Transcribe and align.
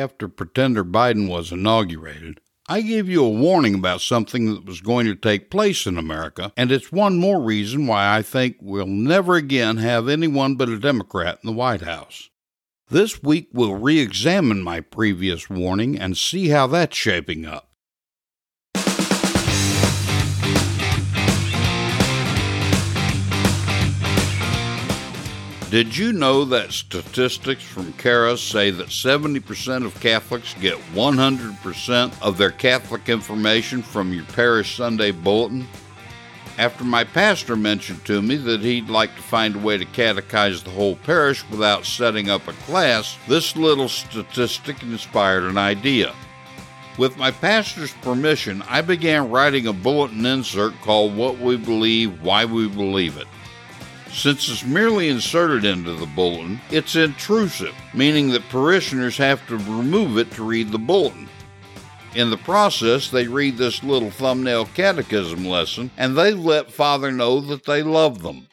After 0.00 0.28
Pretender 0.28 0.84
Biden 0.84 1.28
was 1.28 1.52
inaugurated, 1.52 2.40
I 2.68 2.80
gave 2.80 3.08
you 3.08 3.24
a 3.24 3.28
warning 3.28 3.74
about 3.74 4.00
something 4.00 4.54
that 4.54 4.64
was 4.64 4.80
going 4.80 5.06
to 5.06 5.14
take 5.14 5.50
place 5.50 5.86
in 5.86 5.98
America, 5.98 6.52
and 6.56 6.72
it's 6.72 6.90
one 6.90 7.18
more 7.18 7.40
reason 7.40 7.86
why 7.86 8.16
I 8.16 8.22
think 8.22 8.56
we'll 8.60 8.86
never 8.86 9.36
again 9.36 9.76
have 9.76 10.08
anyone 10.08 10.54
but 10.54 10.68
a 10.68 10.78
Democrat 10.78 11.38
in 11.42 11.48
the 11.48 11.56
White 11.56 11.82
House. 11.82 12.30
This 12.88 13.22
week 13.22 13.48
we'll 13.52 13.74
re 13.74 13.98
examine 13.98 14.62
my 14.62 14.80
previous 14.80 15.50
warning 15.50 15.98
and 15.98 16.16
see 16.16 16.48
how 16.48 16.66
that's 16.66 16.96
shaping 16.96 17.44
up. 17.44 17.69
Did 25.70 25.96
you 25.96 26.12
know 26.12 26.44
that 26.46 26.72
statistics 26.72 27.62
from 27.62 27.92
CARA 27.92 28.36
say 28.36 28.72
that 28.72 28.88
70% 28.88 29.84
of 29.86 30.00
Catholics 30.00 30.52
get 30.60 30.76
100% 30.94 32.20
of 32.20 32.36
their 32.36 32.50
Catholic 32.50 33.08
information 33.08 33.80
from 33.80 34.12
your 34.12 34.24
parish 34.24 34.76
Sunday 34.76 35.12
bulletin? 35.12 35.68
After 36.58 36.82
my 36.82 37.04
pastor 37.04 37.54
mentioned 37.54 38.04
to 38.06 38.20
me 38.20 38.34
that 38.38 38.62
he'd 38.62 38.88
like 38.88 39.14
to 39.14 39.22
find 39.22 39.54
a 39.54 39.60
way 39.60 39.78
to 39.78 39.84
catechize 39.84 40.64
the 40.64 40.70
whole 40.70 40.96
parish 40.96 41.48
without 41.50 41.86
setting 41.86 42.28
up 42.28 42.48
a 42.48 42.52
class, 42.52 43.16
this 43.28 43.54
little 43.54 43.88
statistic 43.88 44.82
inspired 44.82 45.44
an 45.44 45.56
idea. 45.56 46.12
With 46.98 47.16
my 47.16 47.30
pastor's 47.30 47.92
permission, 48.02 48.64
I 48.68 48.80
began 48.80 49.30
writing 49.30 49.68
a 49.68 49.72
bulletin 49.72 50.26
insert 50.26 50.74
called 50.80 51.16
What 51.16 51.38
We 51.38 51.56
Believe, 51.56 52.20
Why 52.24 52.44
We 52.44 52.66
Believe 52.66 53.16
It. 53.18 53.28
Since 54.12 54.48
it's 54.48 54.64
merely 54.64 55.08
inserted 55.08 55.64
into 55.64 55.94
the 55.94 56.06
bulletin, 56.06 56.60
it's 56.70 56.96
intrusive, 56.96 57.74
meaning 57.94 58.30
that 58.30 58.48
parishioners 58.48 59.16
have 59.16 59.46
to 59.46 59.56
remove 59.56 60.18
it 60.18 60.30
to 60.32 60.42
read 60.42 60.70
the 60.70 60.78
bulletin. 60.78 61.28
In 62.14 62.30
the 62.30 62.36
process, 62.36 63.08
they 63.08 63.28
read 63.28 63.56
this 63.56 63.84
little 63.84 64.10
thumbnail 64.10 64.66
catechism 64.66 65.44
lesson 65.44 65.92
and 65.96 66.18
they 66.18 66.32
let 66.32 66.72
Father 66.72 67.12
know 67.12 67.40
that 67.40 67.64
they 67.64 67.82
love 67.82 68.22
them. 68.22 68.48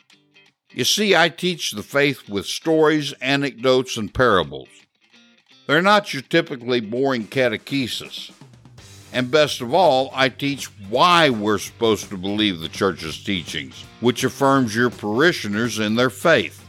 You 0.70 0.84
see, 0.84 1.16
I 1.16 1.30
teach 1.30 1.72
the 1.72 1.82
faith 1.82 2.30
with 2.30 2.46
stories, 2.46 3.14
anecdotes, 3.14 3.98
and 3.98 4.14
parables. 4.14 4.70
They're 5.66 5.82
not 5.82 6.14
your 6.14 6.22
typically 6.22 6.82
boring 6.82 7.26
catechesis. 7.26 8.32
And 9.18 9.32
best 9.32 9.62
of 9.62 9.74
all, 9.74 10.12
I 10.14 10.30
teach 10.30 10.66
why 10.92 11.32
we're 11.32 11.58
supposed 11.58 12.10
to 12.10 12.18
believe 12.18 12.60
the 12.60 12.70
Church's 12.70 13.24
teachings, 13.24 13.84
which 14.00 14.24
affirms 14.24 14.76
your 14.76 14.92
parishioners 14.92 15.80
in 15.80 15.96
their 15.96 16.12
faith. 16.12 16.64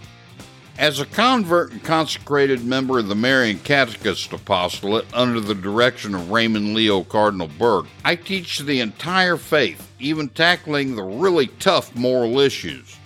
As 0.78 0.98
a 0.98 1.04
convert 1.04 1.72
and 1.72 1.84
consecrated 1.84 2.64
member 2.64 3.00
of 3.00 3.08
the 3.08 3.14
Marian 3.14 3.58
Catechist 3.58 4.32
Apostolate 4.32 5.04
under 5.12 5.40
the 5.40 5.54
direction 5.54 6.14
of 6.14 6.30
Raymond 6.30 6.72
Leo 6.72 7.04
Cardinal 7.04 7.50
Burke, 7.58 7.84
I 8.02 8.16
teach 8.16 8.60
the 8.60 8.80
entire 8.80 9.36
faith, 9.36 9.86
even 9.98 10.30
tackling 10.30 10.96
the 10.96 11.02
really 11.02 11.48
tough 11.58 11.94
moral 11.94 12.40
issues. 12.40 12.96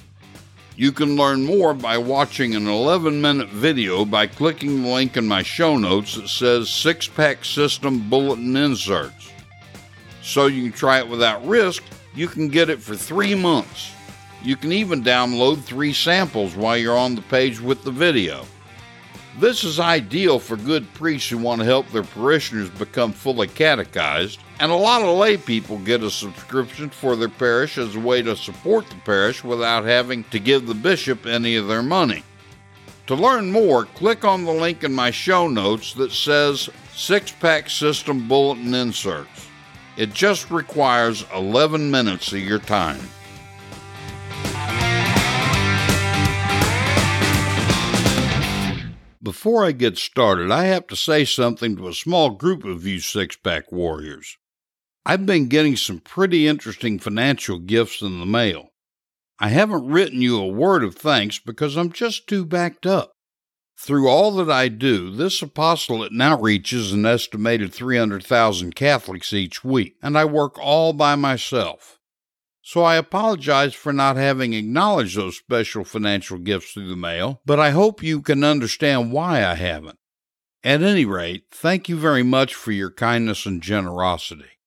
You 0.77 0.93
can 0.93 1.17
learn 1.17 1.45
more 1.45 1.75
by 1.75 1.99
watching 1.99 2.55
an 2.55 2.69
11 2.69 3.21
minute 3.21 3.49
video 3.49 4.05
by 4.05 4.29
clicking 4.29 4.85
the 4.85 4.89
link 4.89 5.17
in 5.17 5.27
my 5.27 5.43
show 5.43 5.77
notes 5.77 6.15
that 6.15 6.29
says 6.29 6.71
Six 6.71 7.09
Pack 7.09 7.45
System 7.45 8.09
Bulletin 8.09 8.57
Inserts. 8.57 9.32
So 10.23 10.47
you 10.47 10.71
can 10.71 10.79
try 10.79 10.99
it 10.99 11.09
without 11.09 11.45
risk, 11.47 11.83
you 12.15 12.29
can 12.29 12.49
get 12.49 12.71
it 12.71 12.81
for 12.81 12.95
three 12.95 13.35
months. 13.35 13.93
You 14.43 14.57
can 14.57 14.73
even 14.73 15.03
download 15.03 15.63
three 15.63 15.93
samples 15.93 16.57
while 16.57 16.77
you're 16.77 16.97
on 16.97 17.15
the 17.15 17.23
page 17.23 17.61
with 17.61 17.85
the 17.85 17.91
video. 17.91 18.45
This 19.39 19.65
is 19.65 19.81
ideal 19.81 20.39
for 20.39 20.57
good 20.57 20.93
priests 20.95 21.31
who 21.31 21.39
want 21.39 21.61
to 21.61 21.65
help 21.65 21.89
their 21.89 22.03
parishioners 22.03 22.69
become 22.69 23.13
fully 23.13 23.49
catechized, 23.49 24.41
and 24.61 24.71
a 24.71 24.77
lot 24.77 25.01
of 25.01 25.17
lay 25.17 25.39
people 25.39 25.79
get 25.79 26.03
a 26.03 26.11
subscription 26.11 26.91
for 26.91 27.17
their 27.17 27.31
parish 27.31 27.79
as 27.79 27.97
a 27.97 28.01
way 28.01 28.21
to 28.23 28.37
support 28.37 28.87
the 28.89 28.97
parish 29.07 29.43
without 29.43 29.85
having 29.85 30.25
to 30.25 30.39
give 30.39 30.67
the 30.67 30.75
bishop 30.75 31.25
any 31.25 31.57
of 31.57 31.67
their 31.67 31.83
money. 31.83 32.23
To 33.07 33.15
learn 33.15 33.51
more, 33.51 33.87
click 33.87 34.25
on 34.25 34.45
the 34.45 34.53
link 34.53 34.85
in 34.85 34.93
my 34.93 35.11
show 35.11 35.49
notes 35.49 35.95
that 35.95 36.13
says 36.13 36.69
Six 36.95 37.33
Pack 37.33 37.71
System 37.71 38.29
Bulletin 38.29 38.75
Inserts. 38.75 39.49
It 39.97 40.15
just 40.15 40.51
requires 40.51 41.27
11 41.35 41.91
minutes 41.91 42.33
of 42.33 42.39
your 42.39 42.59
time. 42.59 43.01
Before 49.23 49.65
I 49.65 49.73
get 49.73 49.99
started, 49.99 50.51
I 50.51 50.65
have 50.65 50.87
to 50.89 50.97
say 50.97 51.25
something 51.25 51.77
to 51.77 51.89
a 51.89 51.95
small 51.95 52.31
group 52.31 52.65
of 52.65 52.87
you 52.87 53.01
six 53.01 53.37
pack 53.37 53.71
warriors. 53.71 54.37
I've 55.05 55.27
been 55.27 55.49
getting 55.49 55.77
some 55.77 56.01
pretty 56.01 56.49
interesting 56.49 56.99
financial 56.99 57.59
gifts 57.59 58.03
in 58.03 58.19
the 58.19 58.27
mail. 58.27 58.71
I 59.39 59.49
haven't 59.49 59.89
written 59.89 60.23
you 60.23 60.39
a 60.39 60.47
word 60.47 60.83
of 60.83 60.95
thanks 60.95 61.39
because 61.39 61.77
I'm 61.77 61.93
just 61.93 62.27
too 62.29 62.47
backed 62.47 62.87
up. 62.87 63.13
Through 63.85 64.07
all 64.07 64.31
that 64.37 64.49
I 64.49 64.69
do, 64.69 65.11
this 65.11 65.43
apostolate 65.43 66.13
now 66.13 66.41
reaches 66.41 66.93
an 66.93 67.05
estimated 67.05 67.75
300,000 67.75 68.77
Catholics 68.77 69.33
each 69.33 69.65
week, 69.65 69.97
and 70.01 70.17
I 70.17 70.25
work 70.25 70.57
all 70.57 70.93
by 70.93 71.17
myself. 71.17 71.99
So 72.63 72.85
I 72.85 72.95
apologize 72.95 73.75
for 73.75 73.93
not 73.93 74.15
having 74.15 74.53
acknowledged 74.53 75.17
those 75.17 75.37
special 75.37 75.83
financial 75.83 76.39
gifts 76.39 76.71
through 76.71 76.91
the 76.91 76.95
mail, 76.95 77.41
but 77.45 77.59
I 77.59 77.71
hope 77.71 78.05
you 78.05 78.23
can 78.23 78.45
understand 78.45 79.11
why 79.11 79.45
I 79.45 79.57
haven't. 79.57 79.99
At 80.63 80.85
any 80.85 81.05
rate, 81.05 81.47
thank 81.51 81.89
you 81.89 81.97
very 81.97 82.23
much 82.23 82.55
for 82.55 82.71
your 82.71 82.93
kindness 82.93 83.47
and 83.47 83.61
generosity. 83.61 84.61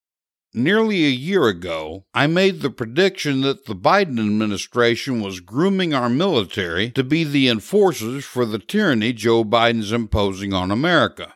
Nearly 0.56 1.06
a 1.06 1.10
year 1.10 1.48
ago, 1.48 2.06
I 2.14 2.28
made 2.28 2.62
the 2.62 2.70
prediction 2.70 3.42
that 3.42 3.66
the 3.66 3.76
Biden 3.76 4.20
administration 4.20 5.22
was 5.22 5.40
grooming 5.40 5.94
our 5.94 6.10
military 6.10 6.92
to 6.92 7.04
be 7.04 7.24
the 7.24 7.48
enforcers 7.50 8.26
for 8.26 8.46
the 8.46 8.60
tyranny 8.60 9.14
Joe 9.14 9.44
Biden's 9.44 9.92
imposing 9.92 10.54
on 10.54 10.72
America. 10.72 11.36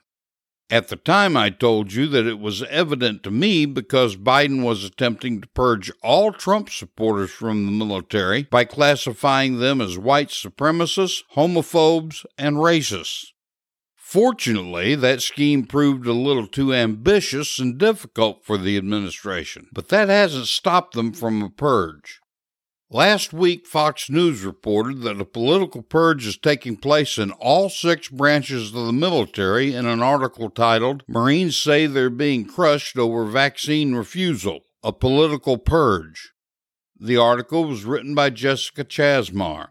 At 0.72 0.90
the 0.90 0.98
time, 0.98 1.36
I 1.36 1.50
told 1.50 1.94
you 1.94 2.06
that 2.08 2.28
it 2.28 2.40
was 2.40 2.62
evident 2.64 3.24
to 3.24 3.32
me 3.32 3.66
because 3.66 4.16
Biden 4.16 4.64
was 4.64 4.84
attempting 4.84 5.42
to 5.42 5.48
purge 5.48 5.92
all 6.04 6.32
Trump 6.32 6.70
supporters 6.70 7.32
from 7.32 7.66
the 7.66 7.72
military 7.72 8.44
by 8.44 8.66
classifying 8.66 9.58
them 9.58 9.82
as 9.82 9.98
white 9.98 10.30
supremacists, 10.30 11.24
homophobes, 11.36 12.24
and 12.38 12.58
racists. 12.58 13.32
Fortunately, 14.10 14.96
that 14.96 15.22
scheme 15.22 15.66
proved 15.66 16.08
a 16.08 16.14
little 16.14 16.48
too 16.48 16.74
ambitious 16.74 17.60
and 17.60 17.78
difficult 17.78 18.44
for 18.44 18.58
the 18.58 18.76
administration, 18.76 19.68
but 19.72 19.90
that 19.90 20.10
hasn't 20.10 20.48
stopped 20.48 20.96
them 20.96 21.14
from 21.14 21.44
a 21.44 21.50
purge. 21.52 22.20
Last 22.90 23.34
week, 23.34 23.68
Fox 23.68 24.10
News 24.10 24.44
reported 24.44 25.04
that 25.04 25.22
a 25.22 25.26
political 25.26 25.84
purge 25.84 26.26
is 26.26 26.40
taking 26.40 26.76
place 26.76 27.20
in 27.20 27.30
all 27.34 27.70
six 27.70 28.08
branches 28.08 28.74
of 28.74 28.88
the 28.88 28.92
military 28.92 29.76
in 29.76 29.86
an 29.86 30.02
article 30.02 30.50
titled 30.50 31.04
Marines 31.08 31.56
Say 31.56 31.86
They're 31.86 32.10
Being 32.10 32.46
Crushed 32.46 32.98
Over 32.98 33.26
Vaccine 33.26 33.94
Refusal 33.94 34.62
A 34.82 34.92
Political 34.92 35.60
Purge. 35.60 36.32
The 37.00 37.18
article 37.18 37.66
was 37.66 37.86
written 37.86 38.16
by 38.16 38.32
Jessica 38.32 38.84
Chasmar. 38.86 39.68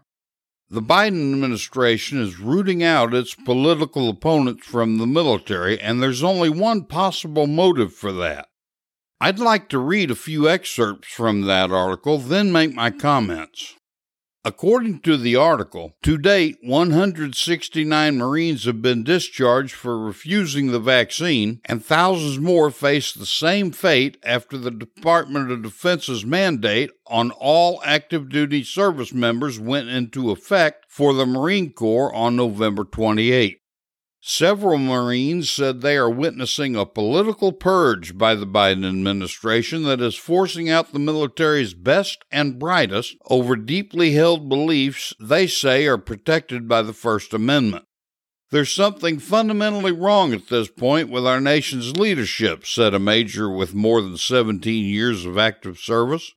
The 0.71 0.83
Biden 0.83 1.33
administration 1.33 2.21
is 2.21 2.39
rooting 2.39 2.83
out 2.83 3.15
its 3.15 3.33
political 3.33 4.07
opponents 4.07 4.67
from 4.67 4.99
the 4.99 5.07
military, 5.07 5.79
and 5.79 6.01
there's 6.01 6.23
only 6.23 6.49
one 6.49 6.83
possible 6.83 7.47
motive 7.47 7.91
for 7.95 8.11
that. 8.11 8.49
I'd 9.19 9.39
like 9.39 9.67
to 9.69 9.79
read 9.79 10.11
a 10.11 10.15
few 10.15 10.47
excerpts 10.47 11.07
from 11.07 11.41
that 11.41 11.71
article, 11.71 12.19
then 12.19 12.51
make 12.51 12.75
my 12.75 12.91
comments. 12.91 13.78
According 14.45 15.01
to 15.01 15.17
the 15.17 15.35
article, 15.35 15.97
to 16.01 16.17
date, 16.17 16.59
169 16.61 18.17
Marines 18.17 18.63
have 18.63 18.81
been 18.81 19.03
discharged 19.03 19.73
for 19.73 19.99
refusing 19.99 20.67
the 20.67 20.79
vaccine, 20.79 21.59
and 21.65 21.83
thousands 21.83 22.39
more 22.39 22.71
face 22.71 23.11
the 23.11 23.25
same 23.25 23.71
fate 23.71 24.17
after 24.23 24.57
the 24.57 24.71
Department 24.71 25.51
of 25.51 25.61
Defense's 25.61 26.25
mandate 26.25 26.91
on 27.05 27.31
all 27.31 27.81
active 27.83 28.29
duty 28.29 28.63
service 28.63 29.11
members 29.11 29.59
went 29.59 29.89
into 29.89 30.31
effect 30.31 30.85
for 30.87 31.13
the 31.13 31.25
Marine 31.25 31.73
Corps 31.73 32.13
on 32.15 32.37
November 32.37 32.85
28. 32.85 33.58
Several 34.21 34.77
Marines 34.77 35.49
said 35.49 35.79
they 35.79 35.95
are 35.95 36.09
witnessing 36.09 36.75
a 36.75 36.85
political 36.85 37.53
purge 37.53 38.17
by 38.17 38.35
the 38.35 38.45
Biden 38.45 38.85
administration 38.85 39.83
that 39.83 40.01
is 40.01 40.15
forcing 40.15 40.69
out 40.69 40.91
the 40.91 40.99
military's 40.99 41.73
best 41.73 42.25
and 42.29 42.59
brightest 42.59 43.15
over 43.29 43.55
deeply 43.55 44.11
held 44.11 44.49
beliefs 44.49 45.13
they 45.21 45.47
say 45.47 45.87
are 45.87 45.97
protected 45.97 46.67
by 46.67 46.81
the 46.81 46.91
First 46.91 47.33
Amendment. 47.33 47.85
There's 48.51 48.73
something 48.73 49.19
fundamentally 49.19 49.93
wrong 49.93 50.33
at 50.33 50.49
this 50.49 50.69
point 50.69 51.09
with 51.09 51.25
our 51.25 51.39
nation's 51.39 51.95
leadership, 51.95 52.65
said 52.65 52.93
a 52.93 52.99
major 52.99 53.49
with 53.49 53.73
more 53.73 54.01
than 54.01 54.17
17 54.17 54.85
years 54.85 55.23
of 55.25 55.37
active 55.37 55.77
service. 55.77 56.33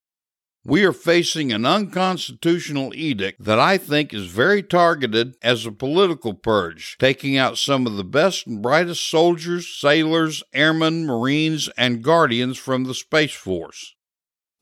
We 0.64 0.85
are 0.85 0.93
facing 0.93 1.53
an 1.53 1.67
unconstitutional 1.67 2.94
edict 2.94 3.43
that 3.43 3.59
I 3.59 3.79
think 3.79 4.14
is 4.14 4.26
very 4.26 4.62
targeted 4.62 5.35
as 5.43 5.67
a 5.67 5.73
political 5.73 6.35
purge, 6.35 6.97
taking 7.00 7.37
out 7.37 7.59
some 7.59 7.85
of 7.85 7.97
the 7.97 8.05
best 8.05 8.47
and 8.47 8.62
brightest 8.62 9.11
soldiers, 9.11 9.69
sailors, 9.69 10.44
airmen, 10.53 11.05
marines, 11.05 11.69
and 11.76 12.00
guardians 12.00 12.59
from 12.59 12.85
the 12.85 12.94
Space 12.94 13.35
Force. 13.35 13.97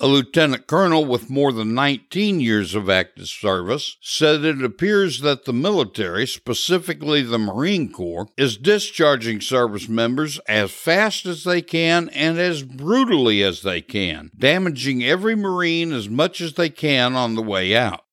A 0.03 0.07
lieutenant 0.07 0.67
colonel 0.67 1.05
with 1.05 1.29
more 1.29 1.53
than 1.53 1.75
19 1.75 2.41
years 2.41 2.75
of 2.75 2.89
active 2.89 3.29
service 3.29 3.99
said 4.01 4.47
it 4.47 4.65
appears 4.65 5.21
that 5.21 5.45
the 5.45 5.53
military, 5.53 6.27
specifically 6.27 7.21
the 7.21 7.39
Marine 7.39 7.93
Corps, 7.93 8.29
is 8.39 8.57
discharging 8.57 9.43
service 9.43 9.91
members 9.91 10.39
as 10.49 10.71
fast 10.71 11.27
as 11.27 11.45
they 11.45 11.61
can 11.61 12.09
and 12.11 12.39
as 12.39 12.63
brutally 12.63 13.43
as 13.43 13.61
they 13.61 13.83
can, 13.83 14.31
damaging 14.39 15.05
every 15.05 15.37
Marine 15.37 15.93
as 15.93 16.09
much 16.09 16.41
as 16.41 16.55
they 16.55 16.71
can 16.71 17.15
on 17.15 17.35
the 17.35 17.43
way 17.43 17.77
out. 17.77 18.07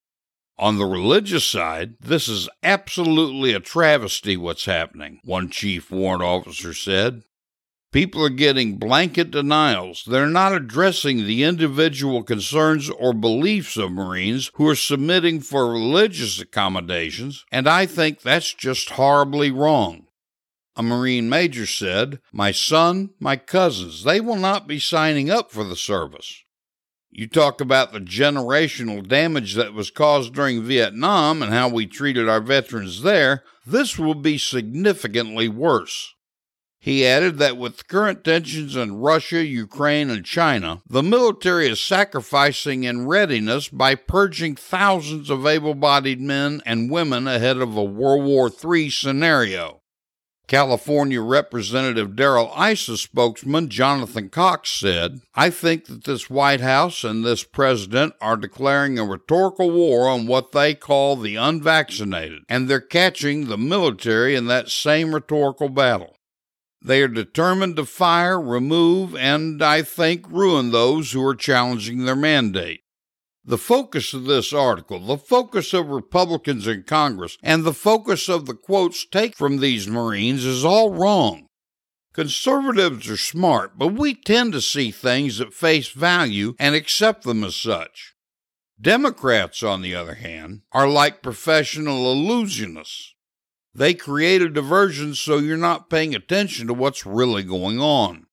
On 0.59 0.77
the 0.77 0.85
religious 0.85 1.45
side, 1.45 1.93
this 2.01 2.27
is 2.27 2.49
absolutely 2.63 3.53
a 3.53 3.61
travesty 3.61 4.35
what's 4.35 4.65
happening, 4.65 5.21
one 5.23 5.49
chief 5.49 5.89
warrant 5.89 6.23
officer 6.23 6.73
said. 6.73 7.21
People 7.93 8.23
are 8.25 8.29
getting 8.29 8.77
blanket 8.77 9.31
denials. 9.31 10.03
They're 10.05 10.27
not 10.27 10.53
addressing 10.53 11.25
the 11.25 11.43
individual 11.43 12.21
concerns 12.21 12.89
or 12.89 13.13
beliefs 13.13 13.77
of 13.77 13.93
Marines 13.93 14.51
who 14.55 14.67
are 14.67 14.75
submitting 14.75 15.39
for 15.39 15.71
religious 15.71 16.41
accommodations, 16.41 17.45
and 17.49 17.67
I 17.67 17.85
think 17.85 18.21
that's 18.21 18.53
just 18.53 18.91
horribly 18.91 19.51
wrong. 19.51 20.07
A 20.75 20.83
Marine 20.83 21.29
major 21.29 21.65
said, 21.65 22.19
My 22.33 22.51
son, 22.51 23.11
my 23.19 23.37
cousins, 23.37 24.03
they 24.03 24.19
will 24.19 24.35
not 24.35 24.67
be 24.67 24.79
signing 24.79 25.29
up 25.29 25.49
for 25.49 25.63
the 25.63 25.75
service. 25.77 26.43
You 27.09 27.25
talk 27.25 27.61
about 27.61 27.93
the 27.93 27.99
generational 27.99 29.07
damage 29.07 29.55
that 29.55 29.73
was 29.73 29.89
caused 29.89 30.33
during 30.33 30.61
Vietnam 30.61 31.41
and 31.41 31.51
how 31.51 31.69
we 31.69 31.87
treated 31.87 32.27
our 32.27 32.41
veterans 32.41 33.01
there, 33.01 33.43
this 33.65 33.97
will 33.97 34.13
be 34.13 34.37
significantly 34.37 35.47
worse. 35.47 36.13
He 36.87 37.05
added 37.05 37.37
that 37.39 37.57
with 37.57 37.89
current 37.89 38.23
tensions 38.23 38.77
in 38.77 38.95
Russia, 38.95 39.43
Ukraine, 39.43 40.09
and 40.09 40.23
China, 40.23 40.81
the 40.87 41.03
military 41.03 41.67
is 41.67 41.81
sacrificing 41.81 42.85
in 42.85 43.07
readiness 43.07 43.67
by 43.67 43.95
purging 43.95 44.55
thousands 44.55 45.29
of 45.29 45.45
able 45.45 45.73
bodied 45.73 46.21
men 46.21 46.61
and 46.65 46.89
women 46.89 47.27
ahead 47.27 47.57
of 47.57 47.75
a 47.75 47.83
World 47.83 48.23
War 48.23 48.49
III 48.49 48.89
scenario. 48.89 49.81
California 50.47 51.21
Representative 51.21 52.15
Darrell 52.15 52.53
Issa 52.57 52.95
spokesman 52.95 53.67
Jonathan 53.67 54.29
Cox 54.29 54.69
said, 54.69 55.19
I 55.35 55.49
think 55.49 55.87
that 55.87 56.05
this 56.05 56.29
White 56.29 56.61
House 56.61 57.03
and 57.03 57.25
this 57.25 57.43
president 57.43 58.13
are 58.21 58.37
declaring 58.37 58.97
a 58.97 59.03
rhetorical 59.03 59.71
war 59.71 60.07
on 60.07 60.25
what 60.25 60.53
they 60.53 60.73
call 60.73 61.17
the 61.17 61.35
unvaccinated, 61.35 62.43
and 62.47 62.69
they're 62.69 62.79
catching 62.79 63.49
the 63.49 63.57
military 63.57 64.35
in 64.35 64.47
that 64.47 64.69
same 64.69 65.13
rhetorical 65.13 65.67
battle. 65.67 66.16
They 66.81 67.01
are 67.01 67.07
determined 67.07 67.75
to 67.77 67.85
fire, 67.85 68.39
remove, 68.39 69.15
and, 69.15 69.63
I 69.63 69.81
think, 69.81 70.29
ruin 70.29 70.71
those 70.71 71.11
who 71.11 71.25
are 71.25 71.35
challenging 71.35 72.05
their 72.05 72.15
mandate. 72.15 72.81
The 73.43 73.57
focus 73.57 74.13
of 74.13 74.25
this 74.25 74.51
article, 74.51 74.99
the 74.99 75.17
focus 75.17 75.73
of 75.73 75.87
Republicans 75.87 76.67
in 76.67 76.83
Congress, 76.83 77.37
and 77.41 77.63
the 77.63 77.73
focus 77.73 78.27
of 78.27 78.45
the 78.45 78.53
quotes 78.53 79.05
taken 79.05 79.35
from 79.35 79.57
these 79.57 79.87
Marines 79.87 80.43
is 80.43 80.65
all 80.65 80.91
wrong. 80.91 81.47
Conservatives 82.13 83.09
are 83.09 83.17
smart, 83.17 83.77
but 83.77 83.93
we 83.93 84.13
tend 84.13 84.51
to 84.53 84.59
see 84.59 84.91
things 84.91 85.39
at 85.39 85.53
face 85.53 85.89
value 85.89 86.55
and 86.59 86.75
accept 86.75 87.23
them 87.23 87.43
as 87.43 87.55
such. 87.55 88.15
Democrats, 88.79 89.63
on 89.63 89.81
the 89.81 89.95
other 89.95 90.15
hand, 90.15 90.61
are 90.71 90.89
like 90.89 91.23
professional 91.23 92.13
illusionists. 92.13 93.13
They 93.77 93.93
create 93.93 94.41
a 94.41 94.49
diversion 94.49 95.13
so 95.13 95.37
you're 95.37 95.55
not 95.55 95.87
paying 95.87 96.15
attention 96.15 96.65
to 96.65 96.73
what's 96.73 97.05
really 97.05 97.43
going 97.43 97.79
on. 97.79 98.25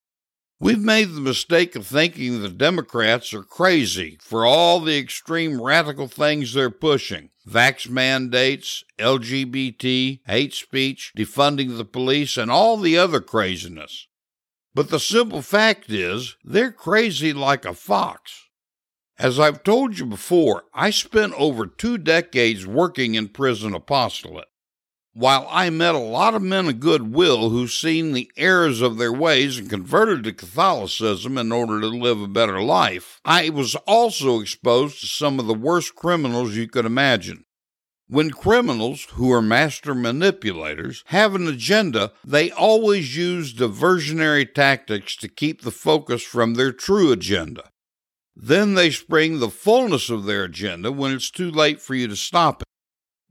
We've 0.59 0.81
made 0.81 1.11
the 1.13 1.21
mistake 1.21 1.77
of 1.77 1.87
thinking 1.87 2.41
the 2.41 2.49
Democrats 2.49 3.35
are 3.35 3.43
crazy 3.43 4.17
for 4.23 4.47
all 4.47 4.81
the 4.81 4.97
extreme 4.97 5.61
radical 5.61 6.09
things 6.09 6.55
they're 6.55 6.71
pushing 6.71 7.29
vax 7.47 7.91
mandates, 7.91 8.85
LGBT, 8.99 10.21
hate 10.27 10.55
speech, 10.55 11.13
defunding 11.15 11.77
the 11.77 11.85
police, 11.85 12.39
and 12.39 12.51
all 12.51 12.79
the 12.79 12.97
other 12.97 13.21
craziness. 13.21 14.09
But 14.75 14.89
the 14.89 14.99
simple 14.99 15.43
fact 15.43 15.91
is, 15.91 16.37
they're 16.43 16.73
crazy 16.73 17.35
like 17.35 17.67
a 17.67 17.75
fox. 17.75 18.49
As 19.19 19.39
I've 19.39 19.63
told 19.63 19.99
you 19.99 20.07
before, 20.07 20.65
I 20.73 20.89
spent 20.89 21.35
over 21.35 21.67
two 21.67 21.99
decades 21.99 22.67
working 22.67 23.15
in 23.15 23.29
prison 23.29 23.75
apostolate. 23.75 24.49
While 25.16 25.47
I 25.49 25.71
met 25.71 25.94
a 25.94 25.99
lot 25.99 26.35
of 26.35 26.42
men 26.42 26.66
of 26.66 26.80
goodwill 26.80 27.50
who 27.50 27.68
seen 27.68 28.12
the 28.12 28.28
errors 28.37 28.80
of 28.80 28.99
their 28.99 29.12
ways 29.12 29.56
and 29.59 29.71
converted 29.71 30.25
to 30.25 30.33
Catholicism 30.33 31.38
in 31.38 31.52
order 31.52 31.80
to 31.80 31.87
live 31.87 32.21
a 32.21 32.26
better 32.26 32.61
life, 32.61 33.21
I 33.25 33.49
was 33.50 33.76
also 33.87 34.40
exposed 34.40 34.99
to 35.00 35.06
some 35.06 35.38
of 35.38 35.47
the 35.47 35.54
worst 35.54 35.94
criminals 35.94 36.56
you 36.56 36.66
could 36.66 36.85
imagine. 36.85 37.44
When 38.09 38.33
criminals, 38.33 39.06
who 39.12 39.30
are 39.30 39.40
master 39.40 39.94
manipulators, 39.94 41.04
have 41.06 41.37
an 41.37 41.47
agenda, 41.47 42.11
they 42.25 42.50
always 42.50 43.16
use 43.16 43.54
diversionary 43.54 44.52
tactics 44.52 45.14
to 45.18 45.28
keep 45.28 45.62
the 45.62 45.71
focus 45.71 46.25
from 46.25 46.54
their 46.54 46.73
true 46.73 47.12
agenda. 47.12 47.71
Then 48.35 48.75
they 48.75 48.90
spring 48.90 49.38
the 49.38 49.49
fullness 49.49 50.11
of 50.11 50.25
their 50.25 50.42
agenda 50.42 50.90
when 50.90 51.12
it's 51.12 51.30
too 51.30 51.52
late 51.52 51.80
for 51.80 51.94
you 51.94 52.09
to 52.09 52.16
stop 52.16 52.62
it. 52.62 52.63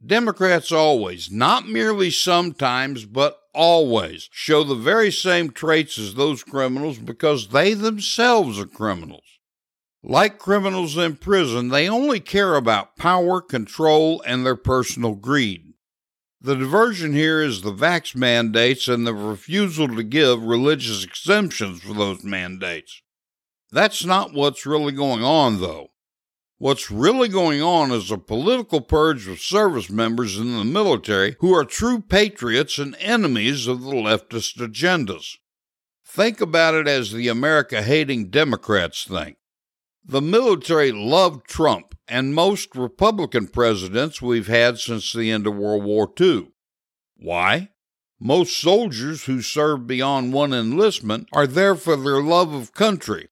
Democrats 0.05 0.71
always, 0.71 1.31
not 1.31 1.67
merely 1.67 2.11
sometimes, 2.11 3.05
but 3.05 3.39
always, 3.53 4.27
show 4.31 4.63
the 4.63 4.75
very 4.75 5.11
same 5.11 5.49
traits 5.49 5.97
as 5.97 6.15
those 6.15 6.43
criminals 6.43 6.97
because 6.97 7.49
they 7.49 7.73
themselves 7.73 8.59
are 8.59 8.65
criminals. 8.65 9.23
Like 10.03 10.37
criminals 10.37 10.97
in 10.97 11.15
prison, 11.15 11.69
they 11.69 11.87
only 11.87 12.19
care 12.19 12.55
about 12.55 12.97
power, 12.97 13.39
control, 13.39 14.21
and 14.27 14.45
their 14.45 14.57
personal 14.57 15.15
greed. 15.15 15.73
The 16.41 16.55
diversion 16.55 17.13
here 17.13 17.41
is 17.41 17.61
the 17.61 17.71
vax 17.71 18.13
mandates 18.13 18.89
and 18.89 19.07
the 19.07 19.13
refusal 19.13 19.87
to 19.87 20.03
give 20.03 20.43
religious 20.43 21.05
exemptions 21.05 21.81
for 21.81 21.93
those 21.93 22.21
mandates. 22.21 23.01
That's 23.71 24.03
not 24.03 24.33
what's 24.33 24.65
really 24.65 24.91
going 24.91 25.23
on, 25.23 25.61
though. 25.61 25.92
What's 26.63 26.89
really 26.89 27.27
going 27.27 27.61
on 27.61 27.91
is 27.91 28.09
a 28.09 28.17
political 28.17 28.79
purge 28.79 29.27
of 29.27 29.41
service 29.41 29.89
members 29.89 30.37
in 30.37 30.55
the 30.57 30.63
military 30.63 31.35
who 31.41 31.53
are 31.53 31.65
true 31.65 31.99
patriots 31.99 32.77
and 32.77 32.95
enemies 33.01 33.67
of 33.67 33.81
the 33.81 33.91
leftist 33.91 34.55
agendas. 34.59 35.39
Think 36.05 36.39
about 36.39 36.73
it 36.73 36.87
as 36.87 37.11
the 37.11 37.27
America 37.27 37.81
hating 37.81 38.29
Democrats 38.29 39.03
think. 39.03 39.35
The 40.05 40.21
military 40.21 40.93
loved 40.93 41.49
Trump 41.49 41.95
and 42.07 42.33
most 42.33 42.77
Republican 42.77 43.47
presidents 43.49 44.21
we've 44.21 44.47
had 44.47 44.79
since 44.79 45.11
the 45.11 45.31
end 45.31 45.45
of 45.45 45.57
World 45.57 45.83
War 45.83 46.09
II. 46.17 46.47
Why? 47.17 47.71
Most 48.21 48.57
soldiers 48.57 49.25
who 49.25 49.41
serve 49.41 49.85
beyond 49.85 50.31
one 50.31 50.53
enlistment 50.53 51.27
are 51.33 51.45
there 51.45 51.75
for 51.75 51.97
their 51.97 52.21
love 52.21 52.53
of 52.53 52.73
country. 52.73 53.27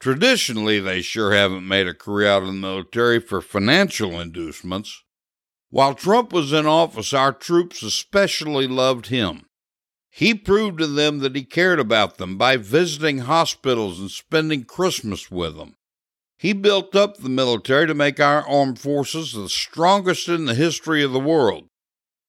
Traditionally, 0.00 0.78
they 0.78 1.02
sure 1.02 1.32
haven't 1.32 1.66
made 1.66 1.88
a 1.88 1.94
career 1.94 2.28
out 2.28 2.42
of 2.42 2.48
the 2.48 2.54
military 2.54 3.18
for 3.18 3.40
financial 3.40 4.20
inducements. 4.20 5.02
While 5.70 5.94
Trump 5.94 6.32
was 6.32 6.52
in 6.52 6.66
office, 6.66 7.12
our 7.12 7.32
troops 7.32 7.82
especially 7.82 8.66
loved 8.66 9.08
him. 9.08 9.46
He 10.10 10.34
proved 10.34 10.78
to 10.78 10.86
them 10.86 11.18
that 11.18 11.36
he 11.36 11.44
cared 11.44 11.78
about 11.78 12.18
them 12.18 12.38
by 12.38 12.56
visiting 12.56 13.18
hospitals 13.18 14.00
and 14.00 14.10
spending 14.10 14.64
Christmas 14.64 15.30
with 15.30 15.56
them. 15.56 15.76
He 16.36 16.52
built 16.52 16.94
up 16.94 17.16
the 17.16 17.28
military 17.28 17.86
to 17.88 17.94
make 17.94 18.20
our 18.20 18.46
armed 18.48 18.78
forces 18.78 19.32
the 19.32 19.48
strongest 19.48 20.28
in 20.28 20.44
the 20.46 20.54
history 20.54 21.02
of 21.02 21.12
the 21.12 21.20
world. 21.20 21.68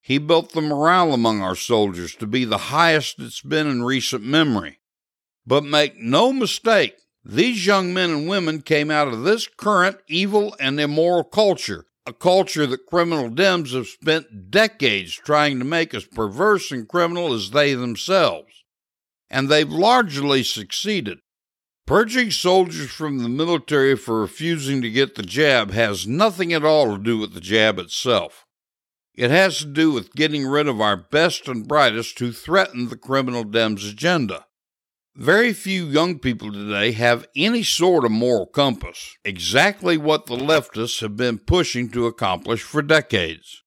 He 0.01 0.17
built 0.17 0.53
the 0.53 0.61
morale 0.61 1.13
among 1.13 1.41
our 1.41 1.55
soldiers 1.55 2.15
to 2.15 2.25
be 2.25 2.43
the 2.43 2.57
highest 2.57 3.19
it's 3.19 3.41
been 3.41 3.67
in 3.67 3.83
recent 3.83 4.23
memory. 4.23 4.79
But 5.45 5.63
make 5.63 5.97
no 5.97 6.33
mistake, 6.33 6.95
these 7.31 7.65
young 7.65 7.93
men 7.93 8.09
and 8.09 8.27
women 8.27 8.61
came 8.61 8.89
out 8.89 9.07
of 9.07 9.23
this 9.23 9.47
current 9.47 9.97
evil 10.07 10.55
and 10.59 10.79
immoral 10.79 11.23
culture, 11.23 11.85
a 12.05 12.13
culture 12.13 12.65
that 12.65 12.87
criminal 12.87 13.29
Dems 13.29 13.73
have 13.73 13.87
spent 13.87 14.49
decades 14.49 15.13
trying 15.13 15.59
to 15.59 15.65
make 15.65 15.93
as 15.93 16.05
perverse 16.05 16.71
and 16.71 16.87
criminal 16.87 17.33
as 17.33 17.51
they 17.51 17.73
themselves. 17.73 18.63
And 19.29 19.47
they've 19.47 19.69
largely 19.69 20.41
succeeded. 20.43 21.19
Purging 21.85 22.31
soldiers 22.31 22.89
from 22.91 23.19
the 23.19 23.29
military 23.29 23.95
for 23.95 24.21
refusing 24.21 24.81
to 24.81 24.89
get 24.89 25.15
the 25.15 25.23
jab 25.23 25.71
has 25.71 26.07
nothing 26.07 26.53
at 26.53 26.63
all 26.63 26.95
to 26.95 27.03
do 27.03 27.17
with 27.17 27.33
the 27.33 27.41
jab 27.41 27.79
itself. 27.79 28.45
It 29.15 29.31
has 29.31 29.59
to 29.59 29.65
do 29.65 29.91
with 29.91 30.13
getting 30.13 30.47
rid 30.47 30.67
of 30.67 30.79
our 30.79 30.95
best 30.95 31.47
and 31.47 31.67
brightest 31.67 32.17
who 32.19 32.31
threaten 32.31 32.89
the 32.89 32.95
criminal 32.95 33.43
Dems 33.43 33.87
agenda. 33.87 34.45
Very 35.19 35.51
few 35.51 35.83
young 35.83 36.17
people 36.17 36.49
today 36.49 36.93
have 36.93 37.27
any 37.35 37.61
sort 37.61 38.05
of 38.05 38.11
moral 38.11 38.45
compass, 38.45 39.17
exactly 39.25 39.97
what 39.97 40.27
the 40.27 40.37
leftists 40.37 41.01
have 41.01 41.17
been 41.17 41.39
pushing 41.39 41.89
to 41.89 42.05
accomplish 42.05 42.63
for 42.63 42.81
decades. 42.81 43.61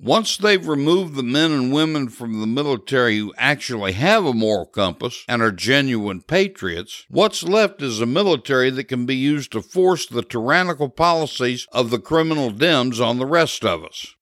Once 0.00 0.36
they've 0.36 0.68
removed 0.68 1.16
the 1.16 1.24
men 1.24 1.50
and 1.50 1.72
women 1.72 2.08
from 2.08 2.40
the 2.40 2.46
military 2.46 3.18
who 3.18 3.34
actually 3.36 3.90
have 3.90 4.24
a 4.24 4.32
moral 4.32 4.66
compass 4.66 5.24
and 5.26 5.42
are 5.42 5.50
genuine 5.50 6.22
patriots, 6.22 7.04
what's 7.08 7.42
left 7.42 7.82
is 7.82 8.00
a 8.00 8.06
military 8.06 8.70
that 8.70 8.84
can 8.84 9.04
be 9.04 9.16
used 9.16 9.50
to 9.50 9.60
force 9.60 10.06
the 10.06 10.22
tyrannical 10.22 10.88
policies 10.88 11.66
of 11.72 11.90
the 11.90 11.98
criminal 11.98 12.52
Dems 12.52 13.04
on 13.04 13.18
the 13.18 13.26
rest 13.26 13.64
of 13.64 13.84
us. 13.84 14.14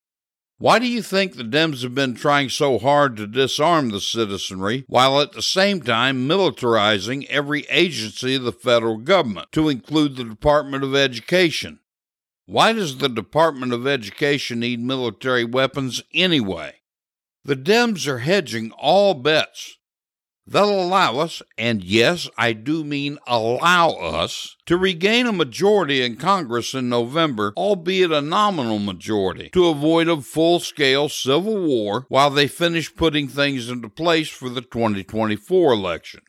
Why 0.62 0.78
do 0.78 0.86
you 0.86 1.02
think 1.02 1.34
the 1.34 1.42
Dems 1.42 1.82
have 1.82 1.92
been 1.92 2.14
trying 2.14 2.48
so 2.48 2.78
hard 2.78 3.16
to 3.16 3.26
disarm 3.26 3.88
the 3.88 4.00
citizenry 4.00 4.84
while 4.86 5.20
at 5.20 5.32
the 5.32 5.42
same 5.42 5.82
time 5.82 6.28
militarizing 6.28 7.26
every 7.28 7.62
agency 7.62 8.36
of 8.36 8.44
the 8.44 8.52
federal 8.52 8.98
government, 8.98 9.50
to 9.50 9.68
include 9.68 10.14
the 10.14 10.22
Department 10.22 10.84
of 10.84 10.94
Education? 10.94 11.80
Why 12.46 12.72
does 12.72 12.98
the 12.98 13.08
Department 13.08 13.72
of 13.72 13.88
Education 13.88 14.60
need 14.60 14.78
military 14.78 15.44
weapons 15.44 16.00
anyway? 16.14 16.74
The 17.44 17.56
Dems 17.56 18.06
are 18.06 18.18
hedging 18.18 18.70
all 18.78 19.14
bets. 19.14 19.78
They'll 20.46 20.82
allow 20.82 21.18
us, 21.18 21.40
and 21.56 21.84
yes, 21.84 22.28
I 22.36 22.52
do 22.52 22.82
mean 22.82 23.18
allow 23.26 23.90
us, 23.90 24.56
to 24.66 24.76
regain 24.76 25.26
a 25.26 25.32
majority 25.32 26.02
in 26.02 26.16
Congress 26.16 26.74
in 26.74 26.88
November, 26.88 27.52
albeit 27.56 28.10
a 28.10 28.20
nominal 28.20 28.80
majority, 28.80 29.50
to 29.50 29.66
avoid 29.66 30.08
a 30.08 30.20
full 30.20 30.58
scale 30.58 31.08
civil 31.08 31.58
war 31.58 32.06
while 32.08 32.30
they 32.30 32.48
finish 32.48 32.94
putting 32.94 33.28
things 33.28 33.68
into 33.68 33.88
place 33.88 34.28
for 34.28 34.48
the 34.48 34.62
2024 34.62 35.72
election 35.72 36.22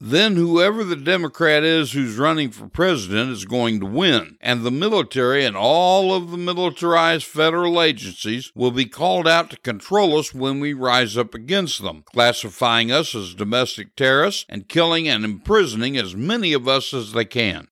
then 0.00 0.36
whoever 0.36 0.84
the 0.84 0.96
Democrat 0.96 1.64
is 1.64 1.92
who's 1.92 2.16
running 2.16 2.50
for 2.50 2.68
president 2.68 3.32
is 3.32 3.44
going 3.44 3.80
to 3.80 3.86
win, 3.86 4.36
and 4.40 4.62
the 4.62 4.70
military 4.70 5.44
and 5.44 5.56
all 5.56 6.14
of 6.14 6.30
the 6.30 6.36
militarized 6.36 7.26
federal 7.26 7.82
agencies 7.82 8.52
will 8.54 8.70
be 8.70 8.86
called 8.86 9.26
out 9.26 9.50
to 9.50 9.56
control 9.58 10.16
us 10.16 10.32
when 10.32 10.60
we 10.60 10.72
rise 10.72 11.16
up 11.16 11.34
against 11.34 11.82
them, 11.82 12.04
classifying 12.12 12.92
us 12.92 13.14
as 13.14 13.34
domestic 13.34 13.96
terrorists 13.96 14.44
and 14.48 14.68
killing 14.68 15.08
and 15.08 15.24
imprisoning 15.24 15.96
as 15.96 16.14
many 16.14 16.52
of 16.52 16.68
us 16.68 16.94
as 16.94 17.12
they 17.12 17.24
can. 17.24 17.66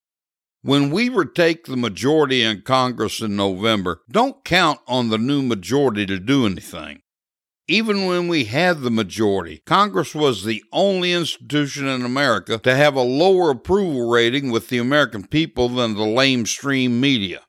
When 0.62 0.90
we 0.90 1.08
retake 1.08 1.66
the 1.66 1.76
majority 1.76 2.42
in 2.42 2.62
Congress 2.62 3.20
in 3.20 3.36
November, 3.36 4.02
don't 4.10 4.44
count 4.44 4.80
on 4.88 5.10
the 5.10 5.18
new 5.18 5.42
majority 5.42 6.06
to 6.06 6.18
do 6.18 6.44
anything. 6.44 7.02
Even 7.68 8.06
when 8.06 8.28
we 8.28 8.44
had 8.44 8.80
the 8.80 8.90
majority, 8.90 9.60
Congress 9.66 10.14
was 10.14 10.44
the 10.44 10.62
only 10.72 11.12
institution 11.12 11.88
in 11.88 12.02
America 12.02 12.58
to 12.58 12.76
have 12.76 12.94
a 12.94 13.02
lower 13.02 13.50
approval 13.50 14.08
rating 14.08 14.52
with 14.52 14.68
the 14.68 14.78
American 14.78 15.26
people 15.26 15.68
than 15.68 15.94
the 15.94 16.04
lamestream 16.04 16.92
media. 16.92 17.42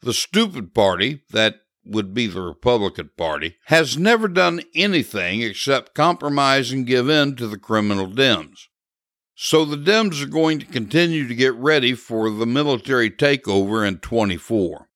The 0.00 0.14
stupid 0.14 0.72
party, 0.74 1.22
that 1.30 1.56
would 1.84 2.14
be 2.14 2.28
the 2.28 2.40
Republican 2.40 3.10
Party, 3.16 3.56
has 3.66 3.98
never 3.98 4.26
done 4.26 4.62
anything 4.74 5.42
except 5.42 5.94
compromise 5.94 6.72
and 6.72 6.86
give 6.86 7.10
in 7.10 7.36
to 7.36 7.46
the 7.46 7.58
criminal 7.58 8.06
Dems. 8.06 8.68
So 9.34 9.64
the 9.64 9.76
Dems 9.76 10.22
are 10.22 10.28
going 10.28 10.60
to 10.60 10.66
continue 10.66 11.28
to 11.28 11.34
get 11.34 11.54
ready 11.54 11.94
for 11.94 12.30
the 12.30 12.46
military 12.46 13.10
takeover 13.10 13.86
in 13.86 13.98
24. 13.98 14.88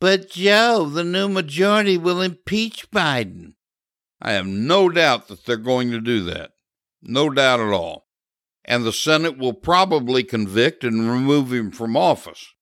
But 0.00 0.30
Joe, 0.30 0.86
the 0.92 1.04
new 1.04 1.28
majority 1.28 1.96
will 1.96 2.20
impeach 2.20 2.90
Biden. 2.90 3.54
I 4.20 4.32
have 4.32 4.46
no 4.46 4.88
doubt 4.88 5.28
that 5.28 5.44
they're 5.44 5.56
going 5.56 5.90
to 5.90 6.00
do 6.00 6.24
that. 6.24 6.52
No 7.02 7.30
doubt 7.30 7.60
at 7.60 7.72
all. 7.72 8.06
And 8.64 8.84
the 8.84 8.92
Senate 8.92 9.38
will 9.38 9.52
probably 9.52 10.24
convict 10.24 10.82
and 10.82 11.10
remove 11.10 11.52
him 11.52 11.70
from 11.70 11.96
office. 11.96 12.54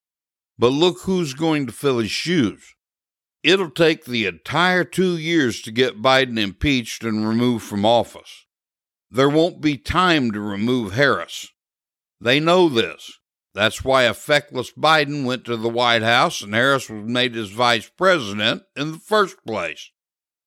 But 0.58 0.68
look 0.68 1.02
who's 1.02 1.34
going 1.34 1.66
to 1.66 1.72
fill 1.72 1.98
his 1.98 2.10
shoes. 2.10 2.74
It'll 3.42 3.70
take 3.70 4.04
the 4.04 4.26
entire 4.26 4.84
two 4.84 5.16
years 5.16 5.60
to 5.62 5.72
get 5.72 6.02
Biden 6.02 6.38
impeached 6.38 7.04
and 7.04 7.28
removed 7.28 7.64
from 7.64 7.84
office. 7.84 8.46
There 9.10 9.28
won't 9.28 9.60
be 9.60 9.76
time 9.76 10.32
to 10.32 10.40
remove 10.40 10.94
Harris. 10.94 11.48
They 12.20 12.40
know 12.40 12.68
this. 12.68 13.18
That's 13.54 13.84
why 13.84 14.04
a 14.04 14.14
feckless 14.14 14.72
Biden 14.72 15.24
went 15.24 15.44
to 15.44 15.56
the 15.56 15.68
White 15.68 16.02
House 16.02 16.42
and 16.42 16.54
Harris 16.54 16.90
was 16.90 17.04
made 17.04 17.34
his 17.34 17.50
vice 17.50 17.88
president 17.88 18.62
in 18.74 18.92
the 18.92 18.98
first 18.98 19.36
place. 19.46 19.90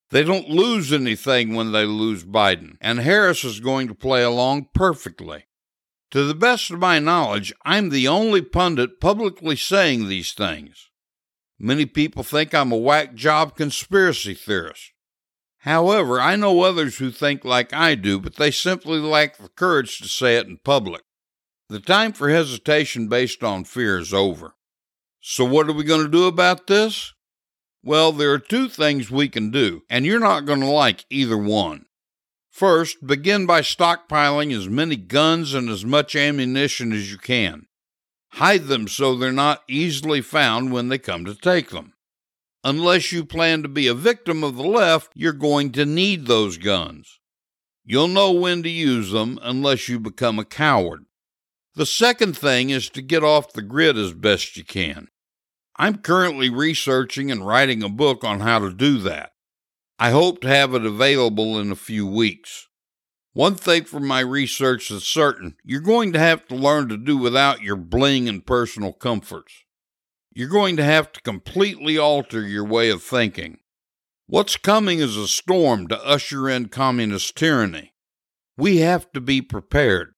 They 0.09 0.23
don't 0.23 0.49
lose 0.49 0.93
anything 0.93 1.53
when 1.53 1.73
they 1.73 1.85
lose 1.85 2.23
Biden, 2.23 2.77
and 2.79 2.99
Harris 2.99 3.43
is 3.43 3.59
going 3.59 3.87
to 3.89 3.93
play 3.93 4.23
along 4.23 4.69
perfectly. 4.73 5.45
To 6.11 6.23
the 6.23 6.35
best 6.35 6.71
of 6.71 6.79
my 6.79 6.99
knowledge, 6.99 7.53
I'm 7.65 7.89
the 7.89 8.07
only 8.07 8.41
pundit 8.41 9.01
publicly 9.01 9.57
saying 9.57 10.07
these 10.07 10.31
things. 10.31 10.89
Many 11.59 11.85
people 11.85 12.23
think 12.23 12.53
I'm 12.53 12.71
a 12.71 12.77
whack 12.77 13.15
job 13.15 13.57
conspiracy 13.57 14.33
theorist. 14.33 14.93
However, 15.59 16.21
I 16.21 16.37
know 16.37 16.61
others 16.61 16.97
who 16.97 17.11
think 17.11 17.43
like 17.43 17.73
I 17.73 17.95
do, 17.95 18.21
but 18.21 18.35
they 18.35 18.51
simply 18.51 18.99
lack 18.99 19.37
the 19.37 19.49
courage 19.49 19.97
to 19.97 20.07
say 20.07 20.37
it 20.37 20.47
in 20.47 20.59
public. 20.63 21.01
The 21.67 21.81
time 21.81 22.13
for 22.13 22.29
hesitation 22.29 23.09
based 23.09 23.43
on 23.43 23.65
fear 23.65 23.97
is 23.97 24.13
over. 24.13 24.55
So, 25.19 25.43
what 25.43 25.67
are 25.67 25.73
we 25.73 25.83
going 25.83 26.05
to 26.05 26.11
do 26.11 26.25
about 26.25 26.67
this? 26.67 27.13
Well, 27.83 28.11
there 28.11 28.31
are 28.33 28.39
two 28.39 28.69
things 28.69 29.09
we 29.09 29.29
can 29.29 29.51
do, 29.51 29.83
and 29.89 30.05
you're 30.05 30.19
not 30.19 30.45
going 30.45 30.59
to 30.59 30.67
like 30.67 31.05
either 31.09 31.37
one. 31.37 31.85
First, 32.49 33.05
begin 33.05 33.45
by 33.45 33.61
stockpiling 33.61 34.51
as 34.51 34.67
many 34.67 34.95
guns 34.95 35.53
and 35.53 35.69
as 35.69 35.85
much 35.85 36.15
ammunition 36.15 36.91
as 36.91 37.11
you 37.11 37.17
can. 37.17 37.67
Hide 38.29 38.65
them 38.65 38.87
so 38.87 39.15
they're 39.15 39.31
not 39.31 39.63
easily 39.67 40.21
found 40.21 40.71
when 40.71 40.89
they 40.89 40.97
come 40.97 41.23
to 41.25 41.35
take 41.35 41.69
them. 41.69 41.93
Unless 42.63 43.11
you 43.11 43.23
plan 43.23 43.61
to 43.63 43.69
be 43.69 43.87
a 43.87 43.93
victim 43.93 44.43
of 44.43 44.57
the 44.57 44.67
left, 44.67 45.11
you're 45.15 45.33
going 45.33 45.71
to 45.73 45.85
need 45.85 46.25
those 46.25 46.57
guns. 46.57 47.19
You'll 47.85 48.09
know 48.09 48.31
when 48.31 48.63
to 48.63 48.69
use 48.69 49.11
them 49.11 49.39
unless 49.41 49.87
you 49.87 49.99
become 49.99 50.39
a 50.39 50.43
coward. 50.43 51.05
The 51.75 51.85
second 51.85 52.37
thing 52.37 52.69
is 52.71 52.89
to 52.89 53.01
get 53.01 53.23
off 53.23 53.53
the 53.53 53.61
grid 53.61 53.97
as 53.97 54.13
best 54.13 54.57
you 54.57 54.65
can. 54.65 55.07
I'm 55.79 55.97
currently 55.97 56.49
researching 56.49 57.29
and 57.29 57.45
writing 57.45 57.83
a 57.83 57.89
book 57.89 58.23
on 58.23 58.39
how 58.39 58.57
to 58.59 58.73
do 58.73 58.97
that. 58.99 59.33
I 59.99 60.09
hope 60.09 60.41
to 60.41 60.47
have 60.47 60.73
it 60.73 60.85
available 60.85 61.59
in 61.59 61.71
a 61.71 61.75
few 61.75 62.07
weeks. 62.07 62.67
One 63.33 63.53
thing 63.53 63.83
from 63.83 64.07
my 64.07 64.21
research 64.21 64.89
is 64.89 65.05
certain 65.05 65.55
you're 65.63 65.81
going 65.81 66.13
to 66.13 66.19
have 66.19 66.47
to 66.47 66.55
learn 66.55 66.89
to 66.89 66.97
do 66.97 67.15
without 67.15 67.61
your 67.61 67.75
bling 67.75 68.27
and 68.27 68.43
personal 68.43 68.91
comforts. 68.91 69.53
You're 70.33 70.49
going 70.49 70.77
to 70.77 70.83
have 70.83 71.11
to 71.11 71.21
completely 71.21 71.97
alter 71.97 72.41
your 72.41 72.65
way 72.65 72.89
of 72.89 73.03
thinking. 73.03 73.59
What's 74.25 74.57
coming 74.57 74.97
is 74.97 75.15
a 75.15 75.27
storm 75.27 75.87
to 75.89 76.03
usher 76.03 76.49
in 76.49 76.69
communist 76.69 77.35
tyranny. 77.35 77.93
We 78.57 78.77
have 78.77 79.11
to 79.11 79.21
be 79.21 79.43
prepared. 79.43 80.15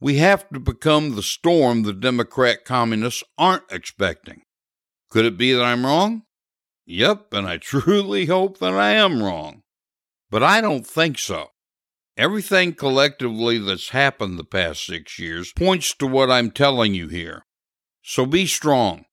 We 0.00 0.16
have 0.16 0.48
to 0.50 0.58
become 0.58 1.14
the 1.14 1.22
storm 1.22 1.84
the 1.84 1.92
Democrat 1.92 2.64
communists 2.64 3.22
aren't 3.38 3.70
expecting. 3.70 4.42
Could 5.10 5.24
it 5.24 5.38
be 5.38 5.52
that 5.52 5.64
I'm 5.64 5.86
wrong? 5.86 6.22
Yep, 6.86 7.32
and 7.32 7.46
I 7.46 7.58
truly 7.58 8.26
hope 8.26 8.58
that 8.58 8.74
I 8.74 8.90
am 8.90 9.22
wrong. 9.22 9.62
But 10.30 10.42
I 10.42 10.60
don't 10.60 10.86
think 10.86 11.18
so. 11.18 11.48
Everything 12.16 12.74
collectively 12.74 13.58
that's 13.58 13.90
happened 13.90 14.38
the 14.38 14.44
past 14.44 14.84
six 14.84 15.18
years 15.18 15.52
points 15.52 15.94
to 15.94 16.06
what 16.06 16.30
I'm 16.30 16.50
telling 16.50 16.94
you 16.94 17.08
here. 17.08 17.44
So 18.02 18.26
be 18.26 18.46
strong. 18.46 19.04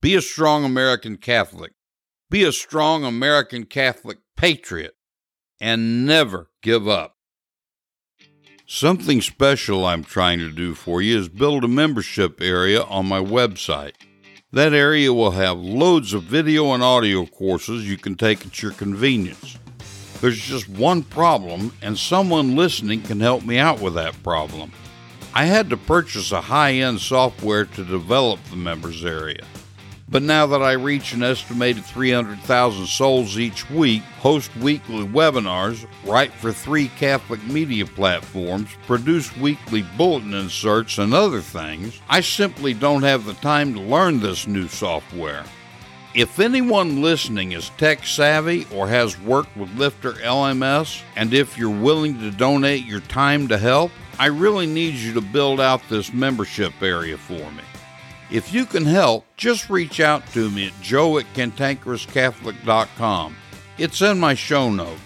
Be 0.00 0.14
a 0.14 0.22
strong 0.22 0.64
American 0.64 1.16
Catholic. 1.16 1.72
Be 2.30 2.44
a 2.44 2.52
strong 2.52 3.04
American 3.04 3.64
Catholic 3.66 4.18
patriot. 4.36 4.94
And 5.60 6.06
never 6.06 6.50
give 6.62 6.86
up. 6.88 7.16
Something 8.66 9.20
special 9.20 9.84
I'm 9.84 10.02
trying 10.02 10.38
to 10.38 10.50
do 10.50 10.74
for 10.74 11.00
you 11.00 11.18
is 11.18 11.28
build 11.28 11.62
a 11.62 11.68
membership 11.68 12.40
area 12.40 12.82
on 12.82 13.06
my 13.06 13.20
website. 13.20 13.94
That 14.52 14.72
area 14.72 15.12
will 15.12 15.32
have 15.32 15.58
loads 15.58 16.14
of 16.14 16.22
video 16.22 16.72
and 16.72 16.80
audio 16.80 17.26
courses 17.26 17.88
you 17.88 17.96
can 17.96 18.14
take 18.14 18.46
at 18.46 18.62
your 18.62 18.70
convenience. 18.70 19.58
There's 20.20 20.38
just 20.38 20.68
one 20.68 21.02
problem, 21.02 21.72
and 21.82 21.98
someone 21.98 22.54
listening 22.54 23.02
can 23.02 23.18
help 23.18 23.44
me 23.44 23.58
out 23.58 23.80
with 23.80 23.94
that 23.94 24.22
problem. 24.22 24.70
I 25.34 25.46
had 25.46 25.68
to 25.70 25.76
purchase 25.76 26.30
a 26.30 26.40
high 26.40 26.74
end 26.74 27.00
software 27.00 27.64
to 27.64 27.84
develop 27.84 28.38
the 28.44 28.56
members 28.56 29.04
area. 29.04 29.44
But 30.08 30.22
now 30.22 30.46
that 30.46 30.62
I 30.62 30.72
reach 30.72 31.12
an 31.14 31.24
estimated 31.24 31.84
300,000 31.84 32.86
souls 32.86 33.38
each 33.38 33.68
week, 33.70 34.02
host 34.20 34.54
weekly 34.56 35.04
webinars, 35.04 35.84
write 36.04 36.32
for 36.32 36.52
three 36.52 36.88
Catholic 36.88 37.42
media 37.44 37.86
platforms, 37.86 38.70
produce 38.86 39.36
weekly 39.36 39.84
bulletin 39.96 40.32
inserts, 40.32 40.98
and 40.98 41.12
other 41.12 41.40
things, 41.40 42.00
I 42.08 42.20
simply 42.20 42.72
don't 42.72 43.02
have 43.02 43.24
the 43.24 43.34
time 43.34 43.74
to 43.74 43.80
learn 43.80 44.20
this 44.20 44.46
new 44.46 44.68
software. 44.68 45.44
If 46.14 46.38
anyone 46.38 47.02
listening 47.02 47.52
is 47.52 47.70
tech 47.70 48.06
savvy 48.06 48.64
or 48.72 48.86
has 48.86 49.20
worked 49.20 49.56
with 49.56 49.76
Lifter 49.76 50.12
LMS, 50.12 51.02
and 51.16 51.34
if 51.34 51.58
you're 51.58 51.68
willing 51.68 52.18
to 52.20 52.30
donate 52.30 52.86
your 52.86 53.00
time 53.00 53.48
to 53.48 53.58
help, 53.58 53.90
I 54.20 54.26
really 54.26 54.66
need 54.66 54.94
you 54.94 55.12
to 55.14 55.20
build 55.20 55.60
out 55.60 55.82
this 55.88 56.12
membership 56.12 56.72
area 56.80 57.18
for 57.18 57.50
me. 57.50 57.65
If 58.30 58.52
you 58.52 58.66
can 58.66 58.84
help, 58.84 59.24
just 59.36 59.70
reach 59.70 60.00
out 60.00 60.26
to 60.32 60.50
me 60.50 60.66
at 60.66 60.80
joe 60.82 61.18
at 61.18 61.26
cantankerouscatholic.com. 61.34 63.36
It's 63.78 64.02
in 64.02 64.18
my 64.18 64.34
show 64.34 64.70
notes. 64.70 65.00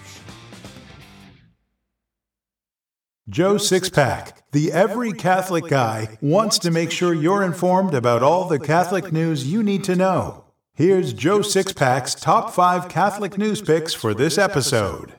Joe 3.29 3.55
Sixpack, 3.55 4.33
the 4.51 4.71
every 4.71 5.13
Catholic 5.13 5.67
guy, 5.67 6.17
wants 6.21 6.57
to 6.59 6.71
make 6.71 6.91
sure 6.91 7.13
you're 7.13 7.43
informed 7.43 7.93
about 7.93 8.23
all 8.23 8.47
the 8.47 8.59
Catholic 8.59 9.13
news 9.13 9.47
you 9.47 9.63
need 9.63 9.83
to 9.85 9.95
know. 9.95 10.45
Here's 10.73 11.13
Joe 11.13 11.39
Sixpack's 11.39 12.15
top 12.15 12.51
five 12.51 12.89
Catholic 12.89 13.37
news 13.37 13.61
picks 13.61 13.93
for 13.93 14.13
this 14.13 14.37
episode. 14.37 15.13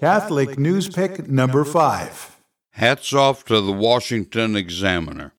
Catholic 0.00 0.58
news 0.58 0.88
pick 0.88 1.28
number 1.28 1.64
five. 1.64 2.36
Hats 2.70 3.12
off 3.12 3.44
to 3.44 3.60
the 3.60 3.72
Washington 3.72 4.56
Examiner. 4.56 5.32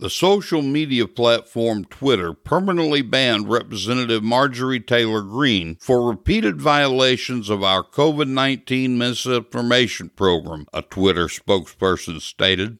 The 0.00 0.10
social 0.10 0.60
media 0.60 1.06
platform 1.06 1.84
Twitter 1.84 2.32
permanently 2.32 3.00
banned 3.00 3.48
Representative 3.48 4.24
Marjorie 4.24 4.80
Taylor 4.80 5.22
Greene 5.22 5.76
for 5.80 6.08
repeated 6.08 6.60
violations 6.60 7.48
of 7.48 7.62
our 7.62 7.84
COVID 7.84 8.28
19 8.28 8.98
misinformation 8.98 10.08
program, 10.08 10.66
a 10.72 10.82
Twitter 10.82 11.26
spokesperson 11.26 12.20
stated. 12.20 12.78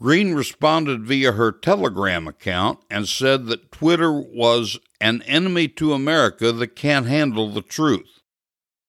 Greene 0.00 0.34
responded 0.34 1.04
via 1.04 1.32
her 1.32 1.52
Telegram 1.52 2.26
account 2.26 2.80
and 2.90 3.06
said 3.06 3.46
that 3.46 3.70
Twitter 3.70 4.12
was 4.12 4.76
an 5.00 5.22
enemy 5.22 5.68
to 5.68 5.92
America 5.92 6.50
that 6.50 6.74
can't 6.74 7.06
handle 7.06 7.48
the 7.48 7.62
truth. 7.62 8.22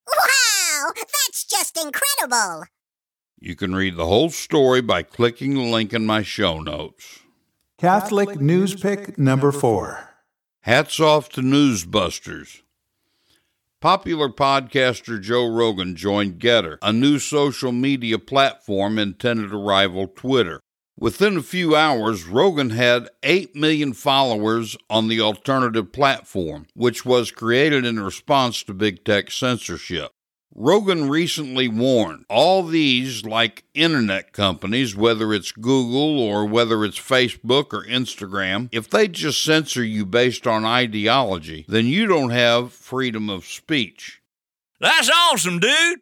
Wow! 0.08 0.90
That's 0.96 1.44
just 1.44 1.76
incredible! 1.76 2.64
You 3.38 3.54
can 3.54 3.74
read 3.74 3.96
the 3.96 4.06
whole 4.06 4.30
story 4.30 4.80
by 4.80 5.04
clicking 5.04 5.54
the 5.54 5.60
link 5.60 5.92
in 5.92 6.04
my 6.04 6.22
show 6.22 6.58
notes. 6.58 7.21
Catholic 7.82 8.40
News 8.40 8.76
Pick 8.76 9.18
number 9.18 9.50
four. 9.50 10.10
Hats 10.60 11.00
off 11.00 11.28
to 11.30 11.40
Newsbusters. 11.40 12.62
Popular 13.80 14.28
podcaster 14.28 15.20
Joe 15.20 15.52
Rogan 15.52 15.96
joined 15.96 16.38
GETTR, 16.38 16.78
a 16.80 16.92
new 16.92 17.18
social 17.18 17.72
media 17.72 18.20
platform 18.20 19.00
intended 19.00 19.50
to 19.50 19.56
rival 19.56 20.06
Twitter. 20.06 20.60
Within 20.96 21.36
a 21.36 21.42
few 21.42 21.74
hours, 21.74 22.24
Rogan 22.24 22.70
had 22.70 23.10
8 23.24 23.56
million 23.56 23.94
followers 23.94 24.76
on 24.88 25.08
the 25.08 25.20
alternative 25.20 25.90
platform, 25.90 26.68
which 26.74 27.04
was 27.04 27.32
created 27.32 27.84
in 27.84 27.98
response 27.98 28.62
to 28.62 28.74
big 28.74 29.04
tech 29.04 29.32
censorship. 29.32 30.12
Rogan 30.54 31.08
recently 31.08 31.66
warned 31.66 32.24
all 32.28 32.62
these, 32.62 33.24
like 33.24 33.64
internet 33.74 34.32
companies, 34.32 34.94
whether 34.94 35.32
it's 35.32 35.50
Google 35.50 36.20
or 36.20 36.44
whether 36.44 36.84
it's 36.84 36.98
Facebook 36.98 37.72
or 37.72 37.84
Instagram, 37.86 38.68
if 38.70 38.88
they 38.90 39.08
just 39.08 39.42
censor 39.42 39.82
you 39.82 40.04
based 40.04 40.46
on 40.46 40.64
ideology, 40.64 41.64
then 41.68 41.86
you 41.86 42.06
don't 42.06 42.30
have 42.30 42.72
freedom 42.72 43.30
of 43.30 43.46
speech. 43.46 44.20
That's 44.80 45.10
awesome, 45.10 45.58
dude. 45.58 46.00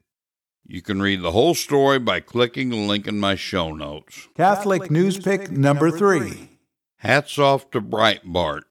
You 0.66 0.82
can 0.82 1.02
read 1.02 1.22
the 1.22 1.32
whole 1.32 1.54
story 1.54 1.98
by 1.98 2.20
clicking 2.20 2.70
the 2.70 2.76
link 2.76 3.06
in 3.06 3.18
my 3.20 3.34
show 3.34 3.72
notes. 3.72 4.28
Catholic 4.36 4.90
News 4.90 5.18
Pick 5.18 5.50
number 5.50 5.90
three. 5.90 6.48
Hats 6.98 7.38
off 7.38 7.70
to 7.70 7.80
Breitbart. 7.80 8.62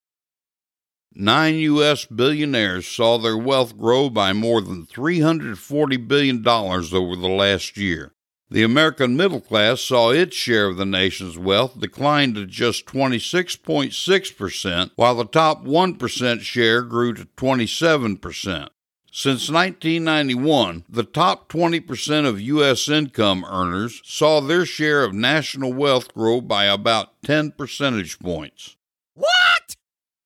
Nine 1.13 1.55
U.S. 1.55 2.05
billionaires 2.05 2.87
saw 2.87 3.17
their 3.17 3.37
wealth 3.37 3.77
grow 3.77 4.09
by 4.09 4.31
more 4.31 4.61
than 4.61 4.85
$340 4.85 6.07
billion 6.07 6.47
over 6.47 7.15
the 7.15 7.27
last 7.27 7.77
year. 7.77 8.13
The 8.51 8.63
American 8.63 9.15
middle 9.15 9.41
class 9.41 9.81
saw 9.81 10.09
its 10.09 10.35
share 10.35 10.67
of 10.67 10.77
the 10.77 10.85
nation's 10.85 11.37
wealth 11.37 11.79
decline 11.79 12.33
to 12.33 12.45
just 12.45 12.85
26.6%, 12.87 14.91
while 14.95 15.15
the 15.15 15.25
top 15.25 15.65
1% 15.65 16.41
share 16.41 16.81
grew 16.81 17.13
to 17.13 17.25
27%. 17.25 18.69
Since 19.11 19.49
1991, 19.49 20.85
the 20.87 21.03
top 21.03 21.51
20% 21.51 22.27
of 22.27 22.41
U.S. 22.41 22.87
income 22.87 23.45
earners 23.49 24.01
saw 24.03 24.39
their 24.39 24.65
share 24.65 25.03
of 25.03 25.13
national 25.13 25.73
wealth 25.73 26.13
grow 26.13 26.41
by 26.41 26.65
about 26.65 27.21
10 27.23 27.51
percentage 27.51 28.19
points. 28.19 28.77
What? 29.15 29.58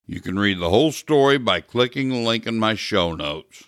You 0.06 0.20
can 0.20 0.38
read 0.38 0.60
the 0.60 0.70
whole 0.70 0.92
story 0.92 1.38
by 1.38 1.62
clicking 1.62 2.10
the 2.10 2.18
link 2.18 2.46
in 2.46 2.60
my 2.60 2.76
show 2.76 3.14
notes. 3.14 3.64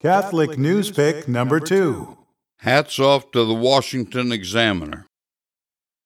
Catholic 0.00 0.58
News 0.58 0.90
Pick 0.90 1.28
number 1.28 1.60
two. 1.60 2.18
Hats 2.58 2.98
off 2.98 3.30
to 3.32 3.44
the 3.44 3.54
Washington 3.54 4.32
Examiner. 4.32 5.06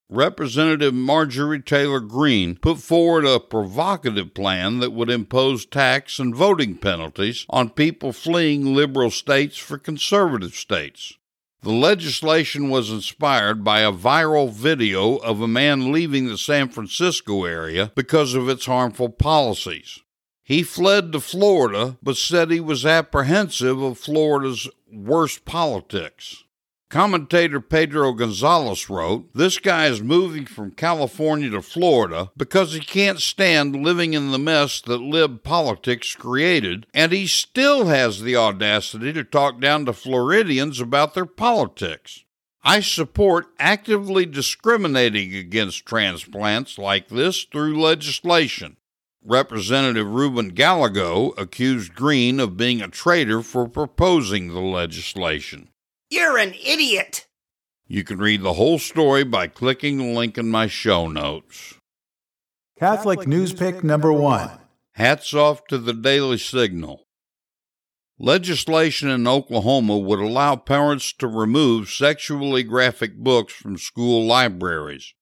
Representative 0.09 0.95
Marjorie 0.95 1.63
Taylor 1.63 2.01
Greene 2.01 2.57
put 2.57 2.79
forward 2.79 3.25
a 3.25 3.41
provocative 3.41 4.35
plan 4.35 4.79
that 4.79 4.93
would 4.93 5.11
impose 5.11 5.67
tax 5.67 6.19
and 6.19 6.35
voting 6.35 6.77
penalties 6.77 7.45
on 7.51 7.71
people 7.71 8.13
fleeing 8.13 8.75
liberal 8.75 9.11
states 9.11 9.59
for 9.59 9.79
conservative 9.79 10.55
states. 10.55 11.15
The 11.63 11.73
legislation 11.73 12.69
was 12.69 12.91
inspired 12.91 13.65
by 13.65 13.81
a 13.81 13.93
viral 13.93 14.53
video 14.53 15.17
of 15.17 15.41
a 15.41 15.49
man 15.49 15.91
leaving 15.91 16.27
the 16.27 16.39
San 16.39 16.69
Francisco 16.69 17.45
area 17.45 17.93
because 17.95 18.35
of 18.35 18.49
its 18.49 18.67
harmful 18.67 19.09
policies. 19.09 20.01
He 20.43 20.63
fled 20.63 21.11
to 21.11 21.21
Florida, 21.21 21.97
but 22.03 22.17
said 22.17 22.51
he 22.51 22.61
was 22.61 22.87
apprehensive 22.87 23.83
of 23.83 23.99
Florida's 23.99 24.69
worst 24.93 25.45
politics. 25.45 26.45
Commentator 26.89 27.61
Pedro 27.61 28.13
Gonzalez 28.13 28.89
wrote, 28.89 29.29
This 29.35 29.59
guy 29.59 29.87
is 29.87 30.01
moving 30.01 30.47
from 30.47 30.71
California 30.71 31.51
to 31.51 31.61
Florida 31.61 32.31
because 32.37 32.75
he 32.75 32.81
can't 32.81 33.21
stand 33.21 33.75
living 33.75 34.15
in 34.15 34.31
the 34.31 34.39
mess 34.39 34.81
that 34.83 34.99
lib 34.99 35.43
politics 35.43 36.15
created, 36.15 36.87
and 36.95 37.11
he 37.11 37.27
still 37.27 37.87
has 37.87 38.23
the 38.23 38.37
audacity 38.37 39.13
to 39.13 39.25
talk 39.25 39.61
down 39.61 39.85
to 39.87 39.93
Floridians 39.93 40.81
about 40.81 41.15
their 41.15 41.27
politics. 41.27 42.23
I 42.63 42.81
support 42.81 43.47
actively 43.59 44.25
discriminating 44.25 45.35
against 45.35 45.87
transplants 45.87 46.79
like 46.79 47.09
this 47.09 47.45
through 47.45 47.81
legislation. 47.81 48.77
Representative 49.25 50.07
Ruben 50.07 50.51
Gallego 50.51 51.31
accused 51.31 51.97
Greene 51.97 52.39
of 52.39 52.57
being 52.57 52.81
a 52.81 52.87
traitor 52.87 53.43
for 53.43 53.69
proposing 53.69 54.49
the 54.49 54.61
legislation. 54.61 55.69
You're 56.17 56.39
an 56.39 56.55
idiot. 56.55 57.27
You 57.87 58.03
can 58.03 58.17
read 58.17 58.41
the 58.41 58.55
whole 58.55 58.79
story 58.79 59.23
by 59.23 59.49
clicking 59.49 59.99
the 59.99 60.15
link 60.15 60.39
in 60.39 60.51
my 60.51 60.67
show 60.67 61.09
notes. 61.09 61.75
Catholic 62.79 63.27
News 63.27 63.53
Pick 63.53 63.85
number 63.85 64.11
one. 64.11 64.51
Hats 64.93 65.35
off 65.35 65.67
to 65.67 65.77
the 65.77 65.93
Daily 65.93 66.39
Signal. 66.39 67.03
Legislation 68.19 69.11
in 69.11 69.29
Oklahoma 69.29 69.99
would 69.99 70.19
allow 70.19 70.57
parents 70.57 71.13
to 71.19 71.27
remove 71.27 71.91
sexually 71.91 72.63
graphic 72.63 73.19
books 73.19 73.53
from 73.53 73.77
school 73.77 74.25
libraries. 74.25 75.13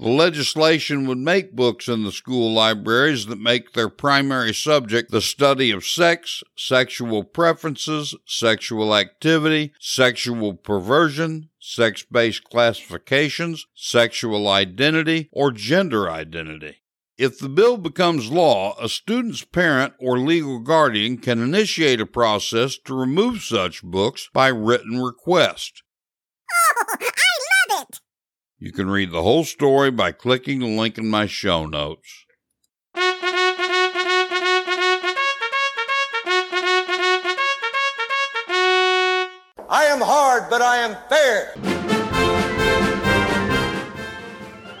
The 0.00 0.10
legislation 0.10 1.08
would 1.08 1.18
make 1.18 1.56
books 1.56 1.88
in 1.88 2.04
the 2.04 2.12
school 2.12 2.52
libraries 2.52 3.26
that 3.26 3.40
make 3.40 3.72
their 3.72 3.88
primary 3.88 4.54
subject 4.54 5.10
the 5.10 5.20
study 5.20 5.72
of 5.72 5.84
sex, 5.84 6.44
sexual 6.56 7.24
preferences, 7.24 8.14
sexual 8.24 8.94
activity, 8.94 9.72
sexual 9.80 10.54
perversion, 10.54 11.50
sex 11.58 12.04
based 12.04 12.44
classifications, 12.44 13.66
sexual 13.74 14.46
identity, 14.46 15.28
or 15.32 15.50
gender 15.50 16.08
identity. 16.08 16.76
If 17.16 17.40
the 17.40 17.48
bill 17.48 17.76
becomes 17.76 18.30
law, 18.30 18.76
a 18.80 18.88
student's 18.88 19.44
parent 19.44 19.94
or 19.98 20.20
legal 20.20 20.60
guardian 20.60 21.18
can 21.18 21.42
initiate 21.42 22.00
a 22.00 22.06
process 22.06 22.78
to 22.84 22.94
remove 22.94 23.42
such 23.42 23.82
books 23.82 24.30
by 24.32 24.46
written 24.46 25.02
request. 25.02 25.82
Oh, 26.52 26.84
I! 27.00 27.27
You 28.60 28.72
can 28.72 28.90
read 28.90 29.12
the 29.12 29.22
whole 29.22 29.44
story 29.44 29.92
by 29.92 30.10
clicking 30.10 30.58
the 30.58 30.66
link 30.66 30.98
in 30.98 31.08
my 31.08 31.26
show 31.26 31.64
notes. 31.64 32.24
I 39.70 39.84
am 39.84 40.00
hard, 40.00 40.50
but 40.50 40.60
I 40.60 40.78
am 40.78 40.96
fair. 41.08 41.54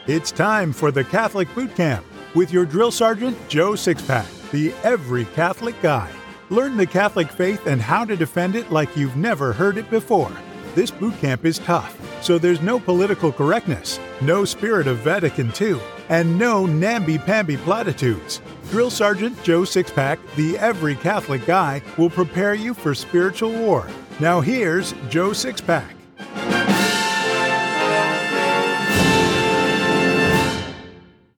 It's 0.08 0.32
time 0.32 0.72
for 0.72 0.90
the 0.90 1.04
Catholic 1.04 1.54
Boot 1.54 1.76
Camp 1.76 2.04
with 2.34 2.52
your 2.52 2.64
drill 2.66 2.90
sergeant, 2.90 3.36
Joe 3.48 3.72
Sixpack, 3.72 4.50
the 4.50 4.72
every 4.82 5.24
Catholic 5.26 5.80
guy. 5.82 6.10
Learn 6.50 6.76
the 6.76 6.86
Catholic 6.86 7.30
faith 7.30 7.68
and 7.68 7.80
how 7.80 8.04
to 8.04 8.16
defend 8.16 8.56
it 8.56 8.72
like 8.72 8.96
you've 8.96 9.16
never 9.16 9.52
heard 9.52 9.78
it 9.78 9.88
before. 9.88 10.32
This 10.78 10.92
boot 10.92 11.18
camp 11.18 11.44
is 11.44 11.58
tough, 11.58 11.98
so 12.22 12.38
there's 12.38 12.60
no 12.60 12.78
political 12.78 13.32
correctness, 13.32 13.98
no 14.20 14.44
spirit 14.44 14.86
of 14.86 14.98
Vatican 14.98 15.52
II, 15.60 15.80
and 16.08 16.38
no 16.38 16.66
namby-pamby 16.66 17.56
platitudes. 17.56 18.40
Drill 18.70 18.88
Sergeant 18.88 19.42
Joe 19.42 19.62
Sixpack, 19.62 20.20
the 20.36 20.56
every 20.58 20.94
Catholic 20.94 21.44
guy, 21.46 21.82
will 21.96 22.08
prepare 22.08 22.54
you 22.54 22.74
for 22.74 22.94
spiritual 22.94 23.50
war. 23.50 23.88
Now 24.20 24.40
here's 24.40 24.92
Joe 25.08 25.30
Sixpack. 25.30 25.82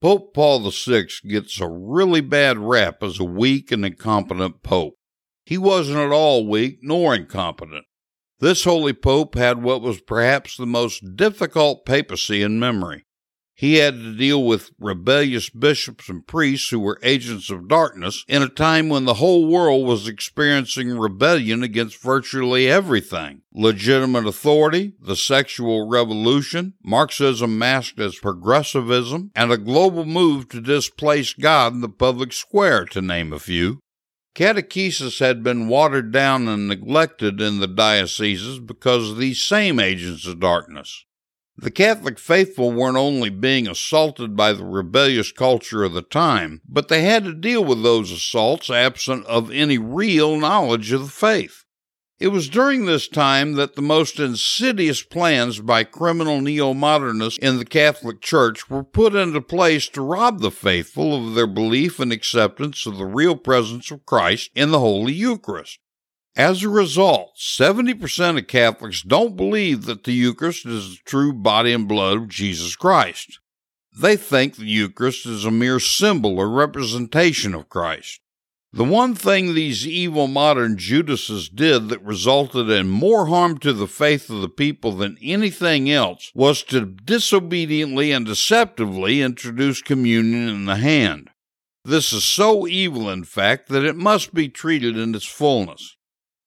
Pope 0.03 0.35
Paul 0.35 0.71
VI 0.71 1.07
gets 1.27 1.59
a 1.63 1.67
really 1.67 2.21
bad 2.21 2.59
rap 2.59 3.03
as 3.03 3.19
a 3.19 3.25
weak 3.25 3.73
and 3.73 3.87
incompetent 3.87 4.63
pope. 4.63 4.99
He 5.47 5.57
wasn't 5.57 5.97
at 5.97 6.13
all 6.13 6.47
weak 6.47 6.81
nor 6.83 7.15
incompetent. 7.15 7.87
This 8.41 8.65
holy 8.65 8.95
pope 8.95 9.35
had 9.35 9.63
what 9.63 9.83
was 9.83 10.01
perhaps 10.01 10.57
the 10.57 10.67
most 10.67 11.15
difficult 11.15 11.85
papacy 11.85 12.43
in 12.43 12.59
memory. 12.59 13.05
He 13.55 13.75
had 13.75 13.97
to 13.97 14.17
deal 14.17 14.43
with 14.43 14.71
rebellious 14.79 15.51
bishops 15.51 16.09
and 16.09 16.27
priests 16.27 16.71
who 16.71 16.81
were 16.81 16.99
agents 17.03 17.51
of 17.51 17.69
darkness 17.69 18.25
in 18.27 18.43
a 18.43 18.49
time 18.49 18.89
when 18.89 19.05
the 19.05 19.21
whole 19.21 19.47
world 19.47 19.87
was 19.87 20.09
experiencing 20.09 20.99
rebellion 20.99 21.63
against 21.63 22.01
virtually 22.01 22.71
everything 22.71 23.43
legitimate 23.53 24.27
authority, 24.27 24.95
the 24.99 25.17
sexual 25.17 25.87
revolution, 25.87 26.73
Marxism 26.83 27.59
masked 27.59 28.01
as 28.01 28.19
progressivism, 28.19 29.31
and 29.35 29.53
a 29.53 29.59
global 29.59 30.07
move 30.07 30.49
to 30.49 30.63
displace 30.63 31.35
God 31.35 31.75
in 31.75 31.83
the 31.83 31.91
public 31.91 32.33
square, 32.33 32.87
to 32.87 33.03
name 33.03 33.31
a 33.35 33.39
few. 33.39 33.81
Catechesis 34.35 35.19
had 35.19 35.43
been 35.43 35.69
watered 35.69 36.13
down 36.13 36.47
and 36.49 36.69
neglected 36.69 37.41
in 37.41 37.59
the 37.59 37.67
dioceses 37.67 38.59
because 38.59 39.11
of 39.11 39.19
these 39.19 39.43
same 39.43 39.81
agents 39.81 40.27
of 40.27 40.41
darkness. 40.41 41.05
The 41.57 41.71
Catholic 41.71 42.19
faithful 42.19 42.73
weren't 42.73 42.97
only 42.97 43.29
being 43.29 43.69
assaulted 43.69 44.35
by 44.35 44.55
the 44.55 44.65
rebellious 44.65 45.31
culture 45.31 45.85
of 45.85 45.93
the 45.93 46.01
time, 46.01 46.63
but 46.67 46.89
they 46.89 47.03
had 47.03 47.25
to 47.25 47.35
deal 47.35 47.63
with 47.63 47.83
those 47.83 48.11
assaults 48.11 48.71
absent 48.71 49.27
of 49.27 49.51
any 49.51 49.77
real 49.77 50.39
knowledge 50.39 50.91
of 50.93 51.03
the 51.03 51.11
faith. 51.11 51.65
It 52.21 52.29
was 52.29 52.51
during 52.51 52.85
this 52.85 53.09
time 53.09 53.55
that 53.55 53.77
the 53.77 53.83
most 53.83 54.21
insidious 54.21 55.03
plans 55.03 55.59
by 55.59 55.85
criminal 55.85 56.43
neo 56.43 56.75
modernists 56.75 57.39
in 57.39 57.57
the 57.57 57.65
Catholic 57.65 58.21
Church 58.21 58.69
were 58.69 58.85
put 58.85 59.15
into 59.15 59.41
place 59.41 59.89
to 59.89 60.03
rob 60.03 60.41
the 60.41 60.51
faithful 60.51 61.17
of 61.17 61.35
their 61.35 61.47
belief 61.47 61.99
and 61.99 62.13
acceptance 62.13 62.85
of 62.85 62.99
the 62.99 63.07
real 63.07 63.37
presence 63.37 63.91
of 63.91 64.05
Christ 64.05 64.51
in 64.55 64.71
the 64.71 64.81
Holy 64.81 65.15
Eucharist. 65.15 65.79
As 66.37 66.63
a 66.63 66.69
result, 66.69 67.39
70% 67.39 68.37
of 68.37 68.47
Catholics 68.47 69.01
don't 69.01 69.35
believe 69.35 69.87
that 69.87 70.05
the 70.05 70.13
Eucharist 70.13 70.67
is 70.67 70.91
the 70.91 70.99
true 71.07 71.33
body 71.33 71.73
and 71.73 71.89
blood 71.89 72.19
of 72.19 72.29
Jesus 72.29 72.77
Christ. 72.77 73.41
They 73.99 74.17
think 74.17 74.57
the 74.57 74.67
Eucharist 74.67 75.25
is 75.25 75.47
a 75.47 75.51
mere 75.51 75.81
symbol 75.81 76.39
or 76.39 76.51
representation 76.51 77.55
of 77.55 77.71
Christ. 77.71 78.21
The 78.73 78.85
one 78.85 79.17
thing 79.17 79.55
these 79.55 79.85
evil 79.85 80.29
modern 80.29 80.79
Judases 80.79 81.49
did 81.49 81.89
that 81.89 82.05
resulted 82.05 82.71
in 82.71 82.89
more 82.89 83.27
harm 83.27 83.59
to 83.59 83.73
the 83.73 83.89
faith 83.89 84.31
of 84.31 84.43
the 84.43 84.49
people 84.49 84.93
than 84.93 85.19
anything 85.21 85.91
else 85.91 86.31
was 86.37 86.63
to 86.65 86.87
disobediently 86.87 88.13
and 88.13 88.25
deceptively 88.25 89.23
introduce 89.23 89.83
communion 89.83 90.49
in 90.49 90.67
the 90.67 90.77
hand. 90.77 91.31
This 91.85 92.13
is 92.13 92.23
so 92.23 92.69
evil, 92.69 93.11
in 93.11 93.25
fact, 93.25 93.71
that 93.71 93.85
it 93.85 93.97
must 93.97 94.33
be 94.35 94.49
treated 94.49 94.97
in 94.97 95.17
its 95.17 95.27
fullness. 95.27 95.97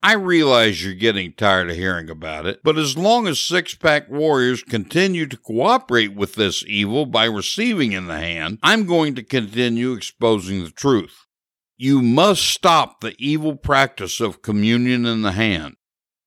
I 0.02 0.14
realize 0.14 0.84
you're 0.84 0.94
getting 0.94 1.34
tired 1.34 1.70
of 1.72 1.76
hearing 1.76 2.10
about 2.10 2.46
it, 2.46 2.62
but 2.64 2.78
as 2.78 2.98
long 2.98 3.28
as 3.28 3.40
six 3.40 3.76
pack 3.76 4.10
warriors 4.10 4.64
continue 4.64 5.28
to 5.28 5.38
cooperate 5.38 6.14
with 6.14 6.36
this 6.36 6.64
evil 6.68 7.06
by 7.06 7.26
receiving 7.26 7.92
in 7.92 8.08
the 8.08 8.18
hand, 8.18 8.60
I'm 8.64 8.86
going 8.86 9.16
to 9.16 9.24
continue 9.24 9.92
exposing 9.92 10.64
the 10.64 10.72
truth. 10.72 11.23
You 11.78 12.02
must 12.02 12.44
stop 12.44 13.02
the 13.02 13.16
evil 13.18 13.56
practice 13.56 14.20
of 14.20 14.42
communion 14.42 15.06
in 15.06 15.24
the 15.24 15.32
hand. 15.32 15.76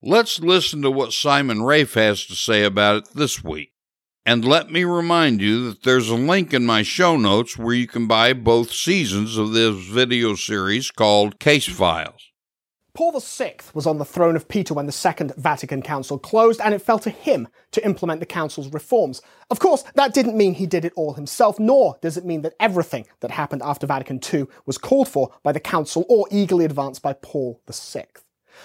Let's 0.02 0.40
listen 0.40 0.82
to 0.82 0.90
what 0.90 1.12
Simon 1.12 1.62
Rafe 1.62 1.94
has 1.94 2.26
to 2.26 2.34
say 2.34 2.64
about 2.64 2.96
it 2.96 3.14
this 3.14 3.42
week. 3.44 3.72
And 4.24 4.44
let 4.44 4.72
me 4.72 4.82
remind 4.82 5.40
you 5.40 5.68
that 5.68 5.84
there's 5.84 6.08
a 6.08 6.16
link 6.16 6.52
in 6.52 6.66
my 6.66 6.82
show 6.82 7.16
notes 7.16 7.56
where 7.56 7.74
you 7.74 7.86
can 7.86 8.08
buy 8.08 8.32
both 8.32 8.72
seasons 8.72 9.36
of 9.36 9.52
this 9.52 9.76
video 9.86 10.34
series 10.34 10.90
called 10.90 11.38
Case 11.38 11.68
Files. 11.68 12.25
Paul 12.96 13.20
VI 13.20 13.56
was 13.74 13.86
on 13.86 13.98
the 13.98 14.06
throne 14.06 14.36
of 14.36 14.48
Peter 14.48 14.72
when 14.72 14.86
the 14.86 14.90
Second 14.90 15.34
Vatican 15.36 15.82
Council 15.82 16.18
closed, 16.18 16.62
and 16.64 16.72
it 16.72 16.80
fell 16.80 16.98
to 17.00 17.10
him 17.10 17.46
to 17.72 17.84
implement 17.84 18.20
the 18.20 18.26
Council's 18.26 18.72
reforms. 18.72 19.20
Of 19.50 19.58
course, 19.58 19.84
that 19.96 20.14
didn't 20.14 20.34
mean 20.34 20.54
he 20.54 20.64
did 20.64 20.86
it 20.86 20.94
all 20.96 21.12
himself, 21.12 21.60
nor 21.60 21.98
does 22.00 22.16
it 22.16 22.24
mean 22.24 22.40
that 22.40 22.54
everything 22.58 23.06
that 23.20 23.32
happened 23.32 23.60
after 23.62 23.86
Vatican 23.86 24.18
II 24.32 24.46
was 24.64 24.78
called 24.78 25.08
for 25.08 25.34
by 25.42 25.52
the 25.52 25.60
Council 25.60 26.06
or 26.08 26.26
eagerly 26.30 26.64
advanced 26.64 27.02
by 27.02 27.12
Paul 27.12 27.60
VI. 27.70 28.06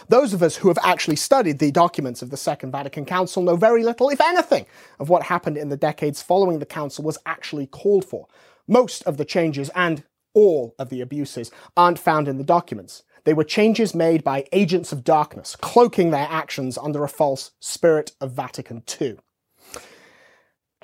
Those 0.08 0.34
of 0.34 0.42
us 0.42 0.56
who 0.56 0.70
have 0.70 0.80
actually 0.82 1.18
studied 1.18 1.60
the 1.60 1.72
documents 1.72 2.22
of 2.22 2.30
the 2.30 2.38
Second 2.38 2.72
Vatican 2.72 3.04
Council 3.04 3.44
know 3.44 3.58
very 3.58 3.84
little, 3.84 4.10
if 4.10 4.22
anything, 4.22 4.66
of 4.98 5.10
what 5.10 5.24
happened 5.24 5.58
in 5.58 5.68
the 5.68 5.76
decades 5.76 6.22
following 6.22 6.60
the 6.60 6.66
Council 6.66 7.04
was 7.04 7.18
actually 7.26 7.68
called 7.68 8.06
for. 8.06 8.28
Most 8.66 9.04
of 9.04 9.18
the 9.18 9.26
changes 9.26 9.70
and 9.76 10.06
all 10.34 10.74
of 10.80 10.88
the 10.88 11.02
abuses 11.02 11.52
aren't 11.76 12.00
found 12.00 12.30
in 12.30 12.38
the 12.38 12.46
documents. 12.46 13.04
They 13.24 13.34
were 13.34 13.44
changes 13.44 13.94
made 13.94 14.24
by 14.24 14.48
agents 14.52 14.92
of 14.92 15.04
darkness, 15.04 15.56
cloaking 15.56 16.12
their 16.12 16.28
actions 16.30 16.78
under 16.78 17.04
a 17.04 17.10
false 17.10 17.52
spirit 17.60 18.12
of 18.20 18.32
Vatican 18.32 18.84
II. 19.02 19.18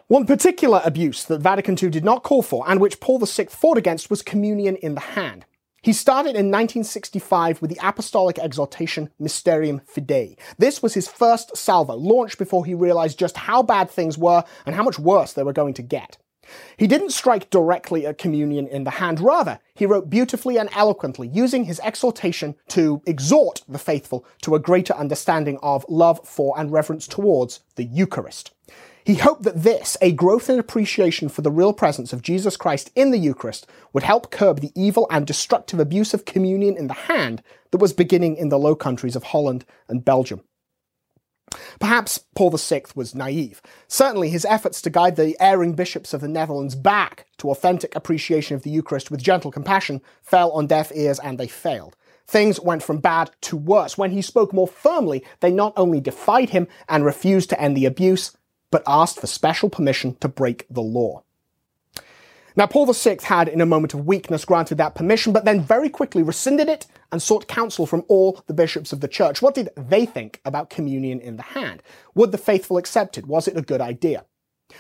One 0.07 0.25
particular 0.25 0.81
abuse 0.85 1.25
that 1.25 1.41
Vatican 1.41 1.77
II 1.81 1.89
did 1.89 2.05
not 2.05 2.23
call 2.23 2.41
for 2.41 2.63
and 2.69 2.79
which 2.79 2.99
Paul 2.99 3.19
VI 3.19 3.45
fought 3.45 3.77
against 3.77 4.09
was 4.09 4.21
communion 4.21 4.77
in 4.77 4.95
the 4.95 5.01
hand. 5.01 5.45
He 5.81 5.93
started 5.93 6.29
in 6.29 6.51
1965 6.51 7.61
with 7.61 7.71
the 7.71 7.79
apostolic 7.81 8.39
exhortation 8.39 9.09
Mysterium 9.19 9.81
Fidei. 9.81 10.37
This 10.57 10.81
was 10.81 10.93
his 10.93 11.07
first 11.07 11.55
salvo, 11.55 11.95
launched 11.95 12.37
before 12.37 12.65
he 12.65 12.73
realized 12.73 13.19
just 13.19 13.37
how 13.37 13.63
bad 13.63 13.89
things 13.89 14.17
were 14.17 14.43
and 14.65 14.75
how 14.75 14.83
much 14.83 14.99
worse 14.99 15.33
they 15.33 15.43
were 15.43 15.53
going 15.53 15.73
to 15.75 15.81
get. 15.81 16.17
He 16.77 16.87
didn't 16.87 17.11
strike 17.11 17.49
directly 17.49 18.05
at 18.05 18.17
communion 18.17 18.67
in 18.67 18.83
the 18.83 18.91
hand, 18.91 19.19
rather, 19.19 19.59
he 19.73 19.85
wrote 19.85 20.09
beautifully 20.09 20.57
and 20.57 20.69
eloquently, 20.73 21.27
using 21.27 21.65
his 21.65 21.79
exhortation 21.81 22.55
to 22.69 23.01
exhort 23.05 23.63
the 23.67 23.79
faithful 23.79 24.25
to 24.41 24.55
a 24.55 24.59
greater 24.59 24.93
understanding 24.93 25.59
of 25.61 25.85
love 25.87 26.19
for 26.27 26.57
and 26.59 26.71
reverence 26.71 27.07
towards 27.07 27.61
the 27.75 27.83
Eucharist. 27.83 28.51
He 29.07 29.15
hoped 29.15 29.43
that 29.43 29.63
this, 29.63 29.95
a 30.01 30.11
growth 30.11 30.49
in 30.49 30.59
appreciation 30.59 31.29
for 31.29 31.41
the 31.41 31.49
real 31.49 31.71
presence 31.71 32.11
of 32.11 32.21
Jesus 32.21 32.57
Christ 32.57 32.91
in 32.93 33.11
the 33.11 33.17
Eucharist, 33.17 33.65
would 33.93 34.03
help 34.03 34.31
curb 34.31 34.59
the 34.59 34.73
evil 34.75 35.07
and 35.09 35.25
destructive 35.25 35.79
abuse 35.79 36.13
of 36.13 36.25
communion 36.25 36.75
in 36.75 36.87
the 36.87 36.93
hand 36.93 37.41
that 37.71 37.77
was 37.77 37.93
beginning 37.93 38.35
in 38.35 38.49
the 38.49 38.59
Low 38.59 38.75
Countries 38.75 39.15
of 39.15 39.23
Holland 39.23 39.63
and 39.87 40.03
Belgium. 40.03 40.41
Perhaps 41.79 42.19
Paul 42.35 42.51
VI 42.51 42.83
was 42.95 43.15
naive. 43.15 43.61
Certainly, 43.87 44.29
his 44.29 44.45
efforts 44.45 44.81
to 44.81 44.89
guide 44.89 45.15
the 45.15 45.35
erring 45.39 45.73
bishops 45.73 46.13
of 46.13 46.21
the 46.21 46.27
Netherlands 46.27 46.75
back 46.75 47.27
to 47.37 47.49
authentic 47.49 47.95
appreciation 47.95 48.55
of 48.55 48.63
the 48.63 48.69
Eucharist 48.69 49.11
with 49.11 49.21
gentle 49.21 49.51
compassion 49.51 50.01
fell 50.21 50.51
on 50.51 50.67
deaf 50.67 50.91
ears 50.93 51.19
and 51.19 51.37
they 51.37 51.47
failed. 51.47 51.95
Things 52.27 52.59
went 52.59 52.83
from 52.83 52.97
bad 52.97 53.31
to 53.41 53.55
worse. 53.55 53.97
When 53.97 54.11
he 54.11 54.21
spoke 54.21 54.51
more 54.51 54.67
firmly, 54.67 55.23
they 55.39 55.51
not 55.51 55.73
only 55.77 56.01
defied 56.01 56.49
him 56.49 56.67
and 56.89 57.05
refused 57.05 57.49
to 57.51 57.61
end 57.61 57.77
the 57.77 57.85
abuse, 57.85 58.35
but 58.69 58.83
asked 58.85 59.19
for 59.19 59.27
special 59.27 59.69
permission 59.69 60.15
to 60.15 60.27
break 60.27 60.65
the 60.69 60.81
law. 60.81 61.23
Now, 62.57 62.65
Paul 62.65 62.91
VI 62.91 63.19
had, 63.21 63.47
in 63.47 63.61
a 63.61 63.67
moment 63.67 63.93
of 63.93 64.07
weakness, 64.07 64.43
granted 64.43 64.79
that 64.79 64.95
permission, 64.95 65.31
but 65.31 65.45
then 65.45 65.61
very 65.61 65.89
quickly 65.89 66.23
rescinded 66.23 66.67
it 66.67 66.87
and 67.11 67.21
sought 67.21 67.47
counsel 67.47 67.85
from 67.85 68.03
all 68.07 68.41
the 68.47 68.53
bishops 68.53 68.91
of 68.91 68.99
the 68.99 69.07
church. 69.07 69.43
What 69.43 69.53
did 69.53 69.69
they 69.77 70.07
think 70.07 70.41
about 70.43 70.71
communion 70.71 71.19
in 71.19 71.37
the 71.37 71.43
hand? 71.43 71.83
Would 72.15 72.31
the 72.31 72.39
faithful 72.39 72.77
accept 72.77 73.15
it? 73.19 73.27
Was 73.27 73.47
it 73.47 73.55
a 73.55 73.61
good 73.61 73.79
idea? 73.79 74.25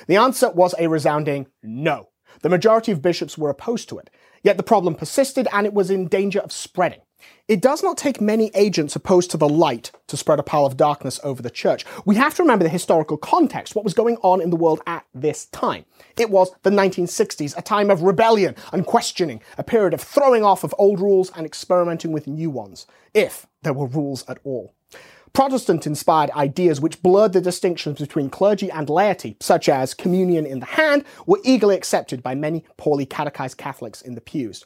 The 0.07 0.15
answer 0.15 0.49
was 0.49 0.73
a 0.79 0.87
resounding 0.87 1.47
no. 1.61 2.09
The 2.41 2.49
majority 2.49 2.91
of 2.91 3.03
bishops 3.03 3.37
were 3.37 3.51
opposed 3.51 3.89
to 3.89 3.99
it. 3.99 4.09
Yet 4.41 4.57
the 4.57 4.63
problem 4.63 4.95
persisted 4.95 5.47
and 5.53 5.67
it 5.67 5.73
was 5.73 5.91
in 5.91 6.07
danger 6.07 6.39
of 6.39 6.51
spreading. 6.51 7.01
It 7.47 7.61
does 7.61 7.81
not 7.81 7.97
take 7.97 8.19
many 8.19 8.51
agents 8.55 8.95
opposed 8.97 9.31
to 9.31 9.37
the 9.37 9.47
light 9.47 9.91
to 10.07 10.17
spread 10.17 10.37
a 10.37 10.43
pall 10.43 10.65
of 10.65 10.75
darkness 10.75 11.17
over 11.23 11.41
the 11.41 11.49
church. 11.49 11.85
We 12.03 12.15
have 12.15 12.35
to 12.35 12.43
remember 12.43 12.63
the 12.63 12.69
historical 12.69 13.15
context, 13.15 13.73
what 13.73 13.85
was 13.85 13.93
going 13.93 14.17
on 14.17 14.41
in 14.41 14.49
the 14.49 14.57
world 14.57 14.81
at 14.85 15.05
this 15.13 15.45
time. 15.45 15.85
It 16.17 16.29
was 16.29 16.51
the 16.63 16.69
1960s, 16.69 17.57
a 17.57 17.61
time 17.61 17.89
of 17.89 18.01
rebellion 18.01 18.55
and 18.73 18.85
questioning, 18.85 19.41
a 19.57 19.63
period 19.63 19.93
of 19.93 20.01
throwing 20.01 20.43
off 20.43 20.65
of 20.65 20.75
old 20.77 20.99
rules 20.99 21.31
and 21.37 21.45
experimenting 21.45 22.11
with 22.11 22.27
new 22.27 22.49
ones, 22.49 22.85
if 23.13 23.47
there 23.61 23.71
were 23.71 23.87
rules 23.87 24.25
at 24.27 24.39
all. 24.43 24.73
Protestant 25.31 25.87
inspired 25.87 26.31
ideas 26.31 26.81
which 26.81 27.01
blurred 27.01 27.31
the 27.31 27.39
distinctions 27.39 27.99
between 27.99 28.29
clergy 28.29 28.69
and 28.69 28.89
laity, 28.89 29.37
such 29.39 29.69
as 29.69 29.93
communion 29.93 30.45
in 30.45 30.59
the 30.59 30.65
hand, 30.65 31.05
were 31.25 31.39
eagerly 31.45 31.77
accepted 31.77 32.21
by 32.21 32.35
many 32.35 32.65
poorly 32.75 33.05
catechized 33.05 33.57
Catholics 33.57 34.01
in 34.01 34.15
the 34.15 34.21
pews. 34.21 34.65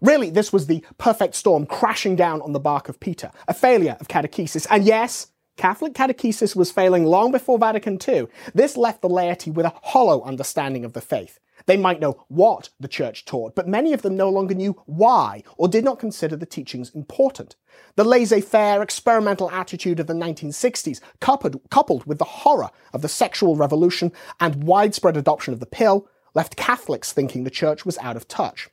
Really, 0.00 0.30
this 0.30 0.52
was 0.52 0.66
the 0.66 0.84
perfect 0.98 1.34
storm 1.34 1.66
crashing 1.66 2.16
down 2.16 2.42
on 2.42 2.52
the 2.52 2.60
bark 2.60 2.88
of 2.88 3.00
Peter, 3.00 3.30
a 3.48 3.54
failure 3.54 3.96
of 4.00 4.08
catechesis. 4.08 4.66
And 4.70 4.84
yes, 4.84 5.28
Catholic 5.56 5.94
catechesis 5.94 6.54
was 6.54 6.70
failing 6.70 7.04
long 7.04 7.32
before 7.32 7.58
Vatican 7.58 7.98
II. 8.06 8.26
This 8.54 8.76
left 8.76 9.00
the 9.00 9.08
laity 9.08 9.50
with 9.50 9.64
a 9.64 9.72
hollow 9.82 10.22
understanding 10.22 10.84
of 10.84 10.92
the 10.92 11.00
faith. 11.00 11.38
They 11.64 11.78
might 11.78 12.00
know 12.00 12.24
what 12.28 12.68
the 12.78 12.88
church 12.88 13.24
taught, 13.24 13.54
but 13.54 13.66
many 13.66 13.94
of 13.94 14.02
them 14.02 14.16
no 14.16 14.28
longer 14.28 14.54
knew 14.54 14.80
why 14.84 15.42
or 15.56 15.68
did 15.68 15.84
not 15.84 15.98
consider 15.98 16.36
the 16.36 16.46
teachings 16.46 16.90
important. 16.94 17.56
The 17.96 18.04
laissez 18.04 18.42
faire, 18.42 18.82
experimental 18.82 19.50
attitude 19.50 19.98
of 19.98 20.06
the 20.06 20.14
1960s, 20.14 21.00
coupled, 21.20 21.60
coupled 21.70 22.04
with 22.04 22.18
the 22.18 22.24
horror 22.24 22.70
of 22.92 23.00
the 23.00 23.08
sexual 23.08 23.56
revolution 23.56 24.12
and 24.38 24.64
widespread 24.64 25.16
adoption 25.16 25.54
of 25.54 25.60
the 25.60 25.66
pill, 25.66 26.06
left 26.34 26.56
Catholics 26.56 27.12
thinking 27.12 27.44
the 27.44 27.50
church 27.50 27.86
was 27.86 27.96
out 27.98 28.16
of 28.16 28.28
touch. 28.28 28.68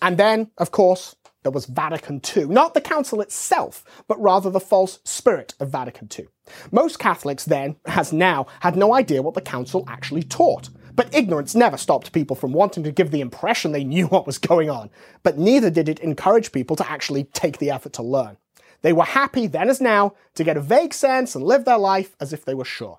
And 0.00 0.18
then, 0.18 0.50
of 0.58 0.70
course, 0.70 1.16
there 1.42 1.52
was 1.52 1.66
Vatican 1.66 2.20
II. 2.36 2.46
Not 2.46 2.74
the 2.74 2.80
council 2.80 3.20
itself, 3.20 3.84
but 4.06 4.20
rather 4.20 4.50
the 4.50 4.60
false 4.60 4.98
spirit 5.04 5.54
of 5.60 5.70
Vatican 5.70 6.08
II. 6.16 6.28
Most 6.70 6.98
Catholics 6.98 7.44
then, 7.44 7.76
as 7.86 8.12
now, 8.12 8.46
had 8.60 8.76
no 8.76 8.94
idea 8.94 9.22
what 9.22 9.34
the 9.34 9.40
council 9.40 9.84
actually 9.88 10.22
taught. 10.22 10.70
But 10.94 11.14
ignorance 11.14 11.54
never 11.54 11.76
stopped 11.76 12.12
people 12.12 12.34
from 12.34 12.52
wanting 12.52 12.82
to 12.82 12.90
give 12.90 13.12
the 13.12 13.20
impression 13.20 13.70
they 13.70 13.84
knew 13.84 14.08
what 14.08 14.26
was 14.26 14.38
going 14.38 14.68
on. 14.68 14.90
But 15.22 15.38
neither 15.38 15.70
did 15.70 15.88
it 15.88 16.00
encourage 16.00 16.50
people 16.50 16.76
to 16.76 16.90
actually 16.90 17.24
take 17.24 17.58
the 17.58 17.70
effort 17.70 17.92
to 17.94 18.02
learn. 18.02 18.36
They 18.82 18.92
were 18.92 19.04
happy, 19.04 19.46
then 19.46 19.70
as 19.70 19.80
now, 19.80 20.14
to 20.34 20.44
get 20.44 20.56
a 20.56 20.60
vague 20.60 20.94
sense 20.94 21.34
and 21.34 21.44
live 21.44 21.64
their 21.64 21.78
life 21.78 22.16
as 22.20 22.32
if 22.32 22.44
they 22.44 22.54
were 22.54 22.64
sure. 22.64 22.98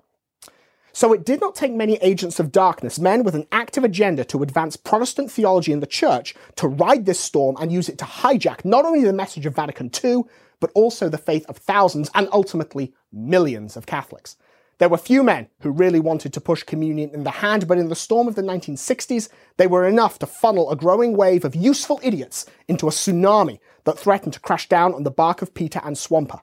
So 1.00 1.14
it 1.14 1.24
did 1.24 1.40
not 1.40 1.54
take 1.54 1.72
many 1.72 1.94
agents 2.02 2.38
of 2.38 2.52
darkness, 2.52 2.98
men 2.98 3.22
with 3.22 3.34
an 3.34 3.46
active 3.52 3.84
agenda 3.84 4.22
to 4.26 4.42
advance 4.42 4.76
Protestant 4.76 5.32
theology 5.32 5.72
in 5.72 5.80
the 5.80 5.86
church, 5.86 6.34
to 6.56 6.68
ride 6.68 7.06
this 7.06 7.18
storm 7.18 7.56
and 7.58 7.72
use 7.72 7.88
it 7.88 7.96
to 8.00 8.04
hijack 8.04 8.66
not 8.66 8.84
only 8.84 9.02
the 9.02 9.14
message 9.14 9.46
of 9.46 9.56
Vatican 9.56 9.90
II, 10.04 10.24
but 10.60 10.70
also 10.74 11.08
the 11.08 11.16
faith 11.16 11.46
of 11.48 11.56
thousands 11.56 12.10
and 12.14 12.28
ultimately 12.32 12.92
millions 13.10 13.78
of 13.78 13.86
Catholics. 13.86 14.36
There 14.76 14.90
were 14.90 14.98
few 14.98 15.22
men 15.22 15.48
who 15.60 15.70
really 15.70 16.00
wanted 16.00 16.34
to 16.34 16.40
push 16.42 16.64
communion 16.64 17.08
in 17.14 17.24
the 17.24 17.30
hand, 17.30 17.66
but 17.66 17.78
in 17.78 17.88
the 17.88 17.96
storm 17.96 18.28
of 18.28 18.34
the 18.34 18.42
1960s, 18.42 19.30
they 19.56 19.66
were 19.66 19.88
enough 19.88 20.18
to 20.18 20.26
funnel 20.26 20.70
a 20.70 20.76
growing 20.76 21.16
wave 21.16 21.46
of 21.46 21.56
useful 21.56 21.98
idiots 22.02 22.44
into 22.68 22.88
a 22.88 22.90
tsunami 22.90 23.58
that 23.84 23.98
threatened 23.98 24.34
to 24.34 24.40
crash 24.40 24.68
down 24.68 24.92
on 24.92 25.04
the 25.04 25.10
bark 25.10 25.40
of 25.40 25.54
Peter 25.54 25.80
and 25.82 25.96
Swamper. 25.96 26.42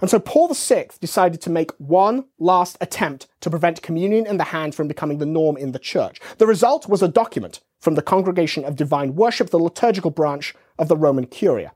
And 0.00 0.10
so 0.10 0.18
Paul 0.18 0.52
VI 0.52 0.88
decided 1.00 1.40
to 1.42 1.50
make 1.50 1.70
one 1.78 2.24
last 2.38 2.76
attempt 2.80 3.28
to 3.40 3.50
prevent 3.50 3.82
communion 3.82 4.26
in 4.26 4.36
the 4.36 4.44
hand 4.44 4.74
from 4.74 4.88
becoming 4.88 5.18
the 5.18 5.26
norm 5.26 5.56
in 5.56 5.72
the 5.72 5.78
church. 5.78 6.20
The 6.38 6.46
result 6.46 6.88
was 6.88 7.02
a 7.02 7.08
document 7.08 7.60
from 7.78 7.94
the 7.94 8.02
Congregation 8.02 8.64
of 8.64 8.76
Divine 8.76 9.14
Worship, 9.14 9.50
the 9.50 9.58
liturgical 9.58 10.10
branch 10.10 10.54
of 10.78 10.88
the 10.88 10.96
Roman 10.96 11.26
Curia. 11.26 11.72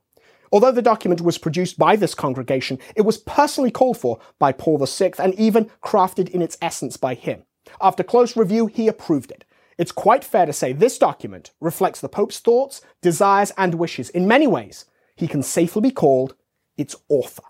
Although 0.53 0.73
the 0.73 0.83
document 0.83 1.21
was 1.21 1.39
produced 1.39 1.79
by 1.79 1.97
this 1.97 2.15
congregation, 2.15 2.79
it 2.95 3.03
was 3.03 3.19
personally 3.19 3.71
called 3.71 3.99
for 3.99 4.21
by 4.39 4.53
Paul 4.53 4.79
VI 4.79 5.13
and 5.19 5.35
even 5.35 5.71
crafted 5.83 6.29
in 6.29 6.43
its 6.43 6.59
essence 6.63 6.97
by 6.97 7.15
him. 7.15 7.45
After 7.81 8.03
close 8.03 8.37
review, 8.37 8.67
he 8.67 8.87
approved 8.87 9.31
it. 9.31 9.45
It's 9.79 9.91
quite 9.91 10.23
fair 10.23 10.47
to 10.47 10.53
say 10.53 10.73
this 10.73 10.99
document 10.99 11.51
reflects 11.61 12.01
the 12.01 12.09
Pope's 12.09 12.39
thoughts, 12.39 12.81
desires, 13.03 13.53
and 13.57 13.75
wishes. 13.75 14.11
In 14.11 14.29
many 14.29 14.47
ways, 14.47 14.85
he 15.17 15.27
can 15.27 15.43
safely 15.43 15.83
be 15.83 15.91
called 15.91 16.37
its 16.77 16.95
author. 17.09 17.43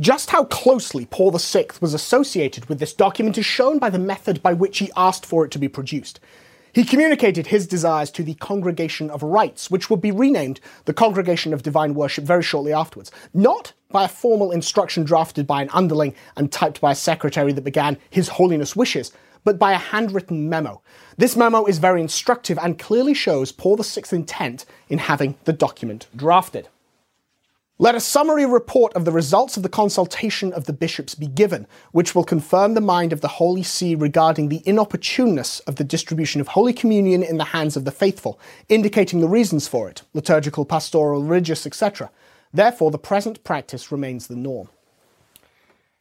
Just 0.00 0.30
how 0.30 0.44
closely 0.44 1.06
Paul 1.06 1.30
VI 1.30 1.66
was 1.80 1.94
associated 1.94 2.66
with 2.66 2.78
this 2.78 2.92
document 2.92 3.38
is 3.38 3.46
shown 3.46 3.78
by 3.78 3.90
the 3.90 3.98
method 3.98 4.42
by 4.42 4.52
which 4.52 4.78
he 4.78 4.90
asked 4.96 5.24
for 5.24 5.44
it 5.44 5.50
to 5.52 5.58
be 5.58 5.68
produced. 5.68 6.18
He 6.72 6.84
communicated 6.84 7.48
his 7.48 7.66
desires 7.66 8.10
to 8.12 8.22
the 8.22 8.34
Congregation 8.34 9.10
of 9.10 9.22
Rites, 9.22 9.70
which 9.70 9.90
would 9.90 10.00
be 10.00 10.10
renamed 10.10 10.58
the 10.86 10.94
Congregation 10.94 11.52
of 11.52 11.62
Divine 11.62 11.92
Worship 11.94 12.24
very 12.24 12.42
shortly 12.42 12.72
afterwards. 12.72 13.12
Not 13.34 13.74
by 13.90 14.04
a 14.04 14.08
formal 14.08 14.50
instruction 14.50 15.04
drafted 15.04 15.46
by 15.46 15.60
an 15.60 15.68
underling 15.72 16.14
and 16.36 16.50
typed 16.50 16.80
by 16.80 16.92
a 16.92 16.96
secretary 16.96 17.52
that 17.52 17.62
began 17.62 17.98
His 18.08 18.28
Holiness 18.28 18.74
wishes, 18.74 19.12
but 19.44 19.58
by 19.58 19.72
a 19.72 19.78
handwritten 19.78 20.48
memo. 20.48 20.80
This 21.18 21.36
memo 21.36 21.66
is 21.66 21.78
very 21.78 22.00
instructive 22.00 22.58
and 22.58 22.78
clearly 22.78 23.12
shows 23.12 23.52
Paul 23.52 23.76
VI's 23.76 24.12
intent 24.12 24.64
in 24.88 24.98
having 24.98 25.36
the 25.44 25.52
document 25.52 26.06
drafted. 26.16 26.68
Let 27.78 27.94
a 27.94 28.00
summary 28.00 28.44
report 28.44 28.92
of 28.92 29.06
the 29.06 29.12
results 29.12 29.56
of 29.56 29.62
the 29.62 29.68
consultation 29.68 30.52
of 30.52 30.66
the 30.66 30.74
bishops 30.74 31.14
be 31.14 31.26
given, 31.26 31.66
which 31.90 32.14
will 32.14 32.22
confirm 32.22 32.74
the 32.74 32.82
mind 32.82 33.14
of 33.14 33.22
the 33.22 33.28
Holy 33.28 33.62
See 33.62 33.94
regarding 33.94 34.50
the 34.50 34.60
inopportuneness 34.60 35.66
of 35.66 35.76
the 35.76 35.84
distribution 35.84 36.40
of 36.40 36.48
Holy 36.48 36.74
Communion 36.74 37.22
in 37.22 37.38
the 37.38 37.44
hands 37.44 37.74
of 37.74 37.86
the 37.86 37.90
faithful, 37.90 38.38
indicating 38.68 39.20
the 39.20 39.28
reasons 39.28 39.68
for 39.68 39.88
it, 39.88 40.02
liturgical, 40.12 40.66
pastoral, 40.66 41.22
religious, 41.22 41.66
etc. 41.66 42.10
Therefore, 42.52 42.90
the 42.90 42.98
present 42.98 43.42
practice 43.42 43.90
remains 43.90 44.26
the 44.26 44.36
norm. 44.36 44.68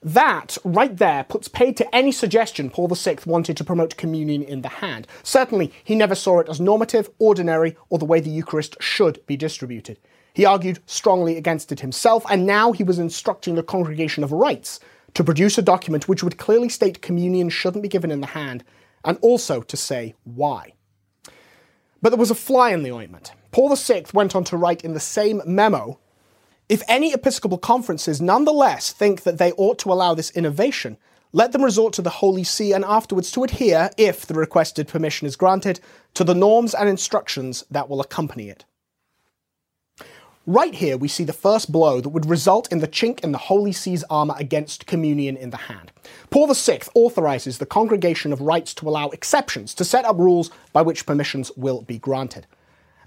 That, 0.04 0.58
right 0.66 0.96
there, 0.98 1.24
puts 1.24 1.48
paid 1.48 1.78
to 1.78 1.96
any 1.96 2.12
suggestion 2.12 2.70
Paul 2.70 2.90
VI 2.90 3.20
wanted 3.26 3.56
to 3.58 3.64
promote 3.64 3.98
communion 3.98 4.44
in 4.44 4.62
the 4.62 4.68
hand. 4.68 5.08
Certainly, 5.24 5.72
he 5.84 5.96
never 5.96 6.16
saw 6.16 6.40
it 6.40 6.50
as 6.50 6.60
normative, 6.60 7.10
ordinary, 7.18 7.78
or 7.90 7.98
the 7.98 8.06
way 8.06 8.20
the 8.20 8.30
Eucharist 8.30 8.76
should 8.82 9.26
be 9.26 9.38
distributed. 9.38 10.00
He 10.34 10.46
argued 10.46 10.80
strongly 10.86 11.38
against 11.38 11.72
it 11.72 11.80
himself, 11.82 12.26
and 12.30 12.46
now 12.46 12.72
he 12.72 12.84
was 12.84 13.00
instructing 13.00 13.56
the 13.56 13.64
Congregation 13.64 14.24
of 14.24 14.32
Rites 14.32 14.80
to 15.14 15.24
produce 15.24 15.58
a 15.58 15.62
document 15.62 16.08
which 16.08 16.24
would 16.24 16.38
clearly 16.38 16.70
state 16.70 17.02
communion 17.02 17.50
shouldn't 17.50 17.84
be 17.84 17.90
given 17.90 18.12
in 18.12 18.22
the 18.22 18.28
hand, 18.28 18.64
and 19.04 19.18
also 19.22 19.62
to 19.62 19.76
say 19.76 20.16
why. 20.24 20.74
But 22.02 22.10
there 22.10 22.20
was 22.20 22.32
a 22.32 22.36
fly 22.36 22.72
in 22.72 22.84
the 22.84 22.92
ointment. 22.92 23.34
Paul 23.52 23.76
VI 23.76 24.06
went 24.14 24.36
on 24.36 24.44
to 24.46 24.58
write 24.58 24.84
in 24.84 24.94
the 24.94 25.00
same 25.00 25.42
memo 25.46 26.00
if 26.72 26.84
any 26.88 27.12
Episcopal 27.12 27.58
conferences 27.58 28.22
nonetheless 28.22 28.94
think 28.94 29.24
that 29.24 29.38
they 29.38 29.52
ought 29.58 29.78
to 29.80 29.92
allow 29.92 30.14
this 30.14 30.32
innovation, 30.32 30.96
let 31.34 31.52
them 31.52 31.66
resort 31.66 31.92
to 31.96 32.02
the 32.02 32.10
Holy 32.10 32.46
See 32.46 32.72
and 32.72 32.86
afterwards 32.86 33.30
to 33.32 33.44
adhere, 33.44 33.90
if 33.98 34.26
the 34.26 34.36
requested 34.36 34.88
permission 34.88 35.28
is 35.28 35.36
granted, 35.36 35.82
to 36.14 36.24
the 36.24 36.34
norms 36.34 36.74
and 36.74 36.88
instructions 36.88 37.66
that 37.70 37.90
will 37.90 38.00
accompany 38.00 38.48
it. 38.48 38.64
Right 40.48 40.74
here, 40.74 40.98
we 40.98 41.08
see 41.08 41.24
the 41.24 41.34
first 41.34 41.72
blow 41.72 42.02
that 42.02 42.10
would 42.10 42.26
result 42.26 42.72
in 42.72 42.80
the 42.80 42.88
chink 42.88 43.20
in 43.20 43.32
the 43.32 43.38
Holy 43.38 43.72
See's 43.72 44.04
armour 44.10 44.34
against 44.40 44.88
communion 44.88 45.38
in 45.38 45.52
the 45.52 45.58
hand. 45.58 45.92
Paul 46.32 46.52
VI 46.52 46.80
authorises 46.96 47.60
the 47.60 47.68
Congregation 47.68 48.34
of 48.34 48.42
Rites 48.42 48.74
to 48.74 48.90
allow 48.90 49.10
exceptions 49.10 49.76
to 49.76 49.86
set 49.86 50.04
up 50.04 50.18
rules 50.18 50.50
by 50.74 50.82
which 50.82 51.06
permissions 51.06 51.52
will 51.56 51.84
be 51.84 52.00
granted. 52.00 52.48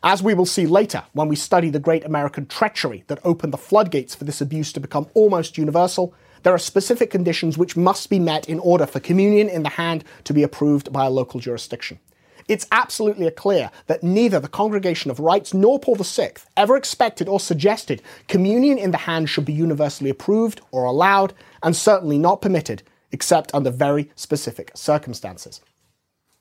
As 0.05 0.23
we 0.23 0.33
will 0.33 0.47
see 0.47 0.65
later 0.65 1.03
when 1.13 1.27
we 1.27 1.35
study 1.35 1.71
the 1.71 1.81
great 1.81 2.05
American 2.05 2.47
treachery 2.47 3.03
that 3.09 3.19
opened 3.25 3.53
the 3.53 3.59
floodgates 3.59 4.15
for 4.15 4.23
this 4.23 4.41
abuse 4.41 4.73
to 4.73 4.79
become 4.79 5.09
almost 5.15 5.59
universal, 5.59 6.15
there 6.45 6.55
are 6.55 6.59
specific 6.59 7.11
conditions 7.11 7.59
which 7.59 7.77
must 7.77 8.11
be 8.11 8.21
met 8.21 8.49
in 8.49 8.61
order 8.61 8.87
for 8.87 9.01
communion 9.01 9.49
in 9.49 9.65
the 9.65 9.71
hand 9.71 10.05
to 10.23 10.33
be 10.33 10.45
approved 10.45 10.93
by 10.93 11.07
a 11.07 11.11
local 11.11 11.41
jurisdiction. 11.41 11.99
It's 12.47 12.67
absolutely 12.71 13.31
clear 13.31 13.71
that 13.87 14.03
neither 14.03 14.39
the 14.39 14.49
Congregation 14.49 15.11
of 15.11 15.19
Rites 15.19 15.55
nor 15.55 15.79
Paul 15.79 15.97
VI 15.97 16.33
ever 16.57 16.77
expected 16.77 17.29
or 17.29 17.41
suggested 17.41 18.03
communion 18.29 18.77
in 18.77 18.91
the 18.91 18.99
hand 18.99 19.31
should 19.31 19.47
be 19.47 19.53
universally 19.53 20.11
approved 20.11 20.61
or 20.71 20.85
allowed, 20.85 21.33
and 21.63 21.75
certainly 21.75 22.19
not 22.19 22.43
permitted, 22.43 22.83
except 23.13 23.55
under 23.55 23.71
very 23.71 24.11
specific 24.15 24.71
circumstances. 24.75 25.61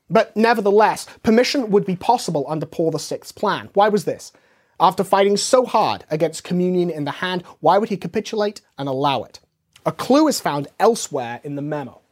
But 0.10 0.36
nevertheless, 0.36 1.08
permission 1.24 1.72
would 1.72 1.86
be 1.86 1.96
possible 1.96 2.46
under 2.50 2.66
Paul 2.66 2.92
VI's 2.92 3.32
plan. 3.32 3.70
Why 3.74 3.90
was 3.90 4.04
this? 4.06 4.34
After 4.80 5.04
fighting 5.04 5.38
so 5.38 5.66
hard 5.66 6.04
against 6.10 6.44
communion 6.44 6.90
in 6.90 7.06
the 7.06 7.12
hand, 7.12 7.44
why 7.62 7.78
would 7.78 7.90
he 7.90 7.98
capitulate 7.98 8.60
and 8.78 8.90
allow 8.90 9.24
it? 9.24 9.40
A 9.86 9.92
clue 9.92 10.28
is 10.28 10.42
found 10.42 10.68
elsewhere 10.80 11.40
in 11.44 11.56
the 11.56 11.62
memo. 11.62 12.03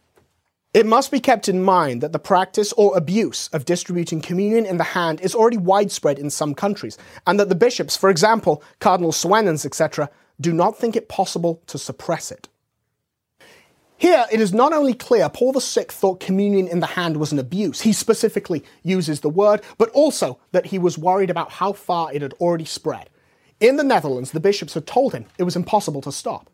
It 0.74 0.86
must 0.86 1.12
be 1.12 1.20
kept 1.20 1.50
in 1.50 1.62
mind 1.62 2.00
that 2.02 2.14
the 2.14 2.20
practice 2.20 2.72
or 2.74 2.96
abuse 2.96 3.50
of 3.50 3.66
distributing 3.66 4.22
communion 4.22 4.66
in 4.66 4.78
the 4.78 4.86
hand 4.86 5.20
is 5.20 5.36
already 5.36 5.58
widespread 5.58 6.18
in 6.18 6.30
some 6.30 6.56
countries, 6.56 6.98
and 7.28 7.38
that 7.40 7.50
the 7.50 7.56
bishops, 7.56 7.98
for 7.98 8.10
example, 8.10 8.64
Cardinal 8.80 9.12
Suenens, 9.12 9.66
etc., 9.66 10.10
do 10.40 10.54
not 10.54 10.78
think 10.78 10.96
it 10.96 11.10
possible 11.10 11.62
to 11.68 11.78
suppress 11.78 12.32
it. 12.32 12.48
Here, 13.98 14.26
it 14.32 14.40
is 14.40 14.54
not 14.54 14.72
only 14.72 14.94
clear 14.94 15.28
Paul 15.28 15.52
VI 15.52 15.84
thought 15.90 16.22
communion 16.22 16.70
in 16.70 16.80
the 16.80 16.88
hand 16.88 17.18
was 17.18 17.34
an 17.34 17.38
abuse, 17.38 17.82
he 17.82 17.92
specifically 17.92 18.64
uses 18.82 19.20
the 19.20 19.30
word, 19.30 19.62
but 19.78 19.90
also 19.90 20.40
that 20.54 20.68
he 20.68 20.80
was 20.80 20.98
worried 20.98 21.30
about 21.30 21.52
how 21.52 21.74
far 21.74 22.14
it 22.14 22.22
had 22.22 22.34
already 22.40 22.66
spread. 22.66 23.10
In 23.60 23.76
the 23.76 23.84
Netherlands, 23.84 24.32
the 24.32 24.40
bishops 24.40 24.74
had 24.74 24.88
told 24.88 25.14
him 25.14 25.26
it 25.38 25.44
was 25.44 25.58
impossible 25.58 26.02
to 26.02 26.14
stop. 26.14 26.50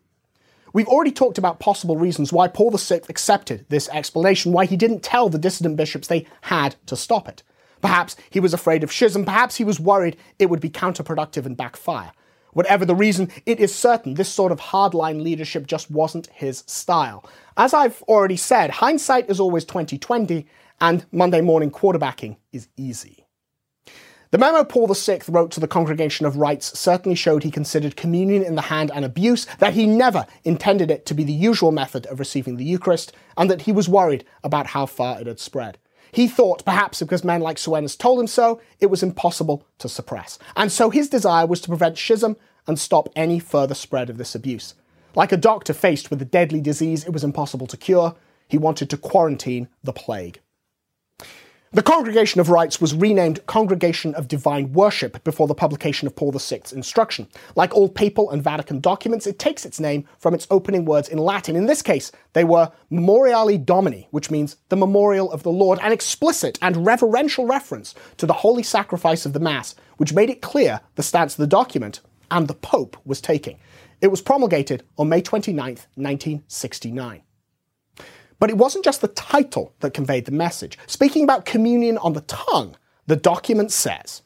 We've 0.72 0.88
already 0.88 1.12
talked 1.12 1.38
about 1.38 1.60
possible 1.60 1.96
reasons 1.96 2.32
why 2.32 2.48
Paul 2.48 2.70
VI 2.70 3.00
accepted 3.08 3.66
this 3.68 3.88
explanation, 3.88 4.52
why 4.52 4.66
he 4.66 4.76
didn't 4.76 5.02
tell 5.02 5.28
the 5.28 5.38
dissident 5.38 5.76
bishops 5.76 6.08
they 6.08 6.26
had 6.42 6.76
to 6.86 6.96
stop 6.96 7.28
it. 7.28 7.42
Perhaps 7.80 8.16
he 8.30 8.40
was 8.40 8.52
afraid 8.52 8.82
of 8.82 8.92
schism, 8.92 9.24
perhaps 9.24 9.56
he 9.56 9.64
was 9.64 9.80
worried 9.80 10.16
it 10.38 10.50
would 10.50 10.60
be 10.60 10.70
counterproductive 10.70 11.46
and 11.46 11.56
backfire. 11.56 12.12
Whatever 12.52 12.84
the 12.84 12.94
reason, 12.94 13.30
it 13.46 13.60
is 13.60 13.74
certain 13.74 14.14
this 14.14 14.28
sort 14.28 14.52
of 14.52 14.58
hardline 14.58 15.22
leadership 15.22 15.66
just 15.66 15.90
wasn't 15.90 16.26
his 16.28 16.64
style. 16.66 17.24
As 17.56 17.72
I've 17.72 18.02
already 18.02 18.36
said, 18.36 18.70
hindsight 18.70 19.30
is 19.30 19.38
always 19.38 19.64
2020, 19.64 20.46
and 20.80 21.06
Monday 21.12 21.40
morning 21.40 21.70
quarterbacking 21.70 22.36
is 22.52 22.68
easy. 22.76 23.27
The 24.30 24.36
memo 24.36 24.62
Paul 24.62 24.92
VI 24.92 25.20
wrote 25.28 25.50
to 25.52 25.60
the 25.60 25.66
Congregation 25.66 26.26
of 26.26 26.36
Rites 26.36 26.78
certainly 26.78 27.14
showed 27.14 27.42
he 27.42 27.50
considered 27.50 27.96
communion 27.96 28.42
in 28.42 28.56
the 28.56 28.62
hand 28.62 28.90
an 28.92 29.02
abuse, 29.02 29.46
that 29.58 29.72
he 29.72 29.86
never 29.86 30.26
intended 30.44 30.90
it 30.90 31.06
to 31.06 31.14
be 31.14 31.24
the 31.24 31.32
usual 31.32 31.72
method 31.72 32.04
of 32.06 32.18
receiving 32.18 32.56
the 32.56 32.64
Eucharist, 32.64 33.14
and 33.38 33.50
that 33.50 33.62
he 33.62 33.72
was 33.72 33.88
worried 33.88 34.26
about 34.44 34.66
how 34.66 34.84
far 34.84 35.18
it 35.18 35.26
had 35.26 35.40
spread. 35.40 35.78
He 36.12 36.28
thought, 36.28 36.62
perhaps 36.66 37.00
because 37.00 37.24
men 37.24 37.40
like 37.40 37.56
Suenens 37.56 37.96
told 37.96 38.20
him 38.20 38.26
so, 38.26 38.60
it 38.80 38.90
was 38.90 39.02
impossible 39.02 39.64
to 39.78 39.88
suppress. 39.88 40.38
And 40.56 40.70
so 40.70 40.90
his 40.90 41.08
desire 41.08 41.46
was 41.46 41.62
to 41.62 41.68
prevent 41.68 41.96
schism 41.96 42.36
and 42.66 42.78
stop 42.78 43.08
any 43.16 43.38
further 43.38 43.74
spread 43.74 44.10
of 44.10 44.18
this 44.18 44.34
abuse. 44.34 44.74
Like 45.14 45.32
a 45.32 45.38
doctor 45.38 45.72
faced 45.72 46.10
with 46.10 46.20
a 46.20 46.26
deadly 46.26 46.60
disease 46.60 47.04
it 47.06 47.14
was 47.14 47.24
impossible 47.24 47.66
to 47.68 47.78
cure, 47.78 48.14
he 48.46 48.58
wanted 48.58 48.90
to 48.90 48.98
quarantine 48.98 49.68
the 49.82 49.94
plague. 49.94 50.40
The 51.70 51.82
Congregation 51.82 52.40
of 52.40 52.48
Rites 52.48 52.80
was 52.80 52.94
renamed 52.94 53.44
Congregation 53.44 54.14
of 54.14 54.26
Divine 54.26 54.72
Worship 54.72 55.22
before 55.22 55.46
the 55.46 55.54
publication 55.54 56.06
of 56.06 56.16
Paul 56.16 56.32
VI's 56.32 56.72
instruction. 56.72 57.28
Like 57.56 57.74
all 57.74 57.90
papal 57.90 58.30
and 58.30 58.42
Vatican 58.42 58.80
documents, 58.80 59.26
it 59.26 59.38
takes 59.38 59.66
its 59.66 59.78
name 59.78 60.06
from 60.18 60.32
its 60.32 60.46
opening 60.50 60.86
words 60.86 61.10
in 61.10 61.18
Latin. 61.18 61.56
In 61.56 61.66
this 61.66 61.82
case, 61.82 62.10
they 62.32 62.42
were 62.42 62.72
Memoriale 62.90 63.62
Domini, 63.62 64.08
which 64.12 64.30
means 64.30 64.56
the 64.70 64.78
memorial 64.78 65.30
of 65.30 65.42
the 65.42 65.52
Lord, 65.52 65.78
an 65.82 65.92
explicit 65.92 66.58
and 66.62 66.86
reverential 66.86 67.44
reference 67.44 67.94
to 68.16 68.24
the 68.24 68.32
holy 68.32 68.62
sacrifice 68.62 69.26
of 69.26 69.34
the 69.34 69.40
Mass, 69.40 69.74
which 69.98 70.14
made 70.14 70.30
it 70.30 70.40
clear 70.40 70.80
the 70.94 71.02
stance 71.02 71.34
the 71.34 71.46
document 71.46 72.00
and 72.30 72.48
the 72.48 72.54
Pope 72.54 72.96
was 73.04 73.20
taking. 73.20 73.58
It 74.00 74.08
was 74.08 74.22
promulgated 74.22 74.84
on 74.96 75.10
May 75.10 75.20
29, 75.20 75.64
1969. 75.66 77.22
But 78.38 78.50
it 78.50 78.56
wasn't 78.56 78.84
just 78.84 79.00
the 79.00 79.08
title 79.08 79.74
that 79.80 79.94
conveyed 79.94 80.26
the 80.26 80.32
message. 80.32 80.78
Speaking 80.86 81.24
about 81.24 81.44
communion 81.44 81.98
on 81.98 82.12
the 82.12 82.20
tongue, 82.22 82.76
the 83.06 83.16
document 83.16 83.72
says 83.72 84.22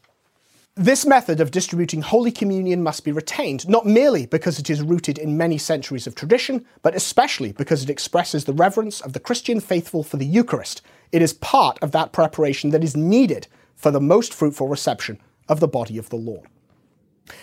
this 0.75 1.05
method 1.05 1.39
of 1.39 1.51
distributing 1.51 2.01
Holy 2.01 2.33
Communion 2.33 2.83
must 2.83 3.05
be 3.05 3.13
retained, 3.13 3.69
not 3.69 3.85
merely 3.85 4.25
because 4.25 4.59
it 4.59 4.71
is 4.71 4.81
rooted 4.81 5.19
in 5.19 5.37
many 5.37 5.59
centuries 5.59 6.07
of 6.07 6.15
tradition, 6.15 6.65
but 6.81 6.95
especially 6.95 7.53
because 7.53 7.83
it 7.83 7.91
expresses 7.91 8.45
the 8.45 8.55
reverence 8.55 9.03
of 9.03 9.13
the 9.13 9.21
Christian 9.21 9.61
faithful 9.61 10.03
for 10.03 10.17
the 10.17 10.25
Eucharist. 10.25 10.81
It 11.13 11.21
is 11.21 11.35
part 11.35 11.79
of 11.83 11.93
that 11.93 12.15
preparation 12.15 12.71
that 12.71 12.83
is 12.83 12.97
needed 12.97 13.49
for 13.77 13.91
the 13.91 14.01
most 14.01 14.33
fruitful 14.33 14.67
reception 14.67 15.21
of 15.47 15.61
the 15.61 15.69
body 15.69 15.99
of 15.99 16.09
the 16.09 16.17
Lord. 16.17 16.49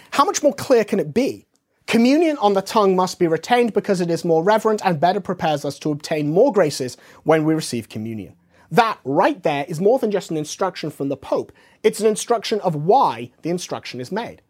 How 0.10 0.25
much 0.25 0.41
more 0.41 0.55
clear 0.55 0.84
can 0.84 0.99
it 0.99 1.13
be 1.13 1.45
Communion 1.89 2.38
on 2.38 2.54
the 2.54 2.62
tongue 2.62 2.95
must 2.95 3.17
be 3.17 3.25
retained 3.25 3.73
because 3.73 3.99
it 3.99 4.12
is 4.12 4.23
more 4.23 4.43
reverent 4.43 4.80
and 4.86 4.99
better 4.99 5.19
prepares 5.19 5.65
us 5.65 5.80
to 5.80 5.91
obtain 5.91 6.32
more 6.32 6.54
graces 6.54 6.97
when 7.23 7.43
we 7.43 7.56
receive 7.56 7.89
communion. 7.89 8.36
That 8.69 8.99
right 9.04 9.41
there 9.41 9.65
is 9.67 9.82
more 9.82 9.97
than 9.97 10.12
just 10.12 10.30
an 10.30 10.38
instruction 10.38 10.91
from 10.91 11.10
the 11.10 11.17
Pope, 11.17 11.52
it's 11.82 11.99
an 11.99 12.06
instruction 12.06 12.60
of 12.60 12.75
why 12.75 13.32
the 13.41 13.49
instruction 13.49 13.99
is 13.99 14.12
made. 14.12 14.43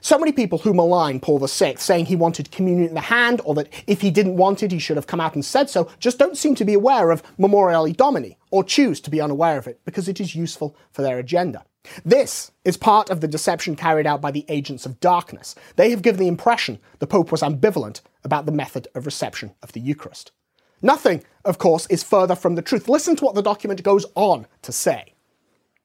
So 0.00 0.18
many 0.18 0.32
people 0.32 0.58
who 0.58 0.74
malign 0.74 1.20
Paul 1.20 1.38
VI, 1.38 1.76
saying 1.76 2.06
he 2.06 2.16
wanted 2.16 2.50
communion 2.50 2.88
in 2.88 2.94
the 2.94 3.02
hand, 3.02 3.40
or 3.44 3.54
that 3.54 3.72
if 3.86 4.00
he 4.00 4.10
didn't 4.10 4.36
want 4.36 4.64
it, 4.64 4.72
he 4.72 4.80
should 4.80 4.96
have 4.96 5.06
come 5.06 5.20
out 5.20 5.36
and 5.36 5.44
said 5.44 5.70
so, 5.70 5.88
just 6.00 6.18
don't 6.18 6.36
seem 6.36 6.56
to 6.56 6.64
be 6.64 6.74
aware 6.74 7.12
of 7.12 7.22
Memoriale 7.38 7.96
Domini, 7.96 8.36
or 8.50 8.64
choose 8.64 9.00
to 9.02 9.10
be 9.10 9.20
unaware 9.20 9.58
of 9.58 9.68
it, 9.68 9.78
because 9.84 10.08
it 10.08 10.20
is 10.20 10.34
useful 10.34 10.76
for 10.90 11.02
their 11.02 11.20
agenda. 11.20 11.64
This 12.04 12.50
is 12.64 12.76
part 12.76 13.10
of 13.10 13.20
the 13.20 13.28
deception 13.28 13.76
carried 13.76 14.06
out 14.06 14.20
by 14.20 14.30
the 14.30 14.44
agents 14.48 14.86
of 14.86 15.00
darkness. 15.00 15.54
They 15.76 15.90
have 15.90 16.02
given 16.02 16.20
the 16.20 16.28
impression 16.28 16.78
the 16.98 17.06
Pope 17.06 17.30
was 17.30 17.42
ambivalent 17.42 18.00
about 18.22 18.46
the 18.46 18.52
method 18.52 18.88
of 18.94 19.06
reception 19.06 19.54
of 19.62 19.72
the 19.72 19.80
Eucharist. 19.80 20.32
Nothing, 20.82 21.24
of 21.44 21.58
course, 21.58 21.86
is 21.86 22.02
further 22.02 22.34
from 22.34 22.54
the 22.54 22.62
truth. 22.62 22.88
Listen 22.88 23.16
to 23.16 23.24
what 23.24 23.34
the 23.34 23.42
document 23.42 23.82
goes 23.82 24.06
on 24.14 24.46
to 24.62 24.72
say. 24.72 25.13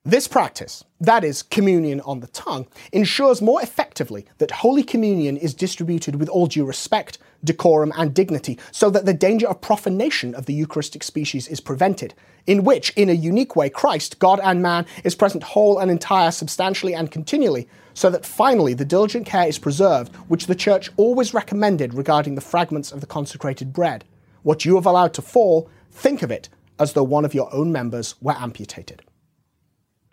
This 0.05 0.29
practice, 0.29 0.85
that 1.01 1.25
is, 1.25 1.43
communion 1.43 1.99
on 2.01 2.21
the 2.21 2.27
tongue, 2.27 2.67
ensures 2.93 3.41
more 3.41 3.61
effectively 3.61 4.25
that 4.37 4.49
Holy 4.49 4.81
Communion 4.81 5.35
is 5.35 5.53
distributed 5.53 6.15
with 6.15 6.29
all 6.29 6.47
due 6.47 6.63
respect, 6.63 7.17
decorum, 7.43 7.91
and 7.97 8.13
dignity, 8.13 8.57
so 8.71 8.89
that 8.91 9.05
the 9.05 9.13
danger 9.13 9.45
of 9.45 9.59
profanation 9.59 10.33
of 10.35 10.45
the 10.45 10.53
Eucharistic 10.53 11.03
species 11.03 11.49
is 11.49 11.59
prevented, 11.59 12.13
in 12.47 12.63
which, 12.63 12.91
in 12.91 13.09
a 13.09 13.13
unique 13.13 13.57
way, 13.57 13.69
Christ, 13.69 14.19
God 14.19 14.39
and 14.41 14.61
man, 14.61 14.85
is 15.03 15.15
present 15.15 15.43
whole 15.43 15.79
and 15.79 15.91
entire, 15.91 16.31
substantially 16.31 16.95
and 16.95 17.11
continually, 17.11 17.67
so 17.93 18.09
that 18.09 18.25
finally 18.25 18.73
the 18.73 18.85
diligent 18.85 19.25
care 19.25 19.49
is 19.49 19.59
preserved, 19.59 20.15
which 20.29 20.47
the 20.47 20.55
Church 20.55 20.89
always 20.95 21.33
recommended 21.33 21.93
regarding 21.93 22.35
the 22.35 22.41
fragments 22.41 22.93
of 22.93 23.01
the 23.01 23.05
consecrated 23.05 23.73
bread. 23.73 24.05
What 24.43 24.63
you 24.63 24.75
have 24.75 24.85
allowed 24.85 25.13
to 25.15 25.21
fall, 25.21 25.69
think 25.91 26.23
of 26.23 26.31
it 26.31 26.47
as 26.79 26.93
though 26.93 27.03
one 27.03 27.25
of 27.25 27.33
your 27.33 27.53
own 27.53 27.73
members 27.73 28.15
were 28.21 28.37
amputated. 28.37 29.01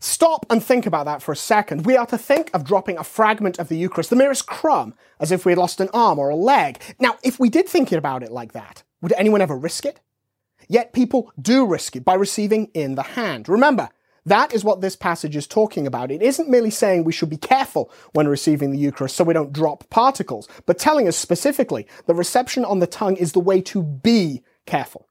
Stop 0.07 0.47
and 0.51 0.63
think 0.63 0.87
about 0.87 1.05
that 1.07 1.21
for 1.21 1.33
a 1.33 1.37
second. 1.37 1.85
We 1.85 1.97
are 1.97 2.07
to 2.07 2.17
think 2.17 2.49
of 2.55 2.63
dropping 2.63 2.97
a 2.97 3.03
fragment 3.03 3.59
of 3.59 3.67
the 3.67 3.77
Eucharist, 3.77 4.09
the 4.09 4.15
merest 4.15 4.47
crumb, 4.47 4.95
as 5.19 5.33
if 5.33 5.45
we 5.45 5.51
had 5.51 5.59
lost 5.59 5.81
an 5.81 5.89
arm 5.93 6.21
or 6.21 6.29
a 6.29 6.37
leg. 6.37 6.81
Now, 7.01 7.17
if 7.25 7.41
we 7.41 7.49
did 7.49 7.69
think 7.69 7.91
about 7.91 8.23
it 8.23 8.31
like 8.31 8.53
that, 8.53 8.85
would 9.03 9.13
anyone 9.15 9.41
ever 9.41 9.59
risk 9.59 9.85
it? 9.85 9.99
Yet 10.69 10.93
people 10.93 11.33
do 11.43 11.67
risk 11.67 11.97
it 11.97 12.05
by 12.05 12.15
receiving 12.15 12.67
in 12.73 12.95
the 12.95 13.03
hand. 13.03 13.49
Remember, 13.49 13.89
that 14.25 14.55
is 14.55 14.63
what 14.63 14.81
this 14.81 14.95
passage 14.95 15.35
is 15.35 15.49
talking 15.49 15.89
about. 15.89 16.13
It 16.13 16.23
isn't 16.23 16.49
merely 16.49 16.71
saying 16.71 17.03
we 17.03 17.13
should 17.13 17.29
be 17.29 17.37
careful 17.37 17.91
when 18.13 18.29
receiving 18.29 18.71
the 18.71 18.79
Eucharist 18.79 19.17
so 19.17 19.25
we 19.25 19.35
don't 19.35 19.53
drop 19.53 19.91
particles, 19.91 20.49
but 20.67 20.79
telling 20.79 21.09
us 21.09 21.17
specifically 21.17 21.85
that 22.07 22.15
reception 22.15 22.65
on 22.65 22.79
the 22.79 22.87
tongue 22.87 23.17
is 23.17 23.33
the 23.33 23.41
way 23.41 23.61
to 23.63 23.83
be 23.83 24.45
careful. 24.67 25.09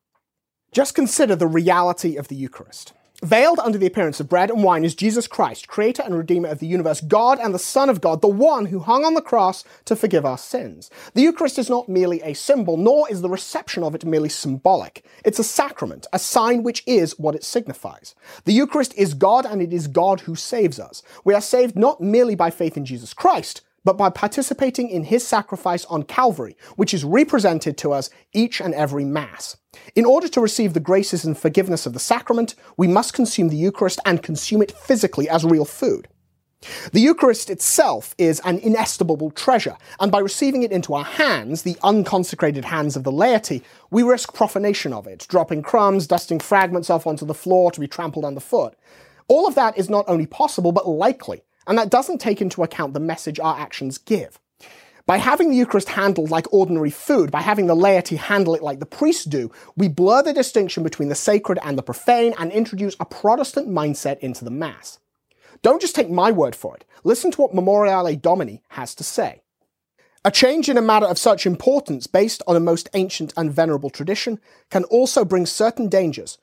Just 0.72 0.96
consider 0.96 1.36
the 1.36 1.48
reality 1.48 2.16
of 2.16 2.30
the 2.30 2.36
Eucharist. 2.38 2.94
Veiled 3.24 3.60
under 3.60 3.78
the 3.78 3.86
appearance 3.88 4.20
of 4.20 4.28
bread 4.28 4.52
and 4.52 4.62
wine 4.62 4.84
is 4.84 4.94
Jesus 4.94 5.26
Christ, 5.26 5.70
creator 5.70 6.04
and 6.04 6.18
redeemer 6.18 6.50
of 6.50 6.60
the 6.60 6.68
universe, 6.68 7.00
God 7.00 7.40
and 7.40 7.54
the 7.54 7.60
Son 7.60 7.90
of 7.90 8.02
God, 8.02 8.22
the 8.22 8.28
one 8.28 8.66
who 8.66 8.80
hung 8.80 9.06
on 9.06 9.14
the 9.14 9.22
cross 9.22 9.64
to 9.86 9.96
forgive 9.96 10.26
our 10.26 10.38
sins. 10.38 10.90
The 11.14 11.22
Eucharist 11.22 11.58
is 11.58 11.70
not 11.70 11.88
merely 11.88 12.22
a 12.22 12.34
symbol, 12.34 12.76
nor 12.76 13.10
is 13.10 13.22
the 13.22 13.30
reception 13.30 13.84
of 13.84 13.96
it 13.96 14.04
merely 14.04 14.28
symbolic. 14.28 15.06
It's 15.24 15.40
a 15.40 15.46
sacrament, 15.46 16.06
a 16.12 16.20
sign 16.20 16.62
which 16.62 16.84
is 16.86 17.18
what 17.18 17.36
it 17.36 17.46
signifies. 17.46 18.16
The 18.44 18.54
Eucharist 18.54 18.94
is 18.96 19.14
God 19.14 19.46
and 19.46 19.62
it 19.62 19.72
is 19.72 19.88
God 19.88 20.22
who 20.22 20.36
saves 20.36 20.78
us. 20.78 21.02
We 21.24 21.34
are 21.34 21.42
saved 21.42 21.78
not 21.78 22.02
merely 22.02 22.36
by 22.36 22.50
faith 22.50 22.76
in 22.76 22.84
Jesus 22.84 23.14
Christ, 23.14 23.62
but 23.86 23.98
by 23.98 24.10
participating 24.10 24.90
in 24.90 25.06
his 25.06 25.26
sacrifice 25.26 25.86
on 25.86 26.04
Calvary, 26.04 26.58
which 26.76 26.94
is 26.94 27.06
represented 27.06 27.78
to 27.78 27.94
us 27.94 28.10
each 28.34 28.60
and 28.60 28.74
every 28.74 29.06
Mass. 29.06 29.56
In 29.96 30.04
order 30.04 30.28
to 30.28 30.42
receive 30.42 30.74
the 30.74 30.80
graces 30.80 31.24
and 31.24 31.38
forgiveness 31.38 31.86
of 31.86 31.94
the 31.94 32.00
sacrament, 32.00 32.56
we 32.76 32.88
must 32.88 33.14
consume 33.14 33.50
the 33.50 33.56
Eucharist 33.56 34.00
and 34.06 34.24
consume 34.24 34.62
it 34.62 34.72
physically 34.72 35.30
as 35.30 35.46
real 35.46 35.66
food. 35.66 36.10
The 36.94 37.02
Eucharist 37.02 37.52
itself 37.52 38.16
is 38.18 38.42
an 38.44 38.58
inestimable 38.58 39.30
treasure, 39.30 39.78
and 40.00 40.12
by 40.12 40.20
receiving 40.20 40.64
it 40.64 40.72
into 40.72 40.96
our 40.96 41.04
hands, 41.04 41.62
the 41.62 41.78
unconsecrated 41.84 42.66
hands 42.66 42.96
of 42.96 43.04
the 43.04 43.12
laity, 43.12 43.62
we 43.92 44.02
risk 44.02 44.34
profanation 44.34 44.92
of 44.92 45.06
it, 45.06 45.28
dropping 45.30 45.62
crumbs, 45.62 46.08
dusting 46.08 46.40
fragments 46.40 46.90
off 46.90 47.06
onto 47.06 47.26
the 47.26 47.36
floor 47.36 47.70
to 47.72 47.80
be 47.80 47.88
trampled 47.88 48.26
underfoot. 48.26 48.76
All 49.28 49.48
of 49.48 49.56
that 49.56 49.78
is 49.78 49.90
not 49.90 50.06
only 50.08 50.26
possible, 50.26 50.72
but 50.72 50.88
likely, 50.88 51.44
and 51.68 51.78
that 51.78 51.90
doesn't 51.90 52.20
take 52.20 52.42
into 52.42 52.64
account 52.64 52.94
the 52.94 53.00
message 53.00 53.40
our 53.40 53.58
actions 53.58 53.98
give. 53.98 54.40
By 55.06 55.18
having 55.18 55.52
the 55.52 55.56
Eucharist 55.56 55.90
handled 55.90 56.32
like 56.32 56.52
ordinary 56.52 56.90
food, 56.90 57.30
by 57.30 57.42
having 57.42 57.68
the 57.68 57.76
laity 57.76 58.16
handle 58.16 58.56
it 58.56 58.64
like 58.64 58.80
the 58.80 58.88
priests 58.88 59.26
do, 59.26 59.52
we 59.78 59.88
blur 59.88 60.24
the 60.24 60.34
distinction 60.34 60.82
between 60.82 61.10
the 61.10 61.16
sacred 61.16 61.60
and 61.64 61.78
the 61.78 61.84
profane 61.84 62.34
and 62.40 62.52
introduce 62.52 62.96
a 63.00 63.06
Protestant 63.06 63.70
mindset 63.70 64.18
into 64.20 64.44
the 64.44 64.50
Mass. 64.50 65.00
Don't 65.62 65.82
just 65.82 65.96
take 65.96 66.10
my 66.10 66.32
word 66.32 66.56
for 66.56 66.76
it. 66.76 66.86
Listen 67.04 67.30
to 67.32 67.42
what 67.42 67.54
Memoriale 67.54 68.20
Domini 68.20 68.64
has 68.70 68.96
to 68.96 69.04
say. 69.04 69.44
A 70.24 70.32
change 70.32 70.70
in 70.70 70.78
a 70.78 70.82
matter 70.82 71.06
of 71.06 71.20
such 71.20 71.46
importance 71.46 72.08
based 72.08 72.42
on 72.48 72.56
a 72.56 72.60
most 72.60 72.90
ancient 72.96 73.32
and 73.38 73.54
venerable 73.54 73.92
tradition 73.92 74.40
can 74.72 74.84
also 74.86 75.24
bring 75.24 75.46
certain 75.46 75.88
dangers, 75.88 76.40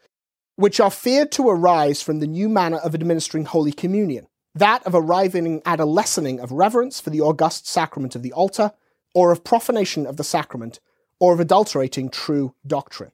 which 0.54 0.78
are 0.78 0.90
feared 0.90 1.32
to 1.32 1.48
arise 1.48 2.00
from 2.00 2.20
the 2.20 2.28
new 2.28 2.48
manner 2.48 2.76
of 2.76 2.94
administering 2.94 3.44
Holy 3.44 3.72
Communion, 3.72 4.28
that 4.54 4.86
of 4.86 4.94
arriving 4.94 5.62
at 5.64 5.80
a 5.80 5.84
lessening 5.84 6.40
of 6.40 6.52
reverence 6.52 7.00
for 7.00 7.10
the 7.10 7.20
august 7.20 7.66
sacrament 7.66 8.14
of 8.14 8.22
the 8.22 8.32
altar, 8.32 8.72
or 9.14 9.32
of 9.32 9.44
profanation 9.44 10.06
of 10.06 10.16
the 10.16 10.24
sacrament, 10.24 10.80
or 11.18 11.34
of 11.34 11.40
adulterating 11.40 12.08
true 12.10 12.54
doctrine. 12.66 13.12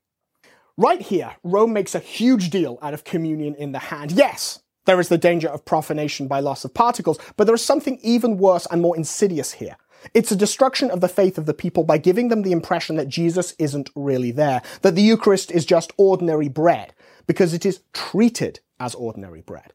Right 0.77 1.03
here, 1.03 1.37
Rome 1.43 1.73
makes 1.73 1.95
a 1.95 2.01
huge 2.01 2.51
deal 2.51 2.79
out 2.81 2.95
of 2.95 3.05
communion 3.05 3.55
in 3.57 3.73
the 3.73 3.79
hand. 3.79 4.13
Yes, 4.13 4.61
there 4.87 5.01
is 5.01 5.09
the 5.09 5.19
danger 5.19 5.49
of 5.49 5.65
profanation 5.65 6.29
by 6.29 6.41
loss 6.41 6.65
of 6.65 6.73
particles, 6.73 7.19
but 7.37 7.45
there 7.45 7.55
is 7.55 7.65
something 7.65 7.99
even 8.03 8.39
worse 8.39 8.67
and 8.71 8.81
more 8.81 8.97
insidious 8.97 9.53
here. 9.53 9.77
It's 10.15 10.31
a 10.31 10.37
destruction 10.37 10.91
of 10.91 11.01
the 11.01 11.09
faith 11.09 11.37
of 11.37 11.47
the 11.47 11.55
people 11.55 11.83
by 11.83 11.99
giving 11.99 12.29
them 12.29 12.43
the 12.43 12.53
impression 12.53 12.97
that 12.97 13.09
Jesus 13.09 13.55
isn't 13.59 13.91
really 13.97 14.31
there, 14.31 14.63
that 14.83 14.95
the 14.95 15.03
Eucharist 15.03 15.51
is 15.51 15.67
just 15.67 15.93
ordinary 15.97 16.49
bread, 16.49 16.95
because 17.27 17.53
it 17.53 17.67
is 17.67 17.81
treated 17.93 18.61
as 18.79 18.95
ordinary 18.95 19.41
bread. 19.43 19.73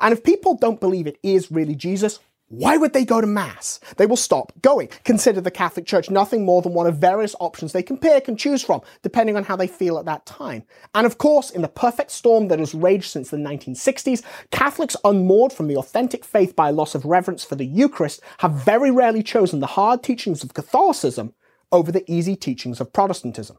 And 0.00 0.12
if 0.12 0.22
people 0.22 0.56
don't 0.56 0.80
believe 0.80 1.06
it 1.06 1.18
is 1.22 1.50
really 1.50 1.74
Jesus, 1.74 2.18
why 2.48 2.76
would 2.76 2.92
they 2.92 3.04
go 3.04 3.20
to 3.20 3.26
Mass? 3.26 3.80
They 3.96 4.06
will 4.06 4.16
stop 4.16 4.52
going. 4.62 4.88
Consider 5.02 5.40
the 5.40 5.50
Catholic 5.50 5.84
Church 5.84 6.10
nothing 6.10 6.44
more 6.44 6.62
than 6.62 6.74
one 6.74 6.86
of 6.86 6.96
various 6.96 7.34
options 7.40 7.72
they 7.72 7.82
can 7.82 7.98
pick 7.98 8.28
and 8.28 8.38
choose 8.38 8.62
from, 8.62 8.82
depending 9.02 9.36
on 9.36 9.42
how 9.42 9.56
they 9.56 9.66
feel 9.66 9.98
at 9.98 10.04
that 10.04 10.26
time. 10.26 10.62
And 10.94 11.06
of 11.06 11.18
course, 11.18 11.50
in 11.50 11.62
the 11.62 11.68
perfect 11.68 12.12
storm 12.12 12.46
that 12.48 12.60
has 12.60 12.72
raged 12.72 13.10
since 13.10 13.30
the 13.30 13.36
1960s, 13.36 14.22
Catholics 14.52 14.96
unmoored 15.02 15.52
from 15.52 15.66
the 15.66 15.76
authentic 15.76 16.24
faith 16.24 16.54
by 16.54 16.68
a 16.68 16.72
loss 16.72 16.94
of 16.94 17.04
reverence 17.04 17.42
for 17.42 17.56
the 17.56 17.66
Eucharist 17.66 18.20
have 18.38 18.52
very 18.52 18.92
rarely 18.92 19.24
chosen 19.24 19.58
the 19.58 19.66
hard 19.66 20.04
teachings 20.04 20.44
of 20.44 20.54
Catholicism 20.54 21.34
over 21.72 21.90
the 21.90 22.08
easy 22.10 22.36
teachings 22.36 22.80
of 22.80 22.92
Protestantism. 22.92 23.58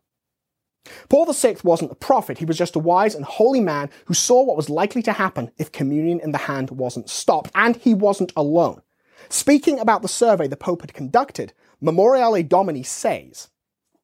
Paul 1.10 1.32
VI 1.32 1.58
wasn't 1.64 1.92
a 1.92 1.96
prophet, 1.96 2.38
he 2.38 2.46
was 2.46 2.58
just 2.58 2.76
a 2.76 2.80
wise 2.80 3.16
and 3.16 3.26
holy 3.26 3.60
man 3.60 3.90
who 4.06 4.14
saw 4.14 4.44
what 4.44 4.58
was 4.58 4.70
likely 4.70 5.02
to 5.04 5.14
happen 5.14 5.52
if 5.58 5.72
communion 5.72 6.20
in 6.20 6.32
the 6.32 6.38
hand 6.38 6.72
wasn't 6.72 7.10
stopped, 7.10 7.52
and 7.56 7.76
he 7.76 7.94
wasn't 7.94 8.34
alone. 8.36 8.82
Speaking 9.30 9.80
about 9.80 10.02
the 10.02 10.08
survey 10.08 10.48
the 10.48 10.56
Pope 10.56 10.82
had 10.82 10.94
conducted, 10.94 11.54
Memoriale 11.82 12.48
Domini 12.48 12.84
says, 12.84 13.50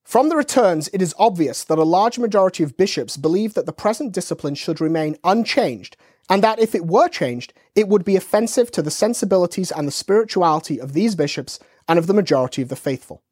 from 0.04 0.28
the 0.28 0.36
returns, 0.36 0.90
it 0.92 1.02
is 1.02 1.16
obvious 1.18 1.64
that 1.64 1.78
a 1.78 1.84
large 1.84 2.20
majority 2.20 2.62
of 2.62 2.76
bishops 2.76 3.16
believe 3.16 3.54
that 3.54 3.66
the 3.66 3.74
present 3.74 4.12
discipline 4.12 4.54
should 4.54 4.82
remain 4.82 5.18
unchanged, 5.24 5.96
and 6.30 6.44
that 6.44 6.60
if 6.60 6.76
it 6.76 6.86
were 6.86 7.08
changed, 7.08 7.54
it 7.74 7.88
would 7.88 8.04
be 8.04 8.16
offensive 8.16 8.70
to 8.72 8.82
the 8.82 8.92
sensibilities 8.92 9.72
and 9.72 9.88
the 9.88 9.92
spirituality 9.92 10.80
of 10.80 10.94
these 10.94 11.16
bishops 11.16 11.58
and 11.88 11.98
of 11.98 12.08
the 12.08 12.14
majority 12.14 12.62
of 12.62 12.70
the 12.70 12.76
faithful. 12.76 13.24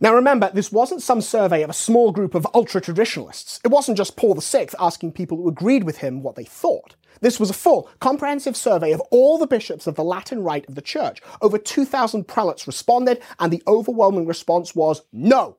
Now 0.00 0.14
remember, 0.14 0.50
this 0.54 0.70
wasn't 0.70 1.02
some 1.02 1.20
survey 1.20 1.62
of 1.62 1.70
a 1.70 1.74
small 1.74 2.12
group 2.12 2.34
of 2.34 2.46
ultra 2.54 2.80
traditionalists. 2.80 3.60
It 3.64 3.68
wasn't 3.68 3.96
just 3.96 4.16
Paul 4.16 4.34
VI 4.34 4.68
asking 4.78 5.12
people 5.12 5.36
who 5.36 5.48
agreed 5.48 5.82
with 5.82 5.98
him 5.98 6.22
what 6.22 6.36
they 6.36 6.44
thought. 6.44 6.94
This 7.20 7.40
was 7.40 7.50
a 7.50 7.54
full, 7.54 7.90
comprehensive 7.98 8.56
survey 8.56 8.92
of 8.92 9.00
all 9.10 9.38
the 9.38 9.46
bishops 9.46 9.88
of 9.88 9.96
the 9.96 10.04
Latin 10.04 10.44
Rite 10.44 10.68
of 10.68 10.76
the 10.76 10.82
Church. 10.82 11.20
Over 11.42 11.58
2,000 11.58 12.28
prelates 12.28 12.68
responded, 12.68 13.20
and 13.40 13.52
the 13.52 13.62
overwhelming 13.66 14.26
response 14.26 14.76
was 14.76 15.02
no. 15.12 15.56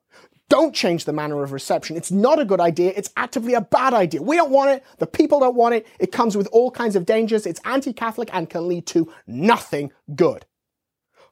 Don't 0.48 0.74
change 0.74 1.06
the 1.06 1.14
manner 1.14 1.44
of 1.44 1.52
reception. 1.52 1.98
It's 1.98 2.12
not 2.12 2.40
a 2.40 2.46
good 2.46 2.62
idea. 2.62 2.94
It's 2.96 3.12
actively 3.18 3.54
a 3.54 3.62
bad 3.62 3.94
idea. 3.94 4.22
We 4.22 4.38
don't 4.38 4.50
want 4.52 4.72
it. 4.72 4.84
The 4.98 5.06
people 5.06 5.42
don't 5.42 5.56
want 5.56 5.76
it. 5.76 5.86
It 6.00 6.12
comes 6.12 6.38
with 6.38 6.48
all 6.52 6.72
kinds 6.72 6.96
of 6.96 7.06
dangers. 7.06 7.46
It's 7.46 7.62
anti 7.66 7.94
Catholic 7.94 8.30
and 8.34 8.50
can 8.50 8.68
lead 8.68 8.88
to 8.88 9.12
nothing 9.28 9.92
good. 10.16 10.46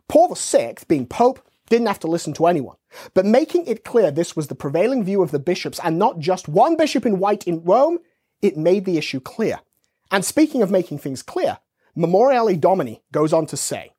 Paul 0.07 0.35
VI, 0.35 0.75
being 0.87 1.07
Pope, 1.07 1.46
didn't 1.69 1.87
have 1.87 1.99
to 1.99 2.07
listen 2.07 2.33
to 2.33 2.47
anyone. 2.47 2.77
But 3.13 3.25
making 3.25 3.67
it 3.67 3.83
clear 3.83 4.11
this 4.11 4.35
was 4.35 4.47
the 4.47 4.55
prevailing 4.55 5.03
view 5.03 5.21
of 5.21 5.31
the 5.31 5.39
bishops 5.39 5.79
and 5.83 5.97
not 5.99 6.19
just 6.19 6.47
one 6.47 6.75
bishop 6.75 7.05
in 7.05 7.19
white 7.19 7.47
in 7.47 7.63
Rome, 7.63 7.99
it 8.41 8.57
made 8.57 8.85
the 8.85 8.97
issue 8.97 9.19
clear. 9.19 9.59
And 10.11 10.23
speaking 10.23 10.61
of 10.61 10.71
making 10.71 10.99
things 10.99 11.21
clear, 11.21 11.59
Memoriale 11.95 12.59
Domini 12.59 13.01
goes 13.11 13.33
on 13.33 13.45
to 13.47 13.57
say, 13.57 13.91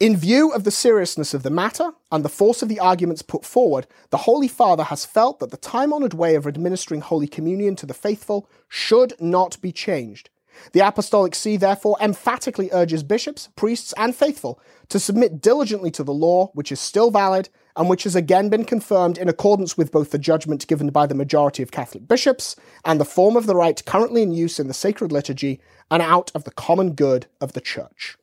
in 0.00 0.16
view 0.16 0.52
of 0.52 0.64
the 0.64 0.70
seriousness 0.70 1.34
of 1.34 1.44
the 1.44 1.50
matter 1.50 1.92
and 2.10 2.24
the 2.24 2.28
force 2.28 2.62
of 2.62 2.68
the 2.68 2.80
arguments 2.80 3.22
put 3.22 3.44
forward, 3.44 3.86
the 4.10 4.18
Holy 4.18 4.48
Father 4.48 4.84
has 4.84 5.04
felt 5.04 5.38
that 5.38 5.50
the 5.50 5.56
time 5.56 5.92
honored 5.92 6.14
way 6.14 6.34
of 6.34 6.46
administering 6.46 7.00
Holy 7.00 7.28
Communion 7.28 7.76
to 7.76 7.86
the 7.86 7.94
faithful 7.94 8.48
should 8.68 9.14
not 9.20 9.60
be 9.60 9.70
changed, 9.70 10.30
the 10.72 10.80
Apostolic 10.80 11.34
See 11.34 11.56
therefore 11.56 11.96
emphatically 12.00 12.70
urges 12.72 13.02
bishops, 13.02 13.48
priests, 13.56 13.94
and 13.96 14.14
faithful 14.14 14.60
to 14.88 14.98
submit 14.98 15.40
diligently 15.40 15.90
to 15.92 16.04
the 16.04 16.12
law, 16.12 16.50
which 16.54 16.72
is 16.72 16.80
still 16.80 17.10
valid 17.10 17.48
and 17.76 17.88
which 17.88 18.04
has 18.04 18.14
again 18.14 18.48
been 18.48 18.64
confirmed 18.64 19.18
in 19.18 19.28
accordance 19.28 19.76
with 19.76 19.90
both 19.90 20.10
the 20.10 20.18
judgment 20.18 20.66
given 20.66 20.90
by 20.90 21.06
the 21.06 21.14
majority 21.14 21.62
of 21.62 21.72
Catholic 21.72 22.06
bishops 22.06 22.56
and 22.84 23.00
the 23.00 23.04
form 23.04 23.36
of 23.36 23.46
the 23.46 23.56
rite 23.56 23.84
currently 23.84 24.22
in 24.22 24.32
use 24.32 24.60
in 24.60 24.68
the 24.68 24.74
sacred 24.74 25.10
liturgy 25.10 25.60
and 25.90 26.02
out 26.02 26.30
of 26.34 26.44
the 26.44 26.52
common 26.52 26.92
good 26.92 27.26
of 27.40 27.52
the 27.52 27.60
Church. 27.60 28.16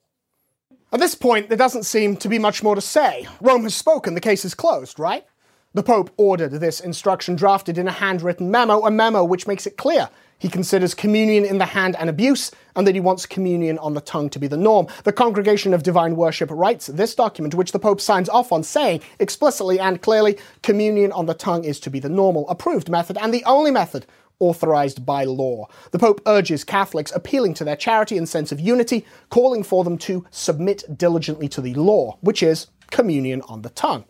At 0.93 0.99
this 0.99 1.15
point, 1.15 1.47
there 1.47 1.57
doesn't 1.57 1.83
seem 1.83 2.17
to 2.17 2.29
be 2.29 2.39
much 2.39 2.63
more 2.63 2.75
to 2.75 2.81
say. 2.81 3.27
Rome 3.39 3.63
has 3.63 3.75
spoken, 3.75 4.13
the 4.13 4.21
case 4.21 4.43
is 4.43 4.53
closed, 4.53 4.99
right? 4.99 5.25
The 5.73 5.83
Pope 5.83 6.11
ordered 6.17 6.51
this 6.51 6.81
instruction 6.81 7.35
drafted 7.35 7.77
in 7.77 7.87
a 7.87 7.93
handwritten 7.93 8.51
memo, 8.51 8.85
a 8.85 8.91
memo 8.91 9.23
which 9.23 9.47
makes 9.47 9.65
it 9.65 9.77
clear 9.77 10.09
he 10.41 10.49
considers 10.49 10.95
communion 10.95 11.45
in 11.45 11.59
the 11.59 11.65
hand 11.65 11.95
an 11.99 12.09
abuse, 12.09 12.49
and 12.75 12.87
that 12.87 12.95
he 12.95 12.99
wants 12.99 13.27
communion 13.27 13.77
on 13.77 13.93
the 13.93 14.01
tongue 14.01 14.27
to 14.31 14.39
be 14.39 14.47
the 14.47 14.57
norm. 14.57 14.87
The 15.03 15.13
Congregation 15.13 15.71
of 15.71 15.83
Divine 15.83 16.15
Worship 16.15 16.49
writes 16.51 16.87
this 16.87 17.13
document, 17.13 17.53
which 17.53 17.73
the 17.73 17.77
Pope 17.77 18.01
signs 18.01 18.27
off 18.27 18.51
on, 18.51 18.63
saying 18.63 19.01
explicitly 19.19 19.79
and 19.79 20.01
clearly 20.01 20.39
communion 20.63 21.11
on 21.11 21.27
the 21.27 21.35
tongue 21.35 21.63
is 21.63 21.79
to 21.81 21.91
be 21.91 21.99
the 21.99 22.09
normal, 22.09 22.49
approved 22.49 22.89
method, 22.89 23.19
and 23.21 23.31
the 23.31 23.43
only 23.45 23.69
method 23.69 24.07
authorized 24.39 25.05
by 25.05 25.25
law. 25.25 25.67
The 25.91 25.99
Pope 25.99 26.21
urges 26.25 26.63
Catholics, 26.63 27.11
appealing 27.11 27.53
to 27.53 27.63
their 27.63 27.75
charity 27.75 28.17
and 28.17 28.27
sense 28.27 28.51
of 28.51 28.59
unity, 28.59 29.05
calling 29.29 29.61
for 29.61 29.83
them 29.83 29.99
to 29.99 30.25
submit 30.31 30.97
diligently 30.97 31.49
to 31.49 31.61
the 31.61 31.75
law, 31.75 32.17
which 32.21 32.41
is 32.41 32.65
communion 32.89 33.43
on 33.43 33.61
the 33.61 33.69
tongue. 33.69 34.05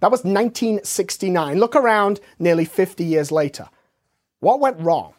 That 0.00 0.10
was 0.10 0.24
1969. 0.24 1.58
Look 1.58 1.76
around 1.76 2.20
nearly 2.38 2.64
50 2.64 3.04
years 3.04 3.30
later. 3.30 3.68
What 4.40 4.60
went 4.60 4.80
wrong? 4.80 5.12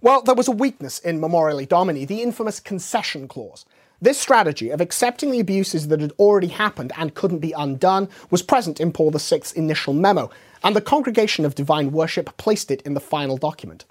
Well, 0.00 0.22
there 0.22 0.34
was 0.34 0.48
a 0.48 0.52
weakness 0.52 0.98
in 0.98 1.20
Memoriale 1.20 1.68
Domini, 1.68 2.04
the 2.04 2.22
infamous 2.22 2.60
concession 2.60 3.28
clause. 3.28 3.64
This 4.00 4.18
strategy 4.18 4.70
of 4.70 4.80
accepting 4.80 5.30
the 5.30 5.38
abuses 5.38 5.88
that 5.88 6.00
had 6.00 6.12
already 6.18 6.48
happened 6.48 6.92
and 6.96 7.14
couldn't 7.14 7.38
be 7.38 7.52
undone 7.52 8.08
was 8.30 8.42
present 8.42 8.80
in 8.80 8.92
Paul 8.92 9.12
VI's 9.12 9.52
initial 9.52 9.94
memo, 9.94 10.28
and 10.64 10.74
the 10.74 10.80
Congregation 10.80 11.44
of 11.44 11.54
Divine 11.54 11.92
Worship 11.92 12.36
placed 12.36 12.70
it 12.70 12.82
in 12.82 12.94
the 12.94 13.00
final 13.00 13.36
document. 13.36 13.84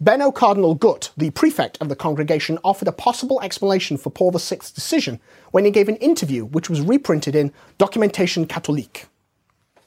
Benno 0.00 0.32
Cardinal 0.32 0.74
Gut, 0.74 1.12
the 1.16 1.30
prefect 1.30 1.78
of 1.80 1.88
the 1.88 1.96
congregation, 1.96 2.58
offered 2.64 2.88
a 2.88 2.92
possible 2.92 3.40
explanation 3.40 3.96
for 3.96 4.10
Paul 4.10 4.32
VI's 4.32 4.70
decision 4.70 5.20
when 5.50 5.64
he 5.64 5.70
gave 5.70 5.88
an 5.88 5.96
interview 5.96 6.44
which 6.44 6.68
was 6.68 6.80
reprinted 6.80 7.34
in 7.34 7.52
Documentation 7.78 8.46
Catholique. 8.46 9.04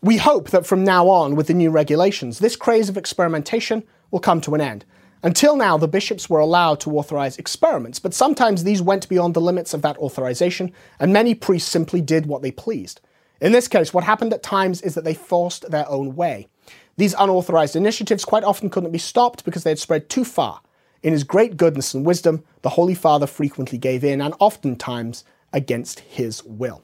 We 0.01 0.17
hope 0.17 0.51
that 0.51 0.65
from 0.65 0.83
now 0.83 1.07
on, 1.09 1.35
with 1.35 1.47
the 1.47 1.53
new 1.53 1.69
regulations, 1.69 2.39
this 2.39 2.55
craze 2.55 2.89
of 2.89 2.97
experimentation 2.97 3.83
will 4.09 4.19
come 4.19 4.39
to 4.41 4.55
an 4.55 4.61
end, 4.61 4.85
until 5.24 5.55
now, 5.55 5.78
the 5.78 5.88
bishops 5.88 6.30
were 6.30 6.39
allowed 6.39 6.80
to 6.82 6.97
authorize 6.97 7.38
experiments, 7.38 7.99
but 7.99 8.13
sometimes 8.13 8.63
these 8.63 8.82
went 8.82 9.09
beyond 9.09 9.34
the 9.34 9.41
limits 9.41 9.74
of 9.74 9.82
that 9.82 9.97
authorization, 9.97 10.72
and 10.99 11.11
many 11.11 11.34
priests 11.34 11.70
simply 11.70 12.01
did 12.01 12.26
what 12.26 12.41
they 12.41 12.51
pleased. 12.51 13.01
In 13.41 13.51
this 13.51 13.68
case, 13.68 13.93
what 13.93 14.03
happened 14.03 14.34
at 14.34 14.43
times 14.43 14.82
is 14.82 14.93
that 14.95 15.03
they 15.03 15.13
forced 15.13 15.70
their 15.70 15.88
own 15.89 16.16
way. 16.16 16.47
These 16.97 17.16
unauthorized 17.18 17.76
initiatives 17.76 18.24
quite 18.24 18.43
often 18.43 18.70
couldn't 18.70 18.91
be 18.91 18.97
stopped 18.97 19.43
because 19.43 19.63
they 19.63 19.72
had 19.72 19.80
spread 19.80 20.09
too 20.09 20.24
far. 20.24 20.61
In 21.03 21.11
his 21.11 21.24
great 21.24 21.57
goodness 21.57 21.93
and 21.93 22.05
wisdom, 22.05 22.43
the 22.61 22.70
Holy 22.70 22.95
Father 22.95 23.28
frequently 23.28 23.78
gave 23.78 24.03
in, 24.03 24.22
and 24.22 24.34
oftentimes 24.39 25.24
against 25.51 25.99
his 26.01 26.43
will. 26.43 26.84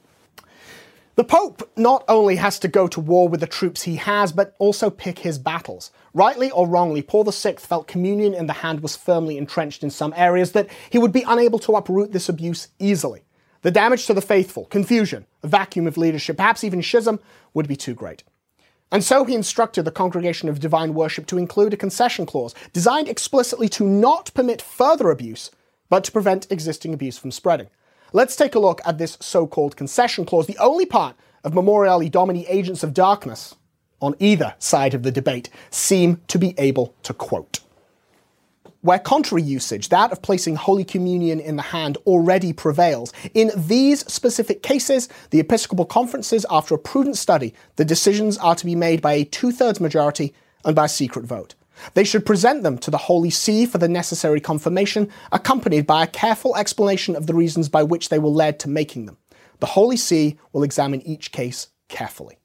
The 1.21 1.27
Pope 1.27 1.69
not 1.77 2.03
only 2.07 2.37
has 2.37 2.57
to 2.57 2.67
go 2.67 2.87
to 2.87 2.99
war 2.99 3.29
with 3.29 3.41
the 3.41 3.45
troops 3.45 3.83
he 3.83 3.97
has, 3.97 4.31
but 4.31 4.55
also 4.57 4.89
pick 4.89 5.19
his 5.19 5.37
battles. 5.37 5.91
Rightly 6.15 6.49
or 6.49 6.67
wrongly, 6.67 7.03
Paul 7.03 7.25
VI 7.25 7.57
felt 7.57 7.87
communion 7.87 8.33
in 8.33 8.47
the 8.47 8.53
hand 8.53 8.79
was 8.79 8.95
firmly 8.95 9.37
entrenched 9.37 9.83
in 9.83 9.91
some 9.91 10.15
areas, 10.17 10.53
that 10.53 10.67
he 10.89 10.97
would 10.97 11.11
be 11.11 11.23
unable 11.27 11.59
to 11.59 11.75
uproot 11.75 12.11
this 12.11 12.27
abuse 12.27 12.69
easily. 12.79 13.21
The 13.61 13.69
damage 13.69 14.07
to 14.07 14.15
the 14.15 14.21
faithful, 14.23 14.65
confusion, 14.65 15.27
a 15.43 15.47
vacuum 15.47 15.85
of 15.85 15.95
leadership, 15.95 16.37
perhaps 16.37 16.63
even 16.63 16.81
schism, 16.81 17.19
would 17.53 17.67
be 17.67 17.75
too 17.75 17.93
great. 17.93 18.23
And 18.91 19.03
so 19.03 19.23
he 19.23 19.35
instructed 19.35 19.85
the 19.85 19.91
Congregation 19.91 20.49
of 20.49 20.59
Divine 20.59 20.95
Worship 20.95 21.27
to 21.27 21.37
include 21.37 21.71
a 21.71 21.77
concession 21.77 22.25
clause 22.25 22.55
designed 22.73 23.07
explicitly 23.07 23.69
to 23.69 23.85
not 23.85 24.33
permit 24.33 24.59
further 24.59 25.11
abuse, 25.11 25.51
but 25.87 26.03
to 26.03 26.11
prevent 26.11 26.51
existing 26.51 26.95
abuse 26.95 27.19
from 27.19 27.29
spreading. 27.29 27.67
Let's 28.13 28.35
take 28.35 28.55
a 28.55 28.59
look 28.59 28.81
at 28.85 28.97
this 28.97 29.17
so 29.21 29.47
called 29.47 29.77
concession 29.77 30.25
clause, 30.25 30.45
the 30.45 30.57
only 30.57 30.85
part 30.85 31.15
of 31.45 31.53
Memoriale 31.53 32.11
Domini 32.11 32.45
agents 32.47 32.83
of 32.83 32.93
darkness 32.93 33.55
on 34.01 34.15
either 34.19 34.53
side 34.59 34.93
of 34.93 35.03
the 35.03 35.11
debate 35.11 35.49
seem 35.69 36.19
to 36.27 36.37
be 36.37 36.53
able 36.57 36.93
to 37.03 37.13
quote. 37.13 37.61
Where 38.81 38.99
contrary 38.99 39.43
usage, 39.43 39.89
that 39.89 40.11
of 40.11 40.21
placing 40.21 40.55
Holy 40.55 40.83
Communion 40.83 41.39
in 41.39 41.55
the 41.55 41.61
hand, 41.61 41.97
already 42.05 42.51
prevails, 42.51 43.13
in 43.33 43.51
these 43.55 43.99
specific 44.11 44.61
cases, 44.61 45.07
the 45.29 45.39
Episcopal 45.39 45.85
conferences, 45.85 46.45
after 46.49 46.75
a 46.75 46.79
prudent 46.79 47.15
study, 47.15 47.53
the 47.77 47.85
decisions 47.85 48.37
are 48.39 48.55
to 48.55 48.65
be 48.65 48.75
made 48.75 49.01
by 49.01 49.13
a 49.13 49.23
two 49.23 49.51
thirds 49.51 49.79
majority 49.79 50.33
and 50.65 50.75
by 50.75 50.87
secret 50.87 51.25
vote. 51.25 51.55
They 51.93 52.03
should 52.03 52.25
present 52.25 52.63
them 52.63 52.77
to 52.79 52.91
the 52.91 52.97
Holy 52.97 53.29
See 53.29 53.65
for 53.65 53.77
the 53.77 53.87
necessary 53.87 54.41
confirmation, 54.41 55.09
accompanied 55.31 55.87
by 55.87 56.03
a 56.03 56.07
careful 56.07 56.55
explanation 56.55 57.15
of 57.15 57.27
the 57.27 57.33
reasons 57.33 57.69
by 57.69 57.83
which 57.83 58.09
they 58.09 58.19
were 58.19 58.29
led 58.29 58.59
to 58.59 58.69
making 58.69 59.05
them. 59.05 59.17
The 59.59 59.67
Holy 59.67 59.97
See 59.97 60.39
will 60.53 60.63
examine 60.63 61.01
each 61.01 61.31
case 61.31 61.67
carefully. 61.87 62.37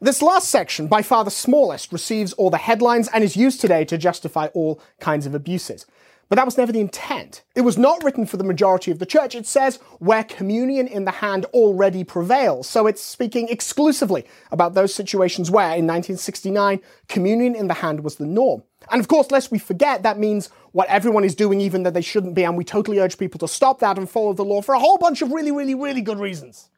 This 0.00 0.20
last 0.20 0.48
section, 0.48 0.88
by 0.88 1.02
far 1.02 1.24
the 1.24 1.30
smallest, 1.30 1.92
receives 1.92 2.32
all 2.32 2.50
the 2.50 2.56
headlines 2.56 3.08
and 3.14 3.22
is 3.22 3.36
used 3.36 3.60
today 3.60 3.84
to 3.84 3.96
justify 3.96 4.46
all 4.48 4.80
kinds 4.98 5.26
of 5.26 5.34
abuses. 5.34 5.86
But 6.32 6.36
that 6.36 6.46
was 6.46 6.56
never 6.56 6.72
the 6.72 6.80
intent. 6.80 7.42
It 7.54 7.60
was 7.60 7.76
not 7.76 8.02
written 8.02 8.24
for 8.24 8.38
the 8.38 8.42
majority 8.42 8.90
of 8.90 8.98
the 8.98 9.04
church. 9.04 9.34
It 9.34 9.44
says 9.44 9.76
where 9.98 10.24
communion 10.24 10.86
in 10.86 11.04
the 11.04 11.10
hand 11.10 11.44
already 11.52 12.04
prevails. 12.04 12.66
So 12.66 12.86
it's 12.86 13.02
speaking 13.02 13.50
exclusively 13.50 14.24
about 14.50 14.72
those 14.72 14.94
situations 14.94 15.50
where, 15.50 15.76
in 15.76 15.86
1969, 15.86 16.80
communion 17.06 17.54
in 17.54 17.68
the 17.68 17.74
hand 17.74 18.00
was 18.00 18.16
the 18.16 18.24
norm. 18.24 18.62
And 18.90 18.98
of 18.98 19.08
course, 19.08 19.30
lest 19.30 19.50
we 19.50 19.58
forget, 19.58 20.04
that 20.04 20.18
means 20.18 20.48
what 20.70 20.88
everyone 20.88 21.24
is 21.24 21.34
doing, 21.34 21.60
even 21.60 21.82
that 21.82 21.92
they 21.92 22.00
shouldn't 22.00 22.34
be, 22.34 22.44
and 22.44 22.56
we 22.56 22.64
totally 22.64 22.98
urge 22.98 23.18
people 23.18 23.38
to 23.40 23.46
stop 23.46 23.80
that 23.80 23.98
and 23.98 24.08
follow 24.08 24.32
the 24.32 24.42
law 24.42 24.62
for 24.62 24.74
a 24.74 24.80
whole 24.80 24.96
bunch 24.96 25.20
of 25.20 25.32
really, 25.32 25.52
really, 25.52 25.74
really 25.74 26.00
good 26.00 26.18
reasons. 26.18 26.70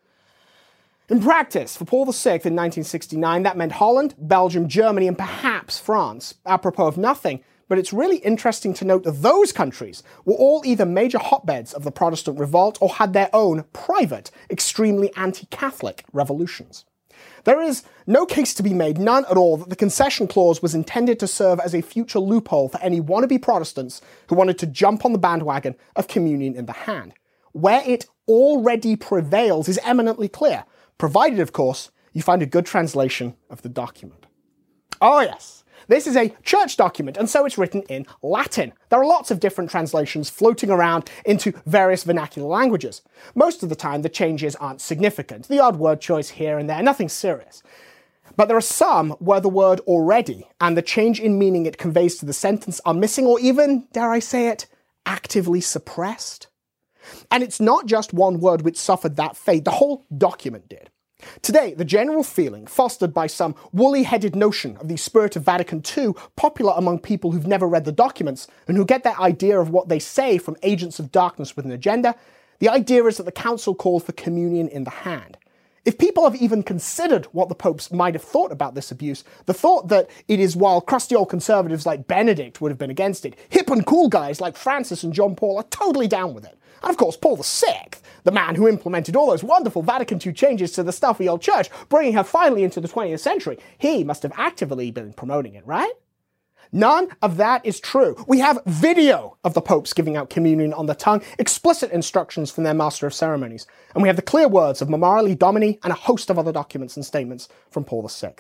In 1.09 1.23
practice, 1.23 1.77
for 1.77 1.85
Paul 1.85 2.07
VI 2.07 2.31
in 2.31 2.57
1969, 2.57 3.45
that 3.45 3.57
meant 3.57 3.71
Holland, 3.71 4.17
Belgium, 4.19 4.67
Germany, 4.67 5.07
and 5.07 5.17
perhaps 5.17 5.79
France, 5.79 6.35
apropos 6.45 6.89
of 6.89 6.99
nothing, 6.99 7.45
but 7.69 7.79
it's 7.79 7.93
really 7.93 8.19
interesting 8.19 8.75
to 8.75 8.85
note 8.85 9.05
that 9.05 9.23
those 9.23 9.53
countries 9.53 10.03
were 10.25 10.35
all 10.35 10.63
either 10.65 10.87
major 10.87 11.19
hotbeds 11.19 11.73
of 11.73 11.85
the 11.85 11.93
Protestant 11.93 12.39
revolt 12.39 12.79
or 12.81 12.91
had 12.91 13.13
their 13.13 13.31
own 13.33 13.65
private, 13.73 14.31
extremely 14.51 15.15
anti 15.17 15.47
Catholic 15.47 16.05
revolutions. 16.13 16.85
There 17.45 17.61
is 17.61 17.85
no 18.07 18.27
case 18.27 18.55
to 18.55 18.63
be 18.63 18.75
made, 18.75 18.99
none 18.99 19.25
at 19.27 19.37
all, 19.37 19.57
that 19.59 19.69
the 19.69 19.77
concession 19.77 20.27
clause 20.27 20.63
was 20.63 20.75
intended 20.75 21.19
to 21.21 21.27
serve 21.27 21.61
as 21.61 21.75
a 21.75 21.83
future 21.83 22.19
loophole 22.19 22.69
for 22.69 22.81
any 22.81 23.01
wannabe 23.01 23.41
Protestants 23.41 24.01
who 24.29 24.35
wanted 24.35 24.59
to 24.59 24.67
jump 24.67 25.05
on 25.05 25.13
the 25.13 25.19
bandwagon 25.19 25.77
of 25.95 26.09
communion 26.09 26.55
in 26.55 26.67
the 26.67 26.73
hand. 26.73 27.15
Where 27.53 27.83
it 27.87 28.07
already 28.27 28.97
prevails 28.97 29.69
is 29.69 29.79
eminently 29.85 30.29
clear, 30.29 30.65
provided, 30.99 31.41
of 31.41 31.53
course, 31.53 31.91
you 32.13 32.23
find 32.23 32.43
a 32.43 32.47
good 32.47 32.67
translation 32.67 33.37
of 33.51 33.63
the 33.63 33.69
document. 33.69 34.27
Oh, 35.01 35.21
yes. 35.21 35.64
This 35.89 36.07
is 36.07 36.17
a 36.17 36.35
church 36.43 36.77
document, 36.77 37.17
and 37.17 37.29
so 37.29 37.45
it's 37.45 37.59
written 37.59 37.83
in 37.83 38.07
Latin. 38.23 38.73
There 38.89 39.01
are 39.01 39.07
lots 39.07 39.31
of 39.31 39.41
different 39.41 39.71
translations 39.71 40.31
floating 40.31 40.71
around 40.71 41.11
into 41.25 41.53
various 41.67 42.05
vernacular 42.05 42.49
languages. 42.49 43.03
Most 43.35 43.63
of 43.63 43.69
the 43.69 43.77
time, 43.77 44.03
the 44.03 44.09
changes 44.09 44.57
aren't 44.57 44.81
significant, 44.81 45.49
the 45.49 45.61
odd 45.61 45.77
word 45.77 46.01
choice 46.01 46.31
here 46.31 46.59
and 46.59 46.69
there, 46.69 46.83
nothing 46.83 47.09
serious. 47.09 47.63
But 48.37 48.49
there 48.49 48.57
are 48.57 48.63
some 48.63 49.11
where 49.13 49.41
the 49.41 49.49
word 49.49 49.81
already 49.81 50.49
and 50.61 50.77
the 50.77 50.83
change 50.83 51.21
in 51.21 51.39
meaning 51.39 51.67
it 51.67 51.79
conveys 51.79 52.17
to 52.19 52.27
the 52.27 52.33
sentence 52.33 52.81
are 52.85 52.95
missing, 52.95 53.27
or 53.27 53.39
even, 53.41 53.87
dare 53.93 54.11
I 54.11 54.19
say 54.19 54.49
it, 54.49 54.67
actively 55.07 55.61
suppressed. 55.61 56.49
And 57.31 57.43
it's 57.43 57.61
not 57.61 57.87
just 57.87 58.15
one 58.15 58.41
word 58.41 58.63
which 58.63 58.79
suffered 58.79 59.17
that 59.17 59.37
fate, 59.37 59.65
the 59.65 59.73
whole 59.73 60.07
document 60.17 60.69
did. 60.69 60.91
Today, 61.43 61.75
the 61.75 61.85
general 61.85 62.23
feeling, 62.23 62.67
fostered 62.67 63.15
by 63.15 63.27
some 63.27 63.55
woolly 63.73 64.03
headed 64.03 64.35
notion 64.35 64.77
of 64.79 64.89
the 64.89 64.97
spirit 64.97 65.37
of 65.37 65.45
Vatican 65.45 65.83
II, 65.97 66.13
popular 66.37 66.75
among 66.77 66.99
people 66.99 67.31
who've 67.31 67.47
never 67.47 67.69
read 67.69 67.85
the 67.85 67.93
documents 67.93 68.47
and 68.67 68.77
who 68.77 68.85
get 68.85 69.05
their 69.05 69.19
idea 69.21 69.59
of 69.61 69.71
what 69.71 69.89
they 69.89 69.99
say 69.99 70.39
from 70.39 70.57
agents 70.63 70.99
of 70.99 71.13
darkness 71.13 71.57
with 71.57 71.65
an 71.65 71.73
agenda, 71.73 72.15
the 72.59 72.69
idea 72.69 73.05
is 73.05 73.17
that 73.17 73.25
the 73.25 73.33
Council 73.33 73.75
called 73.75 74.05
for 74.05 74.13
communion 74.13 74.69
in 74.69 74.85
the 74.85 74.91
hand. 74.91 75.37
If 75.85 75.99
people 75.99 76.25
have 76.25 76.41
even 76.41 76.63
considered 76.63 77.27
what 77.33 77.51
the 77.51 77.55
popes 77.55 77.93
might 77.93 78.15
have 78.15 78.23
thought 78.23 78.51
about 78.51 78.75
this 78.75 78.91
abuse, 78.91 79.23
the 79.45 79.53
thought 79.53 79.89
that 79.89 80.09
it 80.29 80.41
is 80.41 80.57
while 80.57 80.81
crusty 80.81 81.15
old 81.15 81.29
conservatives 81.29 81.85
like 81.85 82.07
Benedict 82.07 82.61
would 82.61 82.71
have 82.71 82.79
been 82.79 82.91
against 82.91 83.27
it, 83.27 83.39
hip 83.51 83.69
and 83.69 83.85
cool 83.85 84.09
guys 84.09 84.41
like 84.41 84.57
Francis 84.57 85.03
and 85.03 85.13
John 85.13 85.37
Paul 85.37 85.59
are 85.59 85.65
totally 85.65 86.09
down 86.09 86.33
with 86.33 86.47
it. 86.47 86.59
And 86.83 86.91
of 86.91 86.97
course, 86.97 87.19
Paul 87.19 87.37
VI, 87.37 87.89
the 88.23 88.33
man 88.33 88.55
who 88.55 88.67
implemented 88.67 89.15
all 89.15 89.29
those 89.29 89.45
wonderful 89.45 89.83
Vatican 89.83 90.19
II 90.25 90.33
changes 90.33 90.73
to 90.73 90.83
the 90.83 90.93
stuffy 90.93 91.29
old 91.29 91.43
church, 91.43 91.69
bringing 91.91 92.15
her 92.15 92.25
finally 92.25 92.65
into 92.65 92.81
the 92.81 92.89
20th 92.89 93.21
century, 93.21 93.59
he 93.77 94.05
must 94.05 94.23
have 94.23 94.33
actively 94.37 94.91
been 94.91 95.13
promoting 95.13 95.55
it, 95.55 95.67
right? 95.67 95.93
None 96.75 97.07
of 97.23 97.37
that 97.37 97.65
is 97.65 97.79
true. 97.79 98.17
We 98.27 98.41
have 98.41 98.59
video 98.67 99.37
of 99.45 99.55
the 99.55 99.61
popes 99.61 99.93
giving 99.93 100.17
out 100.17 100.29
communion 100.29 100.75
on 100.75 100.87
the 100.87 100.95
tongue, 100.97 101.23
explicit 101.39 101.93
instructions 101.93 102.51
from 102.51 102.65
their 102.65 102.75
master 102.75 103.07
of 103.07 103.15
ceremonies, 103.15 103.65
and 103.95 104.03
we 104.03 104.09
have 104.09 104.17
the 104.17 104.23
clear 104.23 104.49
words 104.49 104.83
of 104.83 104.89
Memoriale 104.89 105.39
Domini 105.39 105.79
and 105.85 105.93
a 105.93 105.97
host 105.97 106.31
of 106.31 106.39
other 106.39 106.51
documents 106.51 106.97
and 106.97 107.07
statements 107.07 107.49
from 107.71 107.85
Paul 107.85 108.09
VI. 108.09 108.35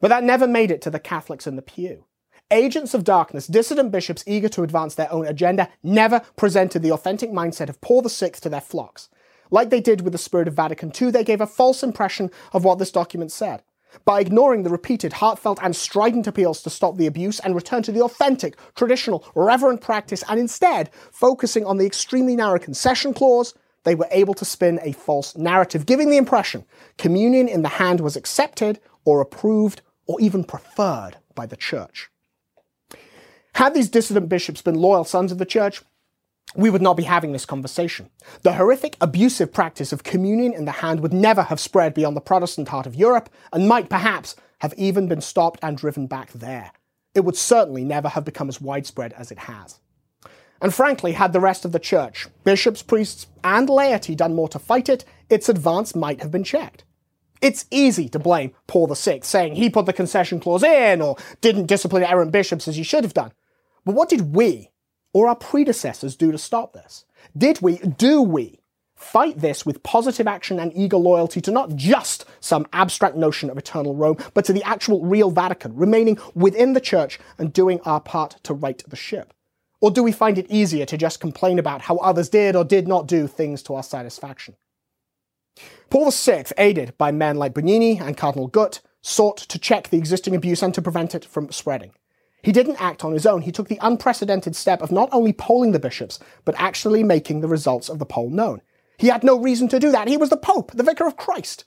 But 0.00 0.08
that 0.08 0.24
never 0.24 0.48
made 0.48 0.72
it 0.72 0.82
to 0.82 0.90
the 0.90 0.98
Catholics 0.98 1.46
in 1.46 1.54
the 1.54 1.62
pew. 1.62 2.04
Agents 2.50 2.94
of 2.94 3.04
darkness, 3.04 3.46
dissident 3.46 3.92
bishops 3.92 4.24
eager 4.26 4.48
to 4.48 4.64
advance 4.64 4.96
their 4.96 5.12
own 5.12 5.28
agenda, 5.28 5.68
never 5.80 6.22
presented 6.34 6.82
the 6.82 6.90
authentic 6.90 7.30
mindset 7.30 7.68
of 7.68 7.80
Paul 7.80 8.02
VI 8.02 8.30
to 8.30 8.48
their 8.48 8.60
flocks. 8.60 9.08
Like 9.52 9.70
they 9.70 9.80
did 9.80 10.00
with 10.00 10.12
the 10.12 10.18
spirit 10.18 10.48
of 10.48 10.54
Vatican 10.54 10.90
II, 11.00 11.12
they 11.12 11.22
gave 11.22 11.40
a 11.40 11.46
false 11.46 11.84
impression 11.84 12.32
of 12.52 12.64
what 12.64 12.80
this 12.80 12.90
document 12.90 13.30
said. 13.30 13.62
By 14.04 14.20
ignoring 14.20 14.62
the 14.62 14.70
repeated, 14.70 15.14
heartfelt, 15.14 15.58
and 15.62 15.74
strident 15.74 16.26
appeals 16.26 16.62
to 16.62 16.70
stop 16.70 16.96
the 16.96 17.06
abuse 17.06 17.40
and 17.40 17.54
return 17.54 17.82
to 17.84 17.92
the 17.92 18.02
authentic, 18.02 18.56
traditional, 18.74 19.24
reverent 19.34 19.80
practice, 19.80 20.22
and 20.28 20.38
instead 20.38 20.90
focusing 21.12 21.64
on 21.64 21.78
the 21.78 21.86
extremely 21.86 22.36
narrow 22.36 22.58
concession 22.58 23.14
clause, 23.14 23.54
they 23.84 23.94
were 23.94 24.08
able 24.10 24.34
to 24.34 24.44
spin 24.44 24.78
a 24.82 24.92
false 24.92 25.36
narrative, 25.36 25.86
giving 25.86 26.10
the 26.10 26.16
impression 26.16 26.64
communion 26.96 27.48
in 27.48 27.62
the 27.62 27.68
hand 27.68 28.00
was 28.00 28.16
accepted 28.16 28.80
or 29.04 29.20
approved 29.20 29.82
or 30.06 30.20
even 30.20 30.44
preferred 30.44 31.16
by 31.34 31.46
the 31.46 31.56
church. 31.56 32.10
Had 33.54 33.74
these 33.74 33.88
dissident 33.88 34.28
bishops 34.28 34.62
been 34.62 34.74
loyal 34.74 35.04
sons 35.04 35.32
of 35.32 35.38
the 35.38 35.46
church, 35.46 35.82
we 36.54 36.70
would 36.70 36.82
not 36.82 36.96
be 36.96 37.02
having 37.04 37.32
this 37.32 37.44
conversation. 37.44 38.10
The 38.42 38.54
horrific, 38.54 38.96
abusive 39.00 39.52
practice 39.52 39.92
of 39.92 40.02
communion 40.02 40.52
in 40.52 40.64
the 40.64 40.72
hand 40.72 41.00
would 41.00 41.12
never 41.12 41.42
have 41.42 41.60
spread 41.60 41.94
beyond 41.94 42.16
the 42.16 42.20
Protestant 42.20 42.68
heart 42.68 42.86
of 42.86 42.94
Europe, 42.94 43.28
and 43.52 43.68
might 43.68 43.90
perhaps 43.90 44.34
have 44.60 44.74
even 44.76 45.08
been 45.08 45.20
stopped 45.20 45.60
and 45.62 45.76
driven 45.76 46.06
back 46.06 46.32
there. 46.32 46.72
It 47.14 47.24
would 47.24 47.36
certainly 47.36 47.84
never 47.84 48.08
have 48.08 48.24
become 48.24 48.48
as 48.48 48.60
widespread 48.60 49.12
as 49.14 49.30
it 49.30 49.38
has. 49.40 49.78
And 50.60 50.74
frankly, 50.74 51.12
had 51.12 51.32
the 51.32 51.40
rest 51.40 51.64
of 51.64 51.72
the 51.72 51.78
church, 51.78 52.26
bishops, 52.44 52.82
priests, 52.82 53.26
and 53.44 53.68
laity 53.68 54.14
done 54.14 54.34
more 54.34 54.48
to 54.48 54.58
fight 54.58 54.88
it, 54.88 55.04
its 55.30 55.48
advance 55.48 55.94
might 55.94 56.20
have 56.20 56.30
been 56.30 56.44
checked. 56.44 56.84
It's 57.40 57.66
easy 57.70 58.08
to 58.08 58.18
blame 58.18 58.52
Paul 58.66 58.88
VI, 58.88 59.20
saying 59.22 59.54
he 59.54 59.70
put 59.70 59.86
the 59.86 59.92
concession 59.92 60.40
clause 60.40 60.64
in 60.64 61.00
or 61.00 61.16
didn't 61.40 61.66
discipline 61.66 62.02
errant 62.02 62.32
bishops 62.32 62.66
as 62.66 62.74
he 62.76 62.82
should 62.82 63.04
have 63.04 63.14
done. 63.14 63.32
But 63.84 63.94
what 63.94 64.08
did 64.08 64.34
we, 64.34 64.70
or 65.12 65.28
our 65.28 65.36
predecessors, 65.36 66.16
do 66.16 66.32
to 66.32 66.38
stop 66.38 66.72
this? 66.72 67.04
Did 67.36 67.60
we, 67.60 67.78
do 67.78 68.22
we, 68.22 68.60
fight 68.98 69.38
this 69.38 69.64
with 69.64 69.82
positive 69.84 70.26
action 70.26 70.58
and 70.58 70.72
eager 70.74 70.96
loyalty 70.96 71.40
to 71.40 71.52
not 71.52 71.76
just 71.76 72.24
some 72.40 72.66
abstract 72.72 73.16
notion 73.16 73.48
of 73.48 73.56
eternal 73.56 73.94
Rome, 73.94 74.16
but 74.34 74.44
to 74.46 74.52
the 74.52 74.62
actual 74.64 75.04
real 75.04 75.30
Vatican, 75.30 75.74
remaining 75.76 76.18
within 76.34 76.72
the 76.72 76.80
church 76.80 77.20
and 77.38 77.52
doing 77.52 77.80
our 77.84 78.00
part 78.00 78.38
to 78.42 78.52
right 78.52 78.82
the 78.88 78.96
ship? 78.96 79.32
Or 79.80 79.92
do 79.92 80.02
we 80.02 80.10
find 80.10 80.36
it 80.36 80.50
easier 80.50 80.84
to 80.86 80.96
just 80.96 81.20
complain 81.20 81.58
about 81.60 81.82
how 81.82 81.98
others 81.98 82.28
did 82.28 82.56
or 82.56 82.64
did 82.64 82.88
not 82.88 83.06
do 83.06 83.28
things 83.28 83.62
to 83.64 83.76
our 83.76 83.84
satisfaction? 83.84 84.56
Paul 85.90 86.10
VI, 86.10 86.46
aided 86.58 86.98
by 86.98 87.12
men 87.12 87.36
like 87.36 87.54
Bugnini 87.54 88.00
and 88.00 88.16
Cardinal 88.16 88.48
Gut, 88.48 88.80
sought 89.00 89.38
to 89.38 89.58
check 89.58 89.88
the 89.88 89.96
existing 89.96 90.34
abuse 90.34 90.62
and 90.62 90.74
to 90.74 90.82
prevent 90.82 91.14
it 91.14 91.24
from 91.24 91.52
spreading. 91.52 91.92
He 92.42 92.52
didn't 92.52 92.80
act 92.80 93.04
on 93.04 93.12
his 93.12 93.26
own. 93.26 93.42
He 93.42 93.52
took 93.52 93.68
the 93.68 93.78
unprecedented 93.82 94.54
step 94.54 94.80
of 94.80 94.92
not 94.92 95.08
only 95.12 95.32
polling 95.32 95.72
the 95.72 95.78
bishops, 95.78 96.18
but 96.44 96.54
actually 96.58 97.02
making 97.02 97.40
the 97.40 97.48
results 97.48 97.88
of 97.88 97.98
the 97.98 98.06
poll 98.06 98.30
known. 98.30 98.62
He 98.96 99.08
had 99.08 99.24
no 99.24 99.38
reason 99.38 99.68
to 99.68 99.80
do 99.80 99.90
that. 99.92 100.08
He 100.08 100.16
was 100.16 100.30
the 100.30 100.36
Pope, 100.36 100.72
the 100.72 100.82
Vicar 100.82 101.06
of 101.06 101.16
Christ. 101.16 101.64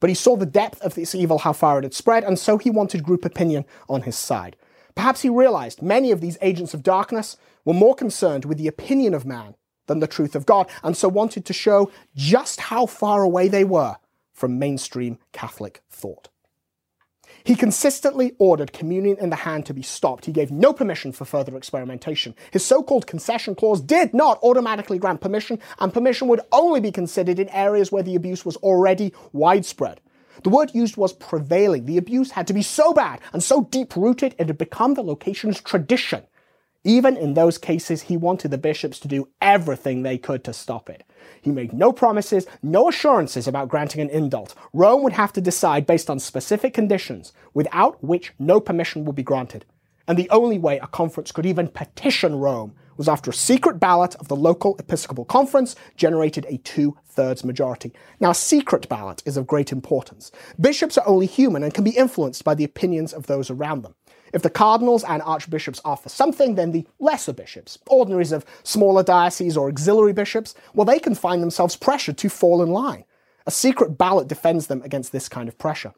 But 0.00 0.10
he 0.10 0.14
saw 0.14 0.36
the 0.36 0.46
depth 0.46 0.82
of 0.82 0.94
this 0.94 1.14
evil, 1.14 1.38
how 1.38 1.52
far 1.52 1.78
it 1.78 1.84
had 1.84 1.94
spread, 1.94 2.24
and 2.24 2.38
so 2.38 2.58
he 2.58 2.70
wanted 2.70 3.02
group 3.02 3.24
opinion 3.24 3.64
on 3.88 4.02
his 4.02 4.16
side. 4.16 4.56
Perhaps 4.94 5.22
he 5.22 5.28
realized 5.28 5.82
many 5.82 6.10
of 6.10 6.20
these 6.20 6.38
agents 6.40 6.74
of 6.74 6.82
darkness 6.82 7.36
were 7.64 7.74
more 7.74 7.94
concerned 7.94 8.44
with 8.44 8.58
the 8.58 8.68
opinion 8.68 9.14
of 9.14 9.24
man 9.24 9.54
than 9.86 10.00
the 10.00 10.06
truth 10.06 10.34
of 10.34 10.46
God, 10.46 10.68
and 10.82 10.96
so 10.96 11.08
wanted 11.08 11.44
to 11.46 11.52
show 11.52 11.90
just 12.14 12.60
how 12.60 12.86
far 12.86 13.22
away 13.22 13.48
they 13.48 13.64
were 13.64 13.96
from 14.32 14.58
mainstream 14.58 15.18
Catholic 15.32 15.82
thought. 15.90 16.28
He 17.44 17.54
consistently 17.54 18.34
ordered 18.38 18.72
communion 18.72 19.18
in 19.18 19.28
the 19.28 19.36
hand 19.36 19.66
to 19.66 19.74
be 19.74 19.82
stopped. 19.82 20.24
He 20.24 20.32
gave 20.32 20.50
no 20.50 20.72
permission 20.72 21.12
for 21.12 21.26
further 21.26 21.58
experimentation. 21.58 22.34
His 22.50 22.64
so 22.64 22.82
called 22.82 23.06
concession 23.06 23.54
clause 23.54 23.82
did 23.82 24.14
not 24.14 24.42
automatically 24.42 24.98
grant 24.98 25.20
permission, 25.20 25.58
and 25.78 25.92
permission 25.92 26.26
would 26.28 26.40
only 26.52 26.80
be 26.80 26.90
considered 26.90 27.38
in 27.38 27.50
areas 27.50 27.92
where 27.92 28.02
the 28.02 28.14
abuse 28.14 28.46
was 28.46 28.56
already 28.56 29.12
widespread. 29.34 30.00
The 30.42 30.48
word 30.48 30.74
used 30.74 30.96
was 30.96 31.12
prevailing. 31.12 31.84
The 31.84 31.98
abuse 31.98 32.30
had 32.30 32.46
to 32.46 32.54
be 32.54 32.62
so 32.62 32.94
bad 32.94 33.20
and 33.34 33.42
so 33.42 33.64
deep 33.64 33.94
rooted 33.94 34.34
it 34.38 34.48
had 34.48 34.56
become 34.56 34.94
the 34.94 35.02
location's 35.02 35.60
tradition. 35.60 36.22
Even 36.84 37.16
in 37.16 37.32
those 37.32 37.56
cases, 37.56 38.02
he 38.02 38.16
wanted 38.16 38.50
the 38.50 38.58
bishops 38.58 38.98
to 39.00 39.08
do 39.08 39.28
everything 39.40 40.02
they 40.02 40.18
could 40.18 40.44
to 40.44 40.52
stop 40.52 40.90
it. 40.90 41.02
He 41.40 41.50
made 41.50 41.72
no 41.72 41.92
promises, 41.92 42.46
no 42.62 42.90
assurances 42.90 43.48
about 43.48 43.68
granting 43.68 44.02
an 44.02 44.08
indult. 44.10 44.54
Rome 44.74 45.02
would 45.02 45.14
have 45.14 45.32
to 45.32 45.40
decide 45.40 45.86
based 45.86 46.10
on 46.10 46.18
specific 46.18 46.74
conditions, 46.74 47.32
without 47.54 48.04
which 48.04 48.32
no 48.38 48.60
permission 48.60 49.06
would 49.06 49.16
be 49.16 49.22
granted. 49.22 49.64
And 50.06 50.18
the 50.18 50.28
only 50.28 50.58
way 50.58 50.78
a 50.78 50.86
conference 50.86 51.32
could 51.32 51.46
even 51.46 51.68
petition 51.68 52.36
Rome 52.36 52.74
was 52.96 53.08
after 53.08 53.30
a 53.30 53.34
secret 53.34 53.80
ballot 53.80 54.14
of 54.16 54.28
the 54.28 54.36
local 54.36 54.76
episcopal 54.78 55.24
conference 55.24 55.74
generated 55.96 56.46
a 56.48 56.58
two 56.58 56.96
thirds 57.06 57.44
majority. 57.44 57.92
Now, 58.20 58.30
a 58.30 58.34
secret 58.34 58.88
ballot 58.88 59.22
is 59.24 59.36
of 59.36 59.46
great 59.46 59.72
importance. 59.72 60.30
Bishops 60.60 60.98
are 60.98 61.08
only 61.08 61.26
human 61.26 61.62
and 61.62 61.74
can 61.74 61.84
be 61.84 61.96
influenced 61.96 62.44
by 62.44 62.54
the 62.54 62.64
opinions 62.64 63.12
of 63.12 63.26
those 63.26 63.50
around 63.50 63.82
them. 63.82 63.94
If 64.34 64.42
the 64.42 64.50
cardinals 64.50 65.04
and 65.04 65.22
archbishops 65.22 65.80
are 65.84 65.96
for 65.96 66.08
something, 66.08 66.56
then 66.56 66.72
the 66.72 66.84
lesser 66.98 67.32
bishops, 67.32 67.78
ordinaries 67.86 68.32
of 68.32 68.44
smaller 68.64 69.04
dioceses 69.04 69.56
or 69.56 69.68
auxiliary 69.68 70.12
bishops, 70.12 70.56
well, 70.74 70.84
they 70.84 70.98
can 70.98 71.14
find 71.14 71.40
themselves 71.40 71.76
pressured 71.76 72.18
to 72.18 72.28
fall 72.28 72.60
in 72.60 72.70
line. 72.70 73.04
A 73.46 73.52
secret 73.52 73.96
ballot 73.96 74.26
defends 74.26 74.66
them 74.66 74.82
against 74.82 75.12
this 75.12 75.28
kind 75.28 75.48
of 75.48 75.56
pressure. 75.56 75.94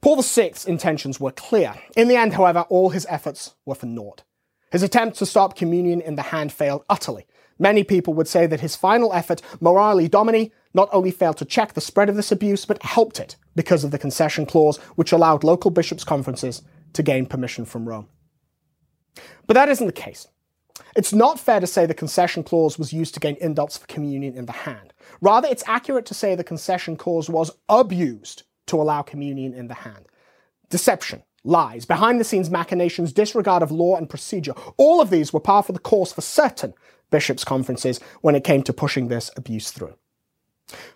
Paul 0.00 0.20
VI's 0.20 0.66
intentions 0.66 1.20
were 1.20 1.30
clear. 1.30 1.74
In 1.96 2.08
the 2.08 2.16
end, 2.16 2.32
however, 2.32 2.66
all 2.68 2.90
his 2.90 3.06
efforts 3.08 3.54
were 3.64 3.76
for 3.76 3.86
naught. 3.86 4.24
His 4.72 4.82
attempt 4.82 5.16
to 5.18 5.26
stop 5.26 5.54
communion 5.54 6.00
in 6.00 6.16
the 6.16 6.22
hand 6.22 6.52
failed 6.52 6.84
utterly. 6.90 7.24
Many 7.60 7.84
people 7.84 8.14
would 8.14 8.26
say 8.26 8.48
that 8.48 8.62
his 8.62 8.74
final 8.74 9.12
effort, 9.12 9.42
Memoriale 9.60 10.10
Domini, 10.10 10.52
not 10.74 10.88
only 10.92 11.12
failed 11.12 11.36
to 11.36 11.44
check 11.44 11.74
the 11.74 11.80
spread 11.80 12.08
of 12.08 12.16
this 12.16 12.32
abuse, 12.32 12.64
but 12.64 12.82
helped 12.82 13.20
it 13.20 13.36
because 13.54 13.84
of 13.84 13.92
the 13.92 13.98
concession 13.98 14.44
clause, 14.44 14.78
which 14.96 15.12
allowed 15.12 15.44
local 15.44 15.70
bishops' 15.70 16.02
conferences 16.02 16.62
to 16.94 17.02
gain 17.02 17.26
permission 17.26 17.64
from 17.64 17.88
Rome. 17.88 18.08
But 19.46 19.54
that 19.54 19.68
isn't 19.68 19.86
the 19.86 19.92
case. 19.92 20.26
It's 20.96 21.12
not 21.12 21.38
fair 21.38 21.60
to 21.60 21.66
say 21.66 21.86
the 21.86 21.94
concession 21.94 22.42
clause 22.42 22.78
was 22.78 22.92
used 22.92 23.14
to 23.14 23.20
gain 23.20 23.36
indults 23.36 23.78
for 23.78 23.86
communion 23.86 24.36
in 24.36 24.46
the 24.46 24.52
hand. 24.52 24.92
Rather, 25.20 25.48
it's 25.48 25.64
accurate 25.66 26.06
to 26.06 26.14
say 26.14 26.34
the 26.34 26.44
concession 26.44 26.96
clause 26.96 27.28
was 27.28 27.50
abused 27.68 28.42
to 28.66 28.80
allow 28.80 29.02
communion 29.02 29.54
in 29.54 29.68
the 29.68 29.74
hand. 29.74 30.06
Deception, 30.70 31.22
lies, 31.44 31.84
behind 31.84 32.18
the 32.18 32.24
scenes 32.24 32.50
machinations, 32.50 33.12
disregard 33.12 33.62
of 33.62 33.70
law 33.70 33.96
and 33.96 34.08
procedure, 34.08 34.54
all 34.76 35.00
of 35.00 35.10
these 35.10 35.32
were 35.32 35.40
par 35.40 35.62
for 35.62 35.72
the 35.72 35.78
course 35.78 36.12
for 36.12 36.22
certain 36.22 36.74
bishops' 37.10 37.44
conferences 37.44 38.00
when 38.22 38.34
it 38.34 38.44
came 38.44 38.62
to 38.62 38.72
pushing 38.72 39.08
this 39.08 39.30
abuse 39.36 39.70
through. 39.70 39.94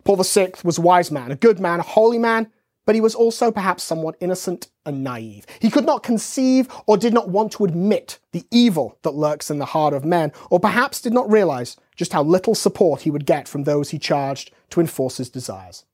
Paul 0.04 0.16
VI 0.16 0.52
was 0.64 0.78
a 0.78 0.82
wise 0.82 1.10
man, 1.10 1.30
a 1.30 1.36
good 1.36 1.60
man, 1.60 1.80
a 1.80 1.84
holy 1.84 2.18
man, 2.18 2.50
but 2.88 2.94
he 2.94 3.02
was 3.02 3.14
also 3.14 3.50
perhaps 3.50 3.82
somewhat 3.82 4.16
innocent 4.18 4.68
and 4.86 5.04
naive. 5.04 5.44
He 5.60 5.68
could 5.68 5.84
not 5.84 6.02
conceive 6.02 6.70
or 6.86 6.96
did 6.96 7.12
not 7.12 7.28
want 7.28 7.52
to 7.52 7.66
admit 7.66 8.18
the 8.32 8.46
evil 8.50 8.98
that 9.02 9.10
lurks 9.10 9.50
in 9.50 9.58
the 9.58 9.66
heart 9.66 9.92
of 9.92 10.06
men, 10.06 10.32
or 10.48 10.58
perhaps 10.58 11.02
did 11.02 11.12
not 11.12 11.30
realize 11.30 11.76
just 11.96 12.14
how 12.14 12.22
little 12.22 12.54
support 12.54 13.02
he 13.02 13.10
would 13.10 13.26
get 13.26 13.46
from 13.46 13.64
those 13.64 13.90
he 13.90 13.98
charged 13.98 14.52
to 14.70 14.80
enforce 14.80 15.18
his 15.18 15.28
desires. 15.28 15.84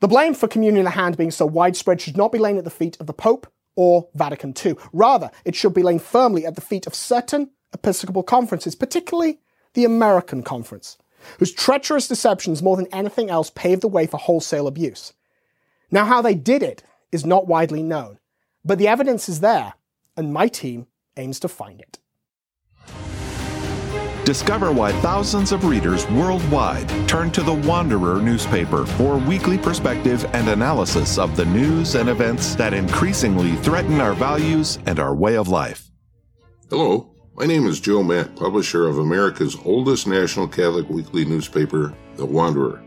The 0.00 0.06
blame 0.06 0.34
for 0.34 0.46
communion 0.46 0.80
in 0.80 0.84
the 0.84 0.90
hand 0.90 1.16
being 1.16 1.30
so 1.30 1.46
widespread 1.46 2.02
should 2.02 2.18
not 2.18 2.30
be 2.30 2.38
laid 2.38 2.58
at 2.58 2.64
the 2.64 2.68
feet 2.70 2.98
of 3.00 3.06
the 3.06 3.14
Pope 3.14 3.50
or 3.74 4.10
Vatican 4.14 4.52
II. 4.62 4.76
Rather, 4.92 5.30
it 5.46 5.54
should 5.54 5.72
be 5.72 5.82
laid 5.82 6.02
firmly 6.02 6.44
at 6.44 6.56
the 6.56 6.60
feet 6.60 6.86
of 6.86 6.94
certain 6.94 7.52
episcopal 7.72 8.22
conferences, 8.22 8.74
particularly 8.74 9.40
the 9.72 9.86
American 9.86 10.42
Conference, 10.42 10.98
whose 11.38 11.54
treacherous 11.54 12.06
deceptions 12.06 12.62
more 12.62 12.76
than 12.76 12.92
anything 12.92 13.30
else 13.30 13.48
paved 13.48 13.80
the 13.80 13.88
way 13.88 14.06
for 14.06 14.18
wholesale 14.18 14.66
abuse. 14.66 15.14
Now, 15.94 16.06
how 16.06 16.22
they 16.22 16.34
did 16.34 16.64
it 16.64 16.82
is 17.12 17.24
not 17.24 17.46
widely 17.46 17.80
known, 17.80 18.18
but 18.64 18.78
the 18.78 18.88
evidence 18.88 19.28
is 19.28 19.38
there, 19.38 19.74
and 20.16 20.32
my 20.32 20.48
team 20.48 20.88
aims 21.16 21.38
to 21.38 21.48
find 21.48 21.80
it. 21.80 22.00
Discover 24.24 24.72
why 24.72 24.90
thousands 25.02 25.52
of 25.52 25.64
readers 25.64 26.10
worldwide 26.10 26.88
turn 27.08 27.30
to 27.30 27.44
the 27.44 27.54
Wanderer 27.54 28.20
newspaper 28.20 28.86
for 28.86 29.18
weekly 29.18 29.56
perspective 29.56 30.28
and 30.32 30.48
analysis 30.48 31.16
of 31.16 31.36
the 31.36 31.44
news 31.44 31.94
and 31.94 32.08
events 32.08 32.56
that 32.56 32.74
increasingly 32.74 33.54
threaten 33.58 34.00
our 34.00 34.14
values 34.14 34.80
and 34.86 34.98
our 34.98 35.14
way 35.14 35.36
of 35.36 35.46
life. 35.46 35.92
Hello, 36.70 37.14
my 37.36 37.46
name 37.46 37.68
is 37.68 37.78
Joe 37.78 38.02
Matt, 38.02 38.34
publisher 38.34 38.88
of 38.88 38.98
America's 38.98 39.56
oldest 39.64 40.08
national 40.08 40.48
Catholic 40.48 40.88
weekly 40.88 41.24
newspaper, 41.24 41.94
The 42.16 42.26
Wanderer. 42.26 42.83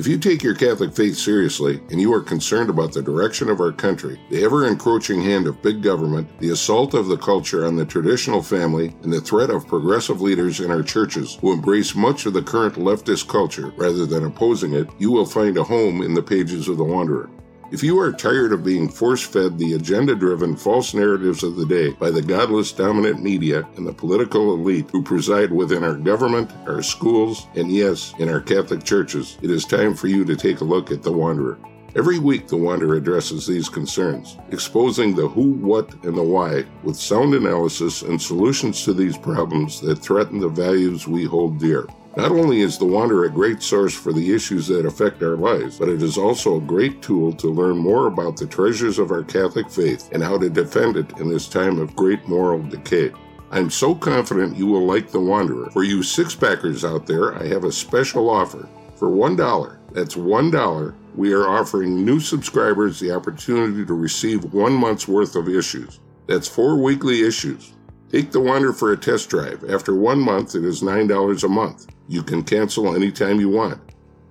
If 0.00 0.06
you 0.06 0.16
take 0.16 0.42
your 0.42 0.54
Catholic 0.54 0.94
faith 0.94 1.18
seriously 1.18 1.78
and 1.90 2.00
you 2.00 2.10
are 2.14 2.22
concerned 2.22 2.70
about 2.70 2.94
the 2.94 3.02
direction 3.02 3.50
of 3.50 3.60
our 3.60 3.70
country, 3.70 4.18
the 4.30 4.42
ever 4.42 4.66
encroaching 4.66 5.20
hand 5.20 5.46
of 5.46 5.60
big 5.60 5.82
government, 5.82 6.26
the 6.38 6.52
assault 6.52 6.94
of 6.94 7.08
the 7.08 7.18
culture 7.18 7.66
on 7.66 7.76
the 7.76 7.84
traditional 7.84 8.42
family, 8.42 8.96
and 9.02 9.12
the 9.12 9.20
threat 9.20 9.50
of 9.50 9.66
progressive 9.66 10.22
leaders 10.22 10.60
in 10.60 10.70
our 10.70 10.82
churches 10.82 11.36
who 11.42 11.52
embrace 11.52 11.94
much 11.94 12.24
of 12.24 12.32
the 12.32 12.40
current 12.40 12.76
leftist 12.76 13.28
culture 13.28 13.74
rather 13.76 14.06
than 14.06 14.24
opposing 14.24 14.72
it, 14.72 14.88
you 14.98 15.10
will 15.10 15.26
find 15.26 15.58
a 15.58 15.62
home 15.62 16.00
in 16.00 16.14
the 16.14 16.22
pages 16.22 16.66
of 16.66 16.78
The 16.78 16.84
Wanderer. 16.84 17.28
If 17.72 17.84
you 17.84 18.00
are 18.00 18.10
tired 18.10 18.52
of 18.52 18.64
being 18.64 18.88
force 18.88 19.22
fed 19.22 19.56
the 19.56 19.74
agenda 19.74 20.16
driven 20.16 20.56
false 20.56 20.92
narratives 20.92 21.44
of 21.44 21.54
the 21.54 21.64
day 21.64 21.90
by 21.90 22.10
the 22.10 22.20
godless 22.20 22.72
dominant 22.72 23.22
media 23.22 23.64
and 23.76 23.86
the 23.86 23.92
political 23.92 24.54
elite 24.54 24.90
who 24.90 25.04
preside 25.04 25.52
within 25.52 25.84
our 25.84 25.94
government, 25.94 26.50
our 26.66 26.82
schools, 26.82 27.46
and 27.54 27.70
yes, 27.70 28.12
in 28.18 28.28
our 28.28 28.40
Catholic 28.40 28.82
churches, 28.82 29.38
it 29.40 29.52
is 29.52 29.64
time 29.64 29.94
for 29.94 30.08
you 30.08 30.24
to 30.24 30.34
take 30.34 30.62
a 30.62 30.64
look 30.64 30.90
at 30.90 31.04
The 31.04 31.12
Wanderer. 31.12 31.58
Every 31.94 32.18
week, 32.18 32.48
The 32.48 32.56
Wanderer 32.56 32.96
addresses 32.96 33.46
these 33.46 33.68
concerns, 33.68 34.36
exposing 34.50 35.14
the 35.14 35.28
who, 35.28 35.52
what, 35.52 35.92
and 36.02 36.18
the 36.18 36.24
why 36.24 36.64
with 36.82 36.96
sound 36.96 37.34
analysis 37.34 38.02
and 38.02 38.20
solutions 38.20 38.84
to 38.84 38.92
these 38.92 39.16
problems 39.16 39.80
that 39.82 40.00
threaten 40.00 40.40
the 40.40 40.48
values 40.48 41.06
we 41.06 41.24
hold 41.24 41.60
dear. 41.60 41.86
Not 42.16 42.32
only 42.32 42.60
is 42.60 42.76
The 42.76 42.86
Wanderer 42.86 43.26
a 43.26 43.30
great 43.30 43.62
source 43.62 43.94
for 43.94 44.12
the 44.12 44.34
issues 44.34 44.66
that 44.66 44.84
affect 44.84 45.22
our 45.22 45.36
lives, 45.36 45.78
but 45.78 45.88
it 45.88 46.02
is 46.02 46.18
also 46.18 46.56
a 46.56 46.60
great 46.60 47.00
tool 47.02 47.32
to 47.34 47.46
learn 47.46 47.78
more 47.78 48.08
about 48.08 48.36
the 48.36 48.48
treasures 48.48 48.98
of 48.98 49.12
our 49.12 49.22
Catholic 49.22 49.70
faith 49.70 50.08
and 50.10 50.20
how 50.20 50.36
to 50.36 50.50
defend 50.50 50.96
it 50.96 51.18
in 51.20 51.28
this 51.28 51.46
time 51.46 51.78
of 51.78 51.94
great 51.94 52.26
moral 52.26 52.60
decay. 52.64 53.12
I'm 53.52 53.70
so 53.70 53.94
confident 53.94 54.56
you 54.56 54.66
will 54.66 54.86
like 54.86 55.12
The 55.12 55.20
Wanderer. 55.20 55.70
For 55.70 55.84
you 55.84 56.02
six 56.02 56.34
packers 56.34 56.84
out 56.84 57.06
there, 57.06 57.38
I 57.38 57.46
have 57.46 57.62
a 57.62 57.70
special 57.70 58.28
offer. 58.28 58.68
For 58.96 59.08
$1, 59.08 59.78
that's 59.92 60.16
$1, 60.16 60.94
we 61.14 61.32
are 61.32 61.48
offering 61.48 62.04
new 62.04 62.18
subscribers 62.18 62.98
the 62.98 63.12
opportunity 63.12 63.84
to 63.86 63.94
receive 63.94 64.52
one 64.52 64.72
month's 64.72 65.06
worth 65.06 65.36
of 65.36 65.48
issues. 65.48 66.00
That's 66.26 66.48
four 66.48 66.76
weekly 66.82 67.22
issues. 67.22 67.72
Take 68.10 68.32
the 68.32 68.40
Wanderer 68.40 68.72
for 68.72 68.92
a 68.92 68.96
test 68.96 69.30
drive. 69.30 69.62
After 69.70 69.94
one 69.94 70.18
month, 70.18 70.56
it 70.56 70.64
is 70.64 70.82
$9 70.82 71.44
a 71.44 71.48
month. 71.48 71.86
You 72.08 72.24
can 72.24 72.42
cancel 72.42 72.96
anytime 72.96 73.38
you 73.38 73.48
want. 73.48 73.80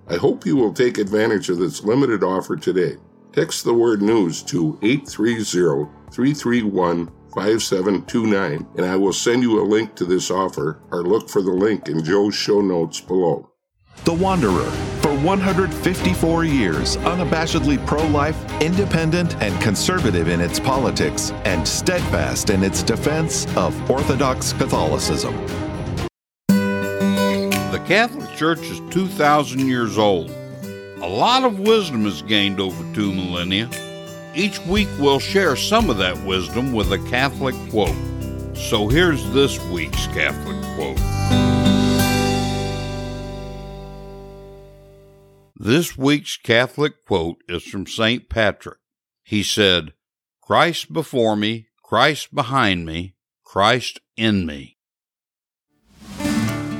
I 0.09 0.15
hope 0.17 0.45
you 0.45 0.57
will 0.57 0.73
take 0.73 0.97
advantage 0.97 1.49
of 1.49 1.59
this 1.59 1.81
limited 1.83 2.21
offer 2.21 2.57
today. 2.57 2.97
Text 3.31 3.63
the 3.63 3.73
word 3.73 4.01
news 4.01 4.43
to 4.43 4.77
830 4.81 5.89
331 6.11 7.11
5729 7.33 8.67
and 8.75 8.85
I 8.85 8.95
will 8.97 9.13
send 9.13 9.43
you 9.43 9.61
a 9.61 9.63
link 9.63 9.95
to 9.95 10.05
this 10.05 10.29
offer 10.31 10.81
or 10.91 11.03
look 11.03 11.29
for 11.29 11.41
the 11.41 11.51
link 11.51 11.87
in 11.87 12.03
Joe's 12.03 12.35
show 12.35 12.59
notes 12.59 12.99
below. 12.99 13.49
The 14.03 14.13
Wanderer, 14.13 14.71
154 15.23 16.43
years, 16.45 16.97
unabashedly 16.97 17.85
pro 17.85 18.05
life, 18.07 18.37
independent, 18.61 19.35
and 19.41 19.59
conservative 19.61 20.27
in 20.27 20.39
its 20.39 20.59
politics, 20.59 21.31
and 21.45 21.67
steadfast 21.67 22.49
in 22.49 22.63
its 22.63 22.83
defense 22.83 23.45
of 23.55 23.89
Orthodox 23.89 24.53
Catholicism. 24.53 25.35
The 26.47 27.83
Catholic 27.85 28.33
Church 28.35 28.59
is 28.61 28.79
2,000 28.91 29.59
years 29.59 29.97
old. 29.97 30.29
A 31.01 31.07
lot 31.07 31.43
of 31.43 31.59
wisdom 31.59 32.05
is 32.05 32.21
gained 32.21 32.59
over 32.59 32.83
two 32.93 33.13
millennia. 33.13 33.69
Each 34.35 34.59
week 34.65 34.87
we'll 34.99 35.19
share 35.19 35.55
some 35.55 35.89
of 35.89 35.97
that 35.97 36.17
wisdom 36.25 36.71
with 36.73 36.91
a 36.93 36.99
Catholic 37.09 37.55
quote. 37.69 37.95
So 38.55 38.87
here's 38.87 39.29
this 39.31 39.59
week's 39.69 40.07
Catholic 40.07 40.61
quote. 40.75 41.58
This 45.69 45.95
week's 45.95 46.35
Catholic 46.35 47.05
quote 47.05 47.43
is 47.47 47.61
from 47.61 47.85
St. 47.85 48.27
Patrick. 48.27 48.79
He 49.21 49.43
said, 49.43 49.93
Christ 50.41 50.91
before 50.91 51.35
me, 51.35 51.67
Christ 51.83 52.33
behind 52.33 52.87
me, 52.87 53.13
Christ 53.43 53.99
in 54.17 54.47
me. 54.47 54.79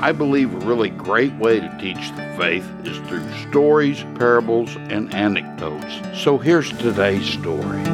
I 0.00 0.10
believe 0.10 0.52
a 0.52 0.66
really 0.66 0.90
great 0.90 1.32
way 1.36 1.60
to 1.60 1.78
teach 1.80 2.10
the 2.16 2.34
faith 2.36 2.68
is 2.84 2.98
through 3.08 3.30
stories, 3.48 4.02
parables, 4.16 4.74
and 4.74 5.14
anecdotes. 5.14 6.20
So 6.20 6.36
here's 6.36 6.76
today's 6.78 7.26
story. 7.26 7.84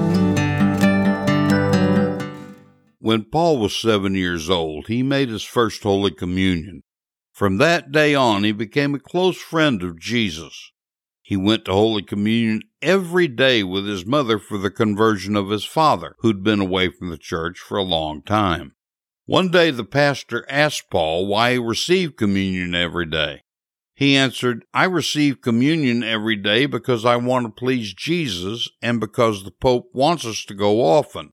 When 3.01 3.27
Paul 3.31 3.59
was 3.59 3.77
seven 3.77 4.15
years 4.15 4.49
old, 4.49 4.87
he 4.87 5.03
made 5.03 5.29
his 5.29 5.43
first 5.43 5.83
Holy 5.83 6.13
Communion. 6.13 6.85
From 7.35 7.59
that 7.59 7.93
day 7.93 8.15
on, 8.15 8.45
he 8.45 8.53
became 8.53 8.95
a 8.95 8.99
close 8.99 9.37
friend 9.37 9.83
of 9.83 10.01
Jesus. 10.01 10.73
He 11.27 11.37
went 11.37 11.65
to 11.65 11.73
Holy 11.73 12.03
Communion 12.03 12.63
every 12.81 13.27
day 13.27 13.65
with 13.65 13.85
his 13.85 14.07
mother 14.07 14.39
for 14.39 14.59
the 14.59 14.71
conversion 14.71 15.35
of 15.35 15.51
his 15.51 15.65
father, 15.65 16.15
who'd 16.21 16.45
been 16.45 16.61
away 16.61 16.89
from 16.89 17.11
the 17.11 17.19
church 17.19 17.59
for 17.59 17.77
a 17.77 17.83
long 17.83 18.23
time. 18.23 18.77
One 19.25 19.51
day 19.51 19.73
the 19.73 19.83
pastor 19.83 20.47
asked 20.49 20.89
Paul 20.89 21.27
why 21.27 21.55
he 21.55 21.59
received 21.59 22.17
communion 22.17 22.77
every 22.77 23.07
day. 23.07 23.43
He 23.93 24.17
answered, 24.17 24.67
I 24.73 24.85
receive 24.85 25.41
communion 25.41 26.05
every 26.05 26.37
day 26.37 26.67
because 26.67 27.05
I 27.05 27.17
want 27.17 27.47
to 27.47 27.51
please 27.51 27.93
Jesus 27.93 28.69
and 28.81 29.01
because 29.01 29.43
the 29.43 29.51
Pope 29.51 29.89
wants 29.93 30.25
us 30.25 30.45
to 30.45 30.55
go 30.55 30.81
often. 30.81 31.31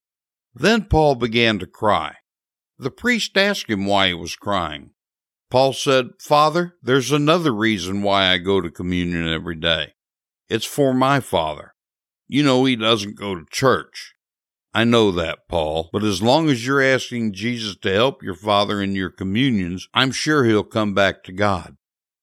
Then 0.55 0.85
Paul 0.85 1.13
began 1.13 1.59
to 1.59 1.67
cry. 1.67 2.15
The 2.79 2.89
priest 2.89 3.37
asked 3.37 3.69
him 3.69 3.85
why 3.85 4.07
he 4.07 4.15
was 4.15 4.35
crying. 4.35 4.92
Paul 5.53 5.73
said, 5.73 6.13
Father, 6.19 6.73
there's 6.81 7.11
another 7.11 7.53
reason 7.53 8.01
why 8.01 8.29
I 8.31 8.39
go 8.39 8.59
to 8.59 8.71
communion 8.71 9.31
every 9.31 9.53
day. 9.55 9.93
It's 10.49 10.65
for 10.65 10.95
my 10.95 11.19
father. 11.19 11.75
You 12.27 12.41
know 12.41 12.65
he 12.65 12.75
doesn't 12.75 13.19
go 13.19 13.35
to 13.35 13.45
church. 13.51 14.15
I 14.73 14.83
know 14.83 15.11
that, 15.11 15.47
Paul, 15.47 15.91
but 15.93 16.03
as 16.03 16.23
long 16.23 16.49
as 16.49 16.65
you're 16.65 16.81
asking 16.81 17.33
Jesus 17.33 17.75
to 17.83 17.93
help 17.93 18.23
your 18.23 18.33
father 18.33 18.81
in 18.81 18.95
your 18.95 19.11
communions, 19.11 19.87
I'm 19.93 20.09
sure 20.09 20.43
he'll 20.43 20.63
come 20.63 20.95
back 20.95 21.21
to 21.25 21.31
God. 21.31 21.75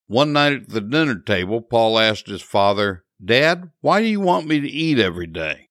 One 0.08 0.32
night 0.32 0.54
at 0.54 0.68
the 0.70 0.80
dinner 0.80 1.20
table, 1.20 1.62
Paul 1.62 2.00
asked 2.00 2.26
his 2.26 2.42
father, 2.42 3.04
Dad, 3.24 3.70
why 3.80 4.00
do 4.00 4.08
you 4.08 4.18
want 4.18 4.48
me 4.48 4.58
to 4.58 4.68
eat 4.68 4.98
every 4.98 5.28
day? 5.28 5.68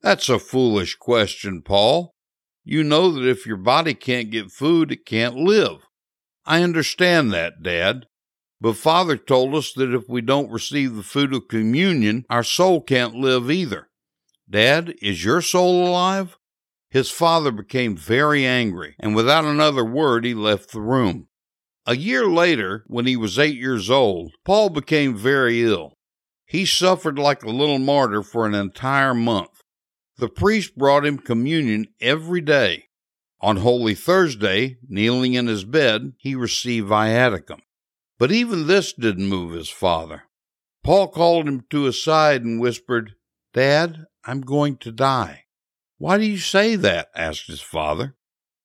That's 0.00 0.28
a 0.28 0.38
foolish 0.38 0.94
question, 0.94 1.62
Paul. 1.62 2.14
You 2.62 2.84
know 2.84 3.10
that 3.10 3.28
if 3.28 3.46
your 3.46 3.56
body 3.56 3.94
can't 3.94 4.30
get 4.30 4.52
food, 4.52 4.92
it 4.92 5.04
can't 5.04 5.34
live. 5.34 5.78
I 6.50 6.64
understand 6.64 7.32
that, 7.32 7.62
Dad. 7.62 8.06
But 8.60 8.72
Father 8.72 9.16
told 9.16 9.54
us 9.54 9.72
that 9.74 9.94
if 9.94 10.08
we 10.08 10.20
don't 10.20 10.50
receive 10.50 10.96
the 10.96 11.04
food 11.04 11.32
of 11.32 11.46
communion, 11.46 12.26
our 12.28 12.42
soul 12.42 12.80
can't 12.80 13.14
live 13.14 13.48
either. 13.52 13.86
Dad, 14.50 14.96
is 15.00 15.24
your 15.24 15.42
soul 15.42 15.86
alive? 15.86 16.36
His 16.90 17.08
father 17.08 17.52
became 17.52 17.96
very 17.96 18.44
angry, 18.44 18.96
and 18.98 19.14
without 19.14 19.44
another 19.44 19.84
word, 19.84 20.24
he 20.24 20.34
left 20.34 20.72
the 20.72 20.80
room. 20.80 21.28
A 21.86 21.96
year 21.96 22.26
later, 22.26 22.82
when 22.88 23.06
he 23.06 23.16
was 23.16 23.38
eight 23.38 23.56
years 23.56 23.88
old, 23.88 24.32
Paul 24.44 24.70
became 24.70 25.16
very 25.16 25.62
ill. 25.62 25.92
He 26.46 26.66
suffered 26.66 27.16
like 27.16 27.44
a 27.44 27.50
little 27.50 27.78
martyr 27.78 28.24
for 28.24 28.44
an 28.44 28.56
entire 28.56 29.14
month. 29.14 29.62
The 30.16 30.28
priest 30.28 30.76
brought 30.76 31.06
him 31.06 31.18
communion 31.18 31.86
every 32.00 32.40
day. 32.40 32.86
On 33.42 33.56
Holy 33.58 33.94
Thursday, 33.94 34.76
kneeling 34.86 35.34
in 35.34 35.46
his 35.46 35.64
bed, 35.64 36.12
he 36.18 36.34
received 36.34 36.88
viaticum. 36.88 37.60
But 38.18 38.30
even 38.30 38.66
this 38.66 38.92
didn't 38.92 39.28
move 39.28 39.52
his 39.52 39.70
father. 39.70 40.24
Paul 40.82 41.08
called 41.08 41.48
him 41.48 41.64
to 41.70 41.84
his 41.84 42.02
side 42.02 42.44
and 42.44 42.60
whispered, 42.60 43.14
Dad, 43.54 44.04
I'm 44.24 44.42
going 44.42 44.76
to 44.78 44.92
die. 44.92 45.44
Why 45.96 46.18
do 46.18 46.24
you 46.24 46.38
say 46.38 46.76
that? 46.76 47.08
asked 47.14 47.46
his 47.46 47.62
father. 47.62 48.16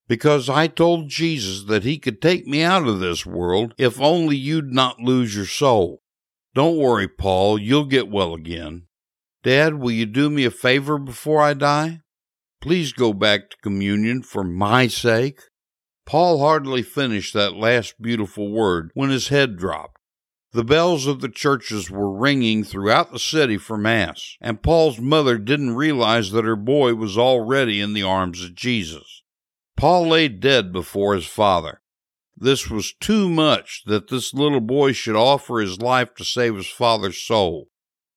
Because 0.08 0.50
I 0.50 0.68
told 0.68 1.10
Jesus 1.10 1.64
that 1.64 1.84
he 1.84 1.98
could 1.98 2.22
take 2.22 2.46
me 2.46 2.62
out 2.62 2.88
of 2.88 3.00
this 3.00 3.26
world 3.26 3.74
if 3.78 4.00
only 4.00 4.36
you'd 4.36 4.72
not 4.72 5.00
lose 5.00 5.36
your 5.36 5.46
soul. 5.46 6.04
Don't 6.54 6.78
worry, 6.78 7.08
Paul, 7.08 7.60
you'll 7.60 7.86
get 7.86 8.10
well 8.10 8.34
again. 8.34 8.88
Dad, 9.44 9.76
will 9.76 9.92
you 9.92 10.06
do 10.06 10.30
me 10.30 10.46
a 10.46 10.52
favor 10.52 10.98
before 10.98 11.42
I 11.42 11.54
die? 11.54 12.02
Please 12.62 12.94
go 12.94 13.14
back 13.14 13.50
to 13.50 13.58
communion 13.58 14.24
for 14.24 14.44
my 14.44 14.88
sake. 14.88 15.40
Paul 16.06 16.40
hardly 16.40 16.84
finished 16.84 17.34
that 17.34 17.56
last 17.56 18.02
beautiful 18.02 18.52
word 18.52 18.92
when 18.94 19.10
his 19.10 19.30
head 19.30 19.58
dropped. 19.58 19.98
The 20.52 20.64
bells 20.64 21.06
of 21.06 21.20
the 21.20 21.30
churches 21.30 21.92
were 21.92 22.18
ringing 22.18 22.64
throughout 22.64 23.12
the 23.12 23.20
city 23.20 23.58
for 23.58 23.78
Mass, 23.78 24.38
and 24.40 24.64
Paul's 24.64 25.00
mother 25.00 25.38
didn't 25.38 25.76
realize 25.76 26.32
that 26.32 26.46
her 26.46 26.56
boy 26.56 26.96
was 26.96 27.18
already 27.18 27.82
in 27.82 27.94
the 27.94 28.04
arms 28.04 28.42
of 28.42 28.56
Jesus. 28.56 29.24
Paul 29.76 30.08
lay 30.08 30.30
dead 30.30 30.72
before 30.72 31.14
his 31.14 31.26
father. 31.26 31.82
This 32.38 32.70
was 32.70 32.94
too 32.94 33.30
much 33.30 33.84
that 33.86 34.10
this 34.10 34.34
little 34.34 34.62
boy 34.62 34.94
should 34.94 35.18
offer 35.18 35.60
his 35.60 35.82
life 35.82 36.14
to 36.16 36.24
save 36.24 36.56
his 36.56 36.70
father's 36.70 37.22
soul. 37.22 37.68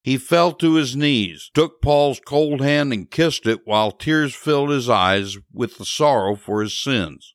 He 0.08 0.16
fell 0.16 0.52
to 0.52 0.76
his 0.76 0.96
knees, 0.96 1.50
took 1.52 1.82
Paul's 1.82 2.18
cold 2.18 2.62
hand, 2.62 2.94
and 2.94 3.10
kissed 3.10 3.46
it 3.46 3.66
while 3.66 3.90
tears 3.90 4.34
filled 4.34 4.70
his 4.70 4.88
eyes 4.88 5.36
with 5.52 5.76
the 5.76 5.84
sorrow 5.84 6.34
for 6.34 6.62
his 6.62 6.78
sins. 6.78 7.34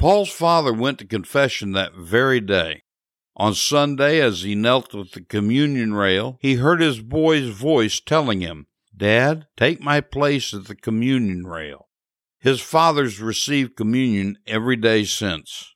Paul's 0.00 0.32
father 0.32 0.72
went 0.72 0.98
to 0.98 1.06
confession 1.06 1.70
that 1.74 1.94
very 1.94 2.40
day. 2.40 2.82
On 3.36 3.54
Sunday, 3.54 4.20
as 4.20 4.42
he 4.42 4.56
knelt 4.56 4.96
at 4.96 5.12
the 5.12 5.20
communion 5.20 5.94
rail, 5.94 6.40
he 6.40 6.56
heard 6.56 6.80
his 6.80 6.98
boy's 6.98 7.50
voice 7.50 8.00
telling 8.00 8.40
him, 8.40 8.66
Dad, 8.96 9.46
take 9.56 9.80
my 9.80 10.00
place 10.00 10.52
at 10.52 10.64
the 10.64 10.74
communion 10.74 11.46
rail. 11.46 11.86
His 12.40 12.60
father's 12.60 13.20
received 13.20 13.76
communion 13.76 14.38
every 14.44 14.74
day 14.74 15.04
since. 15.04 15.72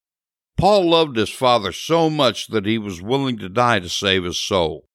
Paul 0.56 0.90
loved 0.90 1.16
his 1.16 1.30
father 1.30 1.70
so 1.70 2.10
much 2.10 2.48
that 2.48 2.66
he 2.66 2.78
was 2.78 3.00
willing 3.00 3.38
to 3.38 3.48
die 3.48 3.78
to 3.78 3.88
save 3.88 4.24
his 4.24 4.40
soul. 4.40 4.88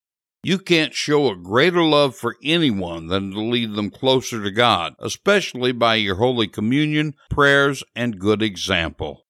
You 0.44 0.60
can't 0.60 0.94
show 0.94 1.30
a 1.30 1.36
greater 1.36 1.84
love 1.84 2.16
for 2.16 2.38
anyone 2.44 3.08
than 3.08 3.32
to 3.32 3.42
lead 3.42 3.74
them 3.74 3.90
closer 3.90 4.42
to 4.44 4.52
God, 4.52 4.94
especially 5.00 5.72
by 5.72 5.96
your 5.96 6.16
Holy 6.16 6.48
Communion, 6.48 7.16
prayers, 7.30 7.84
and 7.96 8.20
good 8.20 8.44
example. 8.44 9.26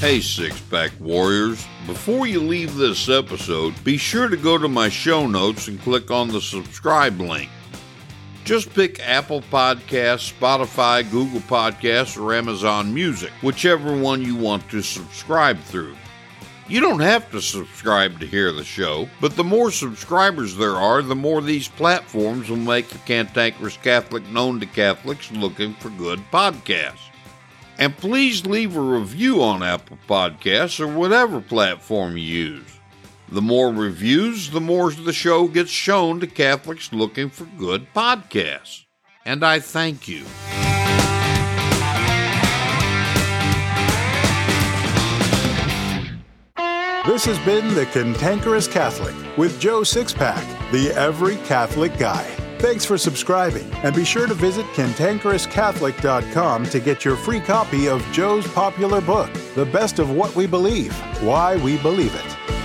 Hey, 0.00 0.20
Six 0.20 0.58
Pack 0.70 0.92
Warriors. 0.98 1.66
Before 1.86 2.26
you 2.26 2.40
leave 2.40 2.76
this 2.76 3.10
episode, 3.10 3.74
be 3.84 3.98
sure 3.98 4.28
to 4.28 4.36
go 4.36 4.56
to 4.56 4.68
my 4.68 4.88
show 4.88 5.26
notes 5.26 5.68
and 5.68 5.80
click 5.80 6.10
on 6.10 6.28
the 6.28 6.40
subscribe 6.40 7.20
link. 7.20 7.50
Just 8.44 8.74
pick 8.74 9.00
Apple 9.00 9.40
Podcasts, 9.40 10.30
Spotify, 10.30 11.10
Google 11.10 11.40
Podcasts, 11.40 12.20
or 12.20 12.34
Amazon 12.34 12.92
Music, 12.92 13.30
whichever 13.40 13.96
one 13.96 14.20
you 14.20 14.36
want 14.36 14.68
to 14.68 14.82
subscribe 14.82 15.58
through. 15.60 15.96
You 16.68 16.80
don't 16.80 17.00
have 17.00 17.30
to 17.30 17.40
subscribe 17.40 18.20
to 18.20 18.26
hear 18.26 18.52
the 18.52 18.64
show, 18.64 19.08
but 19.18 19.36
the 19.36 19.44
more 19.44 19.70
subscribers 19.70 20.56
there 20.56 20.76
are, 20.76 21.00
the 21.00 21.14
more 21.14 21.40
these 21.40 21.68
platforms 21.68 22.50
will 22.50 22.58
make 22.58 22.88
the 22.88 22.98
Cantankerous 22.98 23.78
Catholic 23.78 24.26
known 24.28 24.60
to 24.60 24.66
Catholics 24.66 25.32
looking 25.32 25.72
for 25.74 25.88
good 25.90 26.20
podcasts. 26.30 27.10
And 27.78 27.96
please 27.96 28.44
leave 28.44 28.76
a 28.76 28.80
review 28.80 29.42
on 29.42 29.62
Apple 29.62 29.98
Podcasts 30.06 30.80
or 30.80 30.86
whatever 30.86 31.40
platform 31.40 32.18
you 32.18 32.24
use. 32.24 32.73
The 33.28 33.42
more 33.42 33.70
reviews, 33.70 34.50
the 34.50 34.60
more 34.60 34.90
the 34.92 35.12
show 35.12 35.48
gets 35.48 35.70
shown 35.70 36.20
to 36.20 36.26
Catholics 36.26 36.92
looking 36.92 37.30
for 37.30 37.44
good 37.58 37.86
podcasts. 37.94 38.84
And 39.24 39.44
I 39.44 39.60
thank 39.60 40.06
you. 40.06 40.24
This 47.06 47.24
has 47.26 47.38
been 47.40 47.74
The 47.74 47.84
Cantankerous 47.86 48.66
Catholic 48.66 49.14
with 49.36 49.60
Joe 49.60 49.80
Sixpack, 49.80 50.42
the 50.70 50.90
Every 50.92 51.36
Catholic 51.36 51.98
Guy. 51.98 52.24
Thanks 52.58 52.86
for 52.86 52.96
subscribing, 52.96 53.70
and 53.82 53.94
be 53.94 54.06
sure 54.06 54.26
to 54.26 54.32
visit 54.32 54.64
cantankerouscatholic.com 54.68 56.64
to 56.64 56.80
get 56.80 57.04
your 57.04 57.16
free 57.16 57.40
copy 57.40 57.88
of 57.88 58.02
Joe's 58.10 58.46
popular 58.48 59.02
book, 59.02 59.30
The 59.54 59.66
Best 59.66 59.98
of 59.98 60.12
What 60.12 60.34
We 60.34 60.46
Believe 60.46 60.94
Why 61.22 61.56
We 61.56 61.76
Believe 61.76 62.14
It. 62.14 62.63